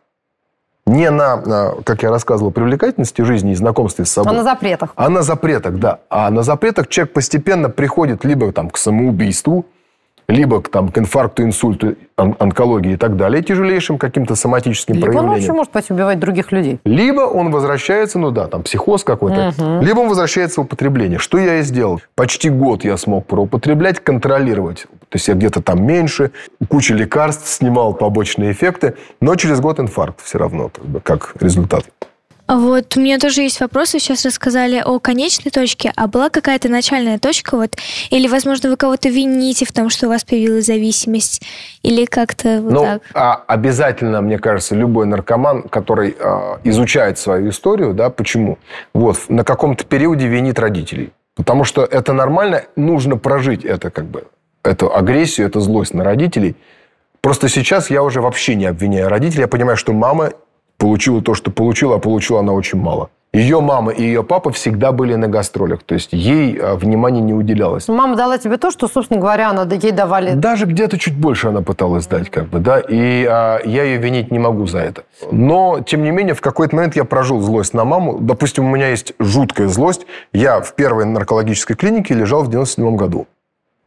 Не 0.87 1.09
на, 1.09 1.35
на, 1.37 1.73
как 1.83 2.03
я 2.03 2.11
рассказывал, 2.11 2.51
привлекательности 2.51 3.23
жизни 3.23 3.53
и 3.53 3.55
знакомстве 3.55 4.05
с 4.05 4.11
А 4.11 4.23
собой. 4.23 4.33
на 4.37 4.43
запретах? 4.43 4.91
А 4.95 5.09
на 5.09 5.23
запретах, 5.23 5.79
да. 5.79 5.99
А 6.09 6.29
на 6.29 6.43
запретах 6.43 6.87
человек 6.87 7.13
постепенно 7.13 7.69
приходит 7.71 8.23
либо 8.23 8.51
там, 8.51 8.69
к 8.69 8.77
самоубийству, 8.77 9.65
либо 10.27 10.61
к, 10.61 10.69
там, 10.69 10.89
к 10.89 10.97
инфаркту, 10.97 11.43
инсульту, 11.43 11.95
он- 12.17 12.35
онкологии 12.39 12.93
и 12.93 12.97
так 12.97 13.15
далее, 13.17 13.43
тяжелейшим 13.43 13.97
каким-то 13.97 14.35
соматическим 14.35 14.95
Либо 14.95 15.05
он 15.05 15.11
проявлениям. 15.11 15.35
вообще 15.39 15.53
может 15.53 15.71
пойти 15.71 15.93
убивать 15.93 16.19
других 16.19 16.51
людей. 16.51 16.79
Либо 16.85 17.21
он 17.21 17.51
возвращается, 17.51 18.17
ну 18.19 18.31
да, 18.31 18.47
там 18.47 18.63
психоз 18.63 19.03
какой-то, 19.03 19.53
Мгм. 19.57 19.81
либо 19.81 19.99
он 19.99 20.09
возвращается 20.09 20.61
в 20.61 20.63
употребление. 20.63 21.19
Что 21.19 21.37
я 21.37 21.59
и 21.59 21.61
сделал. 21.61 22.01
Почти 22.15 22.49
год 22.49 22.83
я 22.83 22.97
смог 22.97 23.25
проупотреблять, 23.27 23.99
контролировать. 23.99 24.83
То 25.09 25.17
есть 25.17 25.27
я 25.27 25.33
где-то 25.35 25.61
там 25.61 25.85
меньше, 25.85 26.31
куча 26.67 26.93
лекарств, 26.93 27.47
снимал 27.47 27.93
побочные 27.93 28.51
эффекты, 28.51 28.95
но 29.21 29.35
через 29.35 29.59
год 29.59 29.79
инфаркт 29.79 30.21
все 30.23 30.37
равно, 30.39 30.69
как, 30.69 30.85
бы, 30.85 30.99
как 31.01 31.33
результат. 31.39 31.85
Вот 32.47 32.95
у 32.95 32.99
меня 32.99 33.17
тоже 33.17 33.41
есть 33.41 33.59
вопросы. 33.59 33.97
Сейчас 33.99 34.23
рассказали 34.23 34.81
о 34.85 34.99
конечной 34.99 35.51
точке, 35.51 35.91
а 35.95 36.07
была 36.07 36.29
какая-то 36.29 36.69
начальная 36.69 37.17
точка, 37.17 37.57
вот, 37.57 37.75
или, 38.11 38.27
возможно, 38.27 38.69
вы 38.69 38.77
кого-то 38.77 39.09
вините 39.09 39.65
в 39.65 39.71
том, 39.71 39.89
что 39.89 40.05
у 40.05 40.09
вас 40.09 40.23
появилась 40.23 40.65
зависимость, 40.65 41.41
или 41.81 42.05
как-то 42.05 42.61
вот 42.61 42.71
Ну, 42.71 42.81
так. 42.81 43.01
а 43.15 43.43
обязательно, 43.47 44.21
мне 44.21 44.37
кажется, 44.37 44.75
любой 44.75 45.07
наркоман, 45.07 45.63
который 45.63 46.15
а, 46.19 46.59
изучает 46.63 47.17
свою 47.17 47.49
историю, 47.49 47.93
да, 47.93 48.11
почему? 48.11 48.59
Вот, 48.93 49.17
на 49.27 49.43
каком-то 49.43 49.83
периоде 49.83 50.27
винит 50.27 50.59
родителей. 50.59 51.13
Потому 51.35 51.63
что 51.63 51.83
это 51.83 52.13
нормально, 52.13 52.63
нужно 52.75 53.17
прожить 53.17 53.65
это 53.65 53.89
как 53.89 54.05
бы, 54.05 54.25
эту 54.63 54.95
агрессию, 54.95 55.47
эту 55.47 55.61
злость 55.61 55.93
на 55.93 56.03
родителей. 56.03 56.55
Просто 57.21 57.49
сейчас 57.49 57.89
я 57.89 58.03
уже 58.03 58.21
вообще 58.21 58.53
не 58.53 58.67
обвиняю 58.67 59.09
родителей. 59.09 59.41
Я 59.41 59.47
понимаю, 59.47 59.77
что 59.77 59.93
мама 59.93 60.31
получила 60.77 61.21
то, 61.21 61.33
что 61.33 61.51
получила, 61.51 61.95
а 61.95 61.99
получила 61.99 62.39
она 62.39 62.53
очень 62.53 62.79
мало. 62.79 63.09
Ее 63.35 63.59
мама 63.59 63.91
и 63.91 64.01
ее 64.01 64.23
папа 64.23 64.49
всегда 64.51 64.93
были 64.93 65.15
на 65.15 65.27
гастролях. 65.27 65.83
То 65.83 65.95
есть 65.95 66.13
ей 66.13 66.57
а, 66.57 66.75
внимания 66.75 67.19
не 67.19 67.33
уделялось. 67.33 67.89
Мама 67.89 68.15
дала 68.15 68.37
тебе 68.37 68.55
то, 68.55 68.71
что, 68.71 68.87
собственно 68.87 69.19
говоря, 69.19 69.49
она 69.49 69.63
ей 69.75 69.91
давали. 69.91 70.35
Даже 70.35 70.65
где-то 70.65 70.97
чуть 70.97 71.17
больше 71.17 71.49
она 71.49 71.61
пыталась 71.61 72.07
дать, 72.07 72.29
как 72.29 72.47
бы, 72.47 72.59
да, 72.59 72.79
и 72.79 73.25
а, 73.25 73.59
я 73.65 73.83
ее 73.83 73.97
винить 73.97 74.31
не 74.31 74.39
могу 74.39 74.67
за 74.67 74.79
это. 74.79 75.03
Но, 75.31 75.81
тем 75.85 76.03
не 76.03 76.11
менее, 76.11 76.33
в 76.33 76.39
какой-то 76.39 76.77
момент 76.77 76.95
я 76.95 77.03
прожил 77.03 77.41
злость 77.41 77.73
на 77.73 77.83
маму. 77.83 78.19
Допустим, 78.19 78.65
у 78.65 78.69
меня 78.69 78.87
есть 78.87 79.13
жуткая 79.19 79.67
злость. 79.67 80.07
Я 80.31 80.61
в 80.61 80.73
первой 80.73 81.03
наркологической 81.03 81.75
клинике 81.75 82.13
лежал 82.13 82.43
в 82.43 82.49
97 82.49 82.95
году 82.95 83.27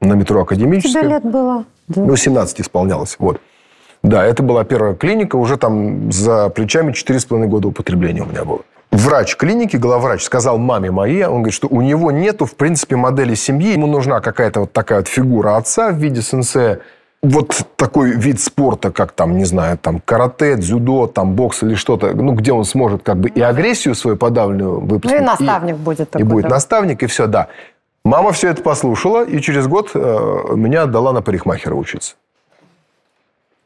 на 0.03 0.13
метро 0.13 0.43
Академической. 0.43 1.01
Тебе 1.01 1.09
лет 1.09 1.25
было? 1.25 1.65
Да. 1.89 2.03
Ну, 2.03 2.17
17 2.17 2.61
исполнялось, 2.61 3.17
вот. 3.19 3.41
Да, 4.03 4.25
это 4.25 4.43
была 4.43 4.65
первая 4.65 4.95
клиника, 4.95 5.37
уже 5.37 5.57
там 5.57 6.13
за 6.13 6.49
плечами 6.51 6.93
4,5 6.93 7.47
года 7.47 7.69
употребления 7.69 8.23
у 8.23 8.27
меня 8.27 8.45
было. 8.45 8.61
врач 8.93 9.37
клиники, 9.37 9.77
главврач, 9.77 10.23
сказал 10.23 10.59
маме 10.59 10.91
моей, 10.91 11.25
он 11.27 11.39
говорит, 11.43 11.55
что 11.55 11.69
у 11.69 11.81
него 11.83 12.11
нету, 12.11 12.47
в 12.47 12.55
принципе, 12.55 12.97
модели 12.97 13.35
семьи. 13.35 13.73
Ему 13.73 13.87
нужна 13.87 14.21
какая-то 14.21 14.61
вот 14.61 14.73
такая 14.73 15.01
вот 15.01 15.09
фигура 15.09 15.57
отца 15.57 15.91
в 15.91 15.97
виде 15.97 16.23
сенсея. 16.23 16.81
Вот 17.21 17.63
такой 17.75 18.13
вид 18.13 18.41
спорта, 18.41 18.93
как 18.93 19.11
там, 19.11 19.37
не 19.39 19.45
знаю, 19.45 19.77
там 19.77 20.01
карате, 20.05 20.55
дзюдо, 20.55 21.09
там 21.09 21.33
бокс 21.35 21.65
или 21.65 21.75
что-то, 21.75 22.15
ну, 22.15 22.33
где 22.33 22.53
он 22.53 22.65
сможет 22.65 23.03
как 23.03 23.17
бы 23.17 23.29
и 23.29 23.41
агрессию 23.41 23.97
свою 23.97 24.17
подавленную 24.17 24.81
Ну 24.81 24.87
выплеснуть. 24.87 25.21
и 25.23 25.25
наставник 25.25 25.77
будет 25.77 26.09
И 26.09 26.13
такой. 26.13 26.25
будет 26.27 26.43
да. 26.45 26.51
наставник, 26.51 27.03
и 27.03 27.07
все, 27.07 27.27
да. 27.27 27.49
Мама 28.05 28.31
все 28.31 28.51
это 28.51 28.63
послушала, 28.63 29.25
и 29.25 29.41
через 29.41 29.67
год 29.67 29.91
э, 29.95 29.99
меня 30.55 30.83
отдала 30.85 31.13
на 31.13 31.21
парикмахера 31.21 31.75
учиться. 31.75 32.15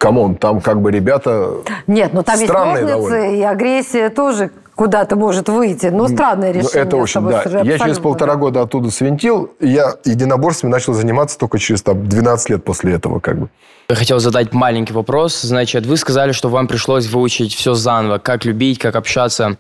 Come 0.03 0.21
on, 0.21 0.35
там 0.35 0.61
как 0.61 0.81
бы 0.81 0.91
ребята... 0.91 1.59
Нет, 1.87 2.13
ну 2.13 2.25
там 2.25 2.37
есть 2.41 2.53
довольно. 2.53 3.37
и 3.37 3.41
агрессия 3.43 4.09
тоже 4.09 4.51
куда-то 4.75 5.15
может 5.15 5.49
выйти. 5.49 5.87
Ну, 5.87 6.09
странное 6.09 6.53
Ну, 6.53 6.59
решение. 6.59 6.83
это 6.83 6.97
очень, 6.97 7.21
да. 7.21 7.45
Я 7.63 7.79
через 7.79 8.01
полтора 8.01 8.33
да. 8.33 8.41
года 8.41 8.63
оттуда 8.63 8.91
свинтил. 8.91 9.51
и 9.61 9.69
Я 9.69 9.95
единоборствами 10.05 10.73
начал 10.73 10.93
заниматься 10.95 11.39
только 11.39 11.61
через 11.61 11.83
там, 11.83 12.09
12 12.09 12.51
лет 12.51 12.65
после 12.65 12.95
этого. 12.95 13.21
Как 13.21 13.39
бы. 13.39 13.49
Я 13.89 13.95
хотел 13.95 14.19
задать 14.19 14.53
маленький 14.53 14.93
вопрос. 14.93 15.41
Значит, 15.43 15.87
вы 15.87 15.97
сказали, 15.97 16.33
что 16.33 16.49
вам 16.49 16.67
пришлось 16.67 17.07
выучить 17.07 17.55
все 17.55 17.75
заново, 17.75 18.19
как 18.19 18.45
любить, 18.45 18.81
как 18.81 18.97
общаться. 18.97 19.57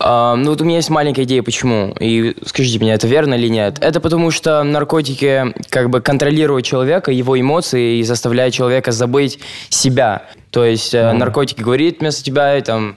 Ну, 0.00 0.44
вот 0.46 0.60
у 0.60 0.64
меня 0.64 0.76
есть 0.76 0.90
маленькая 0.90 1.22
идея, 1.22 1.42
почему. 1.42 1.94
И 2.00 2.36
скажите 2.44 2.80
мне, 2.80 2.92
это 2.92 3.06
верно 3.06 3.34
или 3.34 3.46
нет? 3.46 3.78
Это 3.80 4.00
потому, 4.00 4.32
что 4.32 4.62
наркотики 4.64 5.54
как 5.68 5.90
бы 5.90 6.00
контролируют 6.00 6.66
человека, 6.66 7.12
его 7.12 7.40
эмоции 7.40 7.98
и 7.98 8.02
заставляют 8.02 8.52
человека 8.52 8.90
забыть 8.90 9.38
себя. 9.68 10.24
То 10.50 10.64
есть 10.64 10.92
э, 10.92 11.12
наркотики 11.12 11.62
говорит 11.62 12.00
вместо 12.00 12.24
тебя 12.24 12.58
и 12.58 12.62
там 12.62 12.96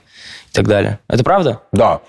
и 0.50 0.52
так 0.52 0.66
далее. 0.66 0.98
Это 1.08 1.22
правда? 1.22 1.62
Да. 1.72 2.00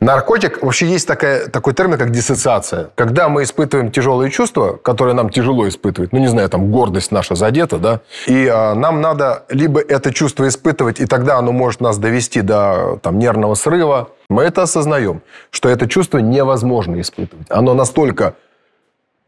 Наркотик, 0.00 0.62
вообще 0.62 0.86
есть 0.86 1.06
такая, 1.06 1.46
такой 1.48 1.74
термин, 1.74 1.98
как 1.98 2.10
диссоциация. 2.10 2.88
Когда 2.94 3.28
мы 3.28 3.42
испытываем 3.42 3.90
тяжелые 3.90 4.30
чувства, 4.30 4.78
которые 4.82 5.14
нам 5.14 5.28
тяжело 5.28 5.68
испытывать, 5.68 6.12
ну, 6.12 6.18
не 6.18 6.26
знаю, 6.26 6.48
там, 6.48 6.70
гордость 6.70 7.12
наша 7.12 7.34
задета, 7.34 7.76
да, 7.76 8.00
и 8.26 8.48
а, 8.50 8.74
нам 8.74 9.02
надо 9.02 9.44
либо 9.50 9.78
это 9.78 10.10
чувство 10.10 10.48
испытывать, 10.48 11.00
и 11.00 11.06
тогда 11.06 11.36
оно 11.36 11.52
может 11.52 11.82
нас 11.82 11.98
довести 11.98 12.40
до 12.40 12.98
там, 13.02 13.18
нервного 13.18 13.54
срыва, 13.54 14.08
мы 14.30 14.44
это 14.44 14.62
осознаем, 14.62 15.20
что 15.50 15.68
это 15.68 15.86
чувство 15.86 16.16
невозможно 16.16 16.98
испытывать. 16.98 17.46
Оно 17.50 17.74
настолько 17.74 18.36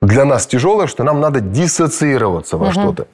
для 0.02 0.24
нас 0.24 0.46
тяжелое, 0.46 0.86
что 0.86 1.04
нам 1.04 1.20
надо 1.20 1.40
диссоциироваться 1.40 2.56
во 2.58 2.66
Мгм. 2.66 2.72
что-то. 2.72 3.06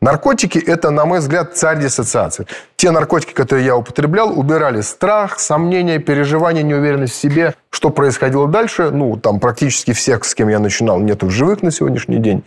Наркотики– 0.00 0.58
это, 0.66 0.90
на 0.90 1.04
мой 1.04 1.18
взгляд, 1.18 1.56
царь 1.56 1.80
диссоциации. 1.80 2.46
Те 2.76 2.90
наркотики, 2.90 3.32
которые 3.32 3.66
я 3.66 3.76
употреблял, 3.76 4.38
убирали 4.38 4.82
страх, 4.82 5.40
сомнения, 5.40 5.98
переживания, 5.98 6.62
неуверенность 6.62 7.14
в 7.14 7.16
себе. 7.16 7.54
Что 7.70 7.90
происходило 7.90 8.46
дальше? 8.46 8.90
Ну, 8.90 9.16
там 9.16 9.40
практически 9.40 9.92
всех, 9.92 10.24
с 10.24 10.34
кем 10.34 10.48
я 10.48 10.58
начинал, 10.60 11.00
нету 11.00 11.26
в 11.26 11.30
живых 11.30 11.62
на 11.62 11.70
сегодняшний 11.72 12.18
день. 12.18 12.44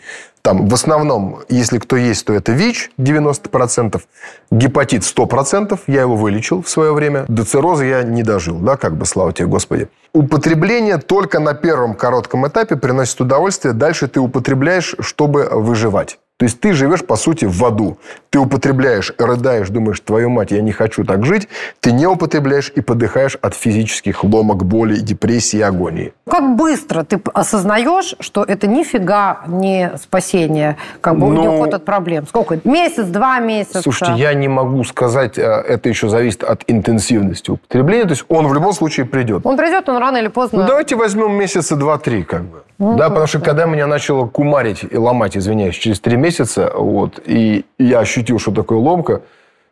Там 0.48 0.66
в 0.70 0.74
основном, 0.74 1.40
если 1.50 1.78
кто 1.78 1.98
есть, 1.98 2.26
то 2.26 2.32
это 2.32 2.54
ВИЧ 2.54 2.92
90%, 2.98 4.02
гепатит 4.50 5.02
100%, 5.02 5.78
я 5.88 6.02
его 6.04 6.16
вылечил 6.16 6.62
в 6.62 6.70
свое 6.70 6.94
время. 6.94 7.26
До 7.28 7.44
цирроза 7.44 7.84
я 7.84 8.04
не 8.04 8.24
дожил, 8.24 8.58
да, 8.60 8.78
как 8.78 8.96
бы, 8.96 9.06
слава 9.06 9.34
тебе, 9.34 9.50
Господи. 9.50 9.90
Употребление 10.14 11.00
только 11.00 11.42
на 11.42 11.54
первом 11.54 11.96
коротком 11.96 12.48
этапе 12.48 12.78
приносит 12.78 13.20
удовольствие, 13.20 13.74
дальше 13.74 14.08
ты 14.08 14.22
употребляешь, 14.22 14.96
чтобы 15.02 15.50
выживать. 15.52 16.18
То 16.38 16.46
есть 16.46 16.60
ты 16.60 16.74
живешь, 16.74 17.04
по 17.04 17.16
сути, 17.16 17.46
в 17.46 17.66
аду. 17.66 17.98
Ты 18.30 18.38
употребляешь, 18.38 19.12
рыдаешь, 19.18 19.70
думаешь, 19.70 20.00
твою 20.00 20.30
мать, 20.30 20.52
я 20.52 20.62
не 20.62 20.72
хочу 20.72 21.04
так 21.04 21.26
жить. 21.26 21.48
Ты 21.80 21.92
не 21.92 22.06
употребляешь 22.06 22.72
и 22.76 22.82
подыхаешь 22.82 23.38
от 23.42 23.56
физических 23.56 24.24
ломок, 24.24 24.64
боли, 24.64 24.98
депрессии 25.00 25.58
и 25.58 25.62
агонии. 25.64 26.14
Как 26.30 26.56
быстро 26.56 27.04
ты 27.04 27.20
осознаешь, 27.34 28.16
что 28.20 28.44
это 28.44 28.68
нифига 28.68 29.42
не 29.48 29.92
спасение, 30.00 30.78
как 31.02 31.18
бы 31.18 31.28
Ну- 31.28 31.42
не 31.42 31.48
уход 31.48 31.74
от 31.74 31.86
проблем? 31.86 32.28
Сколько? 32.28 32.60
Месяц, 32.66 33.06
два 33.08 33.40
месяца? 33.40 33.82
Слушайте, 33.82 34.14
я 34.18 34.34
не 34.36 34.48
могу 34.48 34.84
сказать, 34.84 35.40
э, 35.40 35.42
это 35.42 35.90
еще 35.90 36.08
зависит 36.08 36.44
от 36.44 36.64
интенсивности 36.68 37.50
употребления. 37.50 38.04
То 38.04 38.12
есть 38.12 38.26
он 38.28 38.48
в 38.48 38.54
любом 38.54 38.74
случае 38.74 39.08
придет. 39.08 39.44
Он 39.44 39.58
придет, 39.58 39.90
он 39.90 39.98
рано 39.98 40.18
или 40.18 40.28
поздно... 40.28 40.62
Ну, 40.62 40.68
давайте 40.68 40.96
возьмем 40.96 41.32
месяца 41.32 41.76
два-три, 41.76 42.24
как 42.24 42.44
бы. 42.44 42.62
Ну, 42.80 42.96
да, 42.96 43.10
потому 43.10 43.28
что 43.28 43.40
когда 43.40 43.66
меня 43.66 43.88
начало 43.88 44.28
кумарить 44.28 44.86
и 44.90 44.98
ломать, 44.98 45.36
извиняюсь, 45.36 45.76
через 45.76 46.00
три 46.00 46.16
месяца, 46.16 46.72
вот, 46.76 47.20
и 47.26 47.66
я 47.80 48.00
ощутил, 48.00 48.38
что 48.38 48.52
такое 48.52 48.78
ломка, 48.78 49.22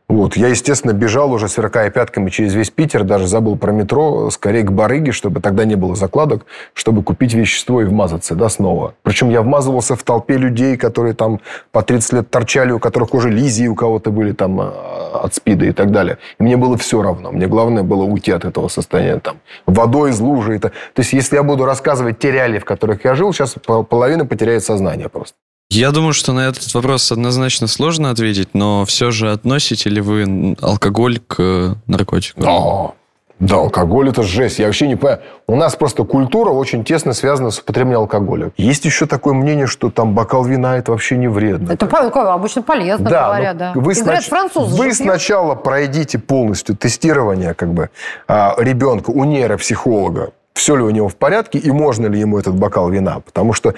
вот, 0.07 0.37
я, 0.37 0.49
естественно, 0.49 0.93
бежал 0.93 1.31
уже 1.31 1.47
сверкая 1.47 1.89
пятками 1.89 2.29
через 2.29 2.53
весь 2.53 2.69
Питер, 2.69 3.03
даже 3.03 3.25
забыл 3.25 3.57
про 3.57 3.71
метро, 3.71 4.29
скорее 4.29 4.61
к 4.61 4.71
барыге, 4.71 5.11
чтобы 5.11 5.41
тогда 5.41 5.65
не 5.65 5.73
было 5.75 5.95
закладок, 5.95 6.45
чтобы 6.73 7.01
купить 7.01 7.33
вещество 7.33 7.81
и 7.81 7.85
вмазаться, 7.85 8.35
да, 8.35 8.49
снова. 8.49 8.93
Причем 9.01 9.29
я 9.29 9.41
вмазывался 9.41 9.95
в 9.95 10.03
толпе 10.03 10.37
людей, 10.37 10.77
которые 10.77 11.15
там 11.15 11.41
по 11.71 11.81
30 11.81 12.13
лет 12.13 12.29
торчали, 12.29 12.71
у 12.71 12.79
которых 12.79 13.15
уже 13.15 13.31
лизии 13.31 13.67
у 13.67 13.73
кого-то 13.73 14.11
были 14.11 14.31
там 14.31 14.61
а, 14.61 15.21
от 15.23 15.33
спида 15.33 15.65
и 15.65 15.71
так 15.71 15.89
далее. 15.89 16.19
И 16.39 16.43
мне 16.43 16.55
было 16.55 16.77
все 16.77 17.01
равно. 17.01 17.31
Мне 17.31 17.47
главное 17.47 17.81
было 17.81 18.03
уйти 18.03 18.31
от 18.31 18.45
этого 18.45 18.67
состояния 18.67 19.19
там. 19.19 19.37
Водой 19.65 20.11
из 20.11 20.19
лужи. 20.19 20.55
Это... 20.55 20.69
То 20.93 21.01
есть, 21.01 21.13
если 21.13 21.35
я 21.35 21.43
буду 21.43 21.65
рассказывать 21.65 22.19
те 22.19 22.31
реалии, 22.31 22.59
в 22.59 22.65
которых 22.65 23.05
я 23.05 23.15
жил, 23.15 23.33
сейчас 23.33 23.55
пол- 23.55 23.83
половина 23.83 24.27
потеряет 24.27 24.63
сознание 24.63 25.09
просто. 25.09 25.35
Я 25.69 25.91
думаю, 25.91 26.13
что 26.13 26.31
на 26.31 26.47
этот 26.47 26.73
вопрос 26.73 27.11
однозначно 27.11 27.67
сложно 27.67 28.11
ответить, 28.11 28.49
но 28.53 28.85
все 28.85 29.11
же 29.11 29.31
относите 29.31 29.89
ли 29.89 29.99
вы 29.99 30.55
алкоголь 30.61 31.19
к 31.19 31.35
э, 31.39 31.73
наркотику? 31.87 32.41
Да. 32.41 32.91
Да, 33.37 33.55
алкоголь 33.57 34.07
это 34.09 34.23
жесть. 34.23 34.59
Я 34.59 34.67
вообще 34.67 34.87
не 34.87 34.95
понимаю. 34.95 35.19
У 35.45 35.57
нас 35.57 35.75
просто 35.75 36.05
культура 36.05 36.51
очень 36.51 36.85
тесно 36.85 37.11
связана 37.13 37.51
с 37.51 37.59
употреблением 37.59 38.01
алкоголя. 38.01 38.51
Есть 38.55 38.85
еще 38.85 39.07
такое 39.07 39.33
мнение, 39.33 39.67
что 39.67 39.89
там 39.89 40.15
бокал 40.15 40.45
вина 40.45 40.77
это 40.77 40.91
вообще 40.93 41.17
не 41.17 41.27
вредно. 41.27 41.73
Это 41.73 41.85
обычно 41.85 42.61
полезно, 42.61 43.09
Да, 43.09 43.25
говорят, 43.25 43.53
ну, 43.55 43.59
да. 43.59 43.73
Вы, 43.75 43.91
снач- 43.91 44.29
французы 44.29 44.77
вы 44.77 44.93
сначала 44.93 45.55
пройдите 45.55 46.17
полностью 46.17 46.77
тестирование 46.77 47.53
как 47.53 47.73
бы, 47.73 47.89
а, 48.29 48.55
ребенка 48.57 49.09
у 49.09 49.25
нейропсихолога, 49.25 50.31
все 50.53 50.77
ли 50.77 50.83
у 50.83 50.89
него 50.89 51.09
в 51.09 51.17
порядке 51.17 51.57
и 51.59 51.71
можно 51.71 52.07
ли 52.07 52.17
ему 52.17 52.39
этот 52.39 52.55
бокал 52.55 52.89
вина. 52.89 53.19
Потому 53.19 53.51
что 53.51 53.73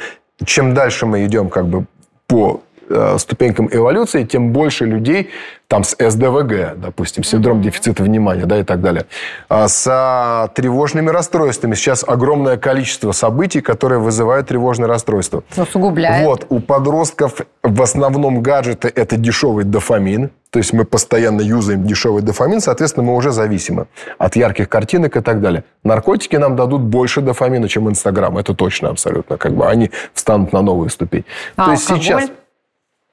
чем 0.46 0.74
дальше 0.74 1.06
мы 1.06 1.26
идем 1.26 1.50
как 1.50 1.68
бы 1.68 1.86
по 2.28 2.62
э, 2.90 3.18
ступенькам 3.18 3.70
эволюции, 3.72 4.24
тем 4.24 4.52
больше 4.52 4.86
людей 4.86 5.30
там 5.68 5.84
с 5.84 5.96
СДВГ, 5.98 6.78
допустим, 6.78 7.24
синдром 7.24 7.62
дефицита 7.62 8.04
внимания, 8.04 8.46
да, 8.46 8.60
и 8.60 8.64
так 8.64 8.82
далее, 8.82 9.06
а 9.50 9.68
с 9.68 10.52
тревожными 10.56 11.10
расстройствами. 11.10 11.76
Сейчас 11.76 12.06
огромное 12.08 12.58
количество 12.58 13.12
событий, 13.12 13.62
которые 13.62 14.00
вызывают 14.00 14.48
тревожные 14.48 14.88
расстройства. 14.88 15.44
Усугубляет. 15.56 16.26
Вот, 16.26 16.46
у 16.50 16.60
подростков 16.60 17.42
в 17.64 17.82
основном 17.82 18.42
гаджеты– 18.42 18.92
это 18.96 19.18
дешевый 19.18 19.66
дофамин. 19.66 20.32
То 20.50 20.60
есть 20.60 20.74
мы 20.74 20.86
постоянно 20.86 21.42
юзаем 21.42 21.86
дешевый 21.86 22.22
дофамин, 22.22 22.62
соответственно, 22.62 23.06
мы 23.08 23.16
уже 23.16 23.32
зависимы 23.32 23.88
от 24.18 24.36
ярких 24.36 24.70
картинок 24.70 25.18
и 25.18 25.22
так 25.22 25.42
далее. 25.42 25.64
Наркотики 25.84 26.38
нам 26.38 26.56
дадут 26.56 26.82
больше 26.82 27.22
дофамина, 27.22 27.68
чем 27.68 27.90
Инстаграм. 27.90 28.38
Это 28.38 28.54
точно 28.54 28.90
абсолютно. 28.90 29.38
Как 29.38 29.54
бы 29.54 29.68
они 29.68 29.92
встанут 30.14 30.54
на 30.54 30.62
новую 30.62 30.90
ступень. 30.90 31.26
А 31.56 31.66
То 31.66 31.72
есть 31.72 31.90
алкоголь? 31.90 32.04
сейчас... 32.04 32.32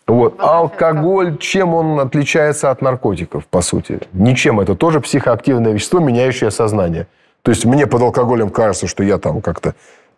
Вот. 0.07 0.35
Алкоголь, 0.39 1.39
чем 1.39 1.75
он 1.75 1.99
отличается 1.99 2.71
от 2.71 2.83
наркотиков, 2.83 3.47
по 3.47 3.63
сути? 3.63 4.01
Ничем. 4.13 4.61
Это 4.61 4.75
тоже 4.75 5.01
психоактивное 5.01 5.73
вещество, 5.73 5.99
меняющее 5.99 6.51
сознание. 6.51 7.07
То 7.43 7.51
есть 7.51 7.65
мне 7.65 7.87
под 7.87 8.03
алкоголем 8.03 8.51
кажется, 8.51 8.87
что 8.87 9.03
я 9.03 9.19
там 9.19 9.41
как-то 9.41 9.75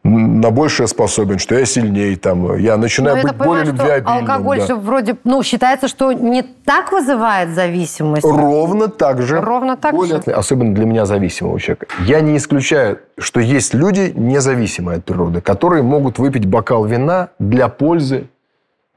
на 0.07 0.51
большее 0.51 0.87
способен, 0.87 1.39
что 1.39 1.55
я 1.55 1.67
сильнее, 1.67 2.17
там, 2.17 2.57
я 2.57 2.77
начинаю 2.77 3.17
Ну, 3.17 3.23
быть 3.23 3.37
более 3.37 3.65
любвеобильным. 3.67 4.19
алкоголь 4.19 4.61
да. 4.61 4.67
же 4.67 4.75
вроде, 4.77 5.17
ну, 5.25 5.43
считается, 5.43 5.89
что 5.89 6.13
не 6.13 6.43
так 6.43 6.93
вызывает 6.93 7.51
зависимость. 7.51 8.25
Ровно 8.25 8.89
так 8.89 9.23
же. 9.23 9.41
Ровно 9.41 9.77
так 9.77 9.95
же. 10.07 10.17
Особенно 10.31 10.75
для 10.75 10.87
меня 10.87 11.07
зависимого 11.07 11.61
человека. 11.61 11.87
Я 12.01 12.21
не 12.21 12.37
исключаю, 12.37 13.01
что 13.19 13.41
есть 13.41 13.75
люди, 13.75 14.13
независимые 14.15 14.99
от 14.99 15.05
природы, 15.05 15.41
которые 15.41 15.83
могут 15.83 16.19
выпить 16.19 16.47
бокал 16.47 16.85
вина 16.85 17.29
для 17.39 17.69
пользы 17.69 18.29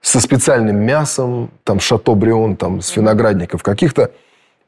со 0.02 0.20
специальным 0.22 0.78
мясом, 0.78 1.50
там, 1.64 1.80
шато-брион, 1.80 2.56
там, 2.56 2.82
с 2.82 2.96
виноградников 2.96 3.64
каких-то. 3.64 4.12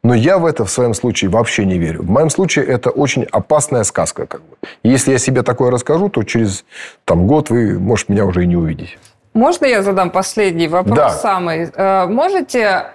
Но 0.03 0.15
я 0.15 0.37
в 0.39 0.45
это 0.45 0.65
в 0.65 0.71
своем 0.71 0.93
случае 0.93 1.29
вообще 1.29 1.65
не 1.65 1.77
верю. 1.77 2.01
В 2.01 2.09
моем 2.09 2.29
случае 2.29 2.65
это 2.65 2.89
очень 2.89 3.23
опасная 3.31 3.83
сказка. 3.83 4.25
Как 4.25 4.41
бы. 4.41 4.57
Если 4.83 5.11
я 5.11 5.19
себе 5.19 5.43
такое 5.43 5.69
расскажу, 5.69 6.09
то 6.09 6.23
через 6.23 6.65
там, 7.05 7.27
год 7.27 7.49
вы, 7.49 7.77
может, 7.79 8.09
меня 8.09 8.25
уже 8.25 8.43
и 8.43 8.47
не 8.47 8.55
увидите. 8.55 8.97
Можно 9.33 9.65
я 9.65 9.83
задам 9.83 10.09
последний 10.09 10.67
вопрос 10.67 10.97
Да. 10.97 11.09
самый? 11.11 11.69
Э, 11.73 12.07
Можете 12.07 12.87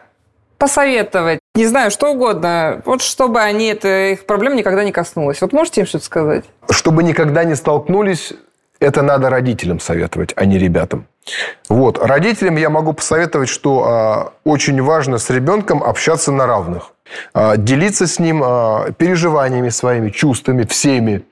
посоветовать, 0.59 1.39
не 1.55 1.67
знаю, 1.67 1.91
что 1.91 2.13
угодно, 2.13 2.83
вот 2.85 3.03
чтобы 3.03 3.41
они, 3.41 3.67
это, 3.67 4.13
их 4.13 4.27
проблем 4.27 4.57
никогда 4.57 4.85
не 4.85 4.93
коснулось. 4.93 5.41
Вот 5.43 5.53
можете 5.53 5.83
им 5.83 5.87
что-то 5.87 6.05
сказать? 6.05 6.45
Чтобы 6.71 7.03
никогда 7.03 7.45
не 7.45 7.55
столкнулись, 7.55 8.33
это 8.81 9.03
надо 9.03 9.31
родителям 9.31 9.81
советовать, 9.81 10.33
а 10.37 10.45
не 10.45 10.59
ребятам. 10.59 11.07
Вот. 11.69 11.99
Родителям 11.99 12.57
я 12.57 12.71
могу 12.71 12.93
посоветовать, 12.93 13.49
что 13.49 13.85
а, 13.85 14.33
очень 14.45 14.81
важно 14.83 15.19
с 15.19 15.31
ребенком 15.31 15.83
общаться 15.83 16.33
на 16.33 16.47
равных. 16.47 16.93
А, 17.35 17.57
делиться 17.57 18.07
с 18.07 18.19
ним 18.19 18.43
а, 18.45 18.91
переживаниями 18.97 19.69
своими, 19.71 20.11
чувствами, 20.11 20.65
всеми. 20.65 21.23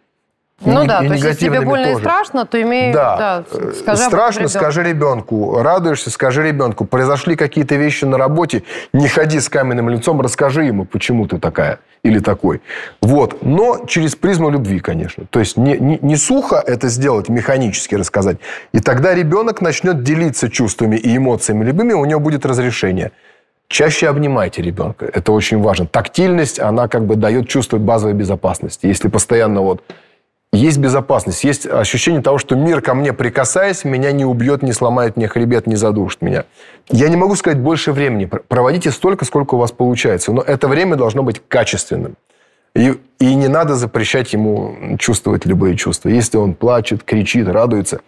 И 0.65 0.71
Ну 0.71 0.83
не- 0.83 0.89
да, 0.89 1.01
и 1.05 1.09
то 1.09 1.15
есть 1.15 1.25
если 1.25 1.47
тебе 1.47 1.61
больно 1.61 1.87
и 1.87 1.93
тоже. 1.95 2.05
страшно, 2.05 2.47
то 2.47 2.63
имей... 2.63 2.93
Да. 2.93 3.17
да, 3.17 3.45
Э, 3.59 3.73
скажи 3.73 4.03
Страшно, 4.03 4.41
ребенку. 4.43 4.59
скажи 4.59 4.83
ребенку. 4.85 5.63
Радуешься, 5.63 6.11
скажи 6.11 6.43
ребенку. 6.45 6.85
Произошли 6.85 7.35
какие-то 7.35 7.75
вещи 7.75 8.05
на 8.05 8.19
работе, 8.19 8.63
не 8.93 9.09
ходи 9.09 9.41
с 9.41 9.49
каменным 9.49 9.89
лицом, 9.89 10.21
расскажи 10.21 10.65
ему, 10.65 10.85
почему 10.85 11.27
ты 11.27 11.39
такая 11.39 11.81
или 12.05 12.21
такой. 12.21 12.63
Вот. 13.03 13.43
Но 13.43 13.85
через 13.87 14.15
призму 14.15 14.49
любви, 14.49 14.79
конечно. 14.79 15.25
То 15.29 15.41
есть 15.41 15.57
не, 15.57 15.77
не, 15.77 15.99
не 16.01 16.17
сухо 16.17 16.63
это 16.65 16.89
сделать, 16.89 17.29
механически 17.29 17.97
рассказать. 17.97 18.37
И 18.73 18.79
тогда 18.79 19.13
ребенок 19.13 19.61
начнет 19.61 20.03
делиться 20.05 20.49
чувствами 20.49 20.97
и 20.97 21.17
эмоциями 21.17 21.65
любыми, 21.65 21.95
у 21.95 22.05
него 22.05 22.21
будет 22.21 22.47
разрешение. 22.47 23.11
Чаще 23.69 24.09
обнимайте 24.09 24.63
ребенка. 24.63 25.07
Это 25.07 25.33
очень 25.33 25.61
важно. 25.61 25.87
Тактильность, 25.87 26.61
она 26.61 26.87
как 26.89 27.07
бы 27.07 27.17
дает 27.17 27.49
чувство 27.49 27.79
базовой 27.79 28.15
безопасности. 28.15 28.87
Если 28.87 29.09
постоянно 29.09 29.63
вот 29.63 29.83
есть 30.53 30.79
безопасность, 30.79 31.43
есть 31.43 31.67
ощущение 31.67 32.23
того, 32.23 32.39
что 32.39 32.55
мир 32.55 32.81
ко 32.81 32.95
мне 32.95 33.13
прикасаясь, 33.13 33.85
меня 33.85 34.13
не 34.13 34.25
убьет, 34.25 34.63
не 34.63 34.73
сломает 34.73 35.17
мне 35.17 35.27
хребет, 35.27 35.67
не 35.67 35.75
задушит 35.75 36.23
меня. 36.23 36.45
Я 36.91 37.09
не 37.09 37.17
могу 37.17 37.35
сказать 37.35 37.59
больше 37.59 37.91
времени. 37.91 38.27
Пр- 38.27 38.45
Проводите 38.47 38.91
столько, 38.93 39.25
сколько 39.25 39.57
у 39.57 39.59
вас 39.59 39.73
получается. 39.73 40.33
Но 40.33 40.43
это 40.43 40.69
время 40.69 40.95
должно 40.95 41.25
быть 41.25 41.43
качественным. 41.49 42.15
И, 42.77 42.95
и 43.19 43.35
не 43.35 43.49
надо 43.49 43.75
запрещать 43.75 44.33
ему 44.33 44.97
чувствовать 44.99 45.47
любые 45.47 45.77
чувства. 45.77 46.09
Если 46.09 46.37
он 46.37 46.55
плачет, 46.55 47.03
кричит, 47.03 47.49
радуется, 47.49 48.01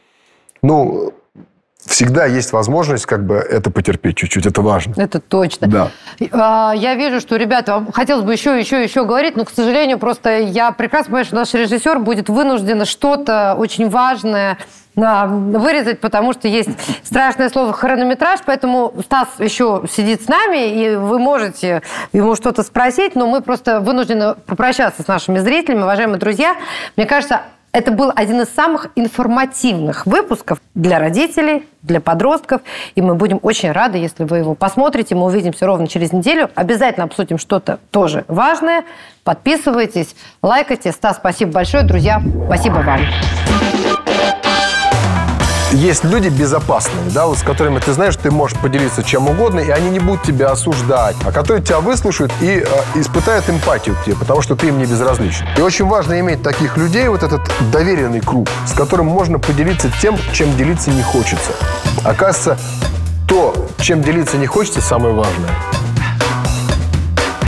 ну, 0.63 1.13
всегда 1.87 2.27
есть 2.27 2.53
возможность 2.53 3.07
как 3.07 3.25
бы 3.25 3.37
это 3.37 3.71
потерпеть 3.71 4.17
чуть-чуть. 4.17 4.47
Это 4.47 4.61
важно. 4.63 4.95
Это 4.97 5.21
точно. 5.21 5.67
Да. 5.67 5.91
А, 6.33 6.73
Я 6.77 6.95
вижу, 6.95 7.21
что, 7.21 7.37
ребята, 7.37 7.75
вам 7.75 7.93
хотелось 7.93 8.25
бы 8.25 8.33
еще, 8.33 8.59
еще, 8.59 8.83
еще 8.83 9.05
говорить, 9.05 9.37
но, 9.37 9.45
к 9.45 9.51
сожалению, 9.51 9.99
просто 9.99 10.39
я 10.39 10.73
прекрасно 10.73 11.07
понимаю, 11.07 11.25
что 11.25 11.37
наш 11.37 11.55
режиссер 11.55 12.01
будет 12.01 12.29
вынужден 12.29 12.85
что-то 12.85 13.55
очень 13.59 13.89
важное 13.89 14.59
вырезать, 14.97 16.01
потому 16.01 16.33
что 16.33 16.49
есть 16.49 16.71
страшное 17.05 17.51
слово 17.51 17.75
хронометраж, 17.75 18.41
поэтому 18.47 18.95
Стас 19.05 19.29
еще 19.39 19.83
сидит 19.91 20.23
с 20.23 20.29
нами, 20.29 20.73
и 20.73 20.97
вы 20.97 21.19
можете 21.19 21.83
ему 22.15 22.35
что-то 22.35 22.63
спросить, 22.63 23.15
но 23.15 23.27
мы 23.27 23.43
просто 23.43 23.81
вынуждены 23.81 24.35
попрощаться 24.47 25.03
с 25.03 25.07
нашими 25.07 25.39
зрителями. 25.39 25.83
Уважаемые 25.83 26.19
друзья, 26.19 26.57
мне 26.97 27.05
кажется, 27.05 27.43
это 27.77 27.93
был 27.93 28.11
один 28.17 28.41
из 28.41 28.49
самых 28.49 28.89
информативных 28.95 30.07
выпусков 30.07 30.63
для 30.75 30.99
родителей, 30.99 31.69
для 31.83 32.01
подростков. 32.01 32.63
И 32.95 33.03
мы 33.03 33.15
будем 33.15 33.39
очень 33.43 33.71
рады, 33.71 33.99
если 33.99 34.25
вы 34.25 34.39
его 34.39 34.55
посмотрите. 34.55 35.15
Мы 35.15 35.27
увидимся 35.27 35.67
ровно 35.67 35.87
через 35.87 36.11
неделю. 36.11 36.51
Обязательно 36.55 37.05
обсудим 37.05 37.37
что-то 37.37 37.79
тоже 37.91 38.25
важное. 38.29 38.85
Подписывайтесь, 39.25 40.17
лайкайте. 40.41 40.91
Стас, 40.91 41.19
спасибо 41.19 41.53
большое. 41.53 41.85
Друзья, 41.85 42.23
спасибо 42.47 42.77
вам. 42.77 43.01
Есть 45.73 46.05
люди 46.05 46.29
безопасные, 46.29 47.11
да, 47.11 47.27
вот 47.27 47.39
с 47.39 47.43
которыми 47.43 47.81
ты 47.81 47.93
знаешь, 47.93 48.15
ты 48.15 48.31
можешь 48.31 48.57
поделиться 48.57 49.03
чем 49.03 49.29
угодно, 49.29 49.59
и 49.59 49.71
они 49.71 49.91
не 49.91 49.99
будут 49.99 50.23
тебя 50.23 50.51
осуждать, 50.51 51.17
а 51.25 51.33
которые 51.33 51.61
тебя 51.61 51.81
выслушают 51.81 52.33
и 52.41 52.65
э, 52.65 52.67
испытают 52.95 53.51
эмпатию 53.51 53.97
к 53.97 54.05
тебе, 54.05 54.15
потому 54.15 54.43
что 54.43 54.55
ты 54.55 54.69
им 54.69 54.79
не 54.79 54.87
безразличен. 54.87 55.45
И 55.59 55.61
очень 55.61 55.87
важно 55.87 56.21
иметь 56.21 56.41
таких 56.43 56.77
людей, 56.77 57.09
вот 57.09 57.25
этот 57.25 57.41
доверенный 57.73 58.21
круг, 58.21 58.49
с 58.65 58.75
которым 58.75 59.07
можно 59.07 59.41
поделиться 59.41 59.91
тем, 60.01 60.17
чем 60.33 60.57
делиться 60.57 60.91
не 60.91 61.03
хочется. 61.03 61.51
Оказывается, 62.05 62.59
то, 63.27 63.53
чем 63.81 64.03
делиться 64.03 64.37
не 64.37 64.47
хочется, 64.47 64.81
самое 64.81 65.15
важное. 65.15 65.51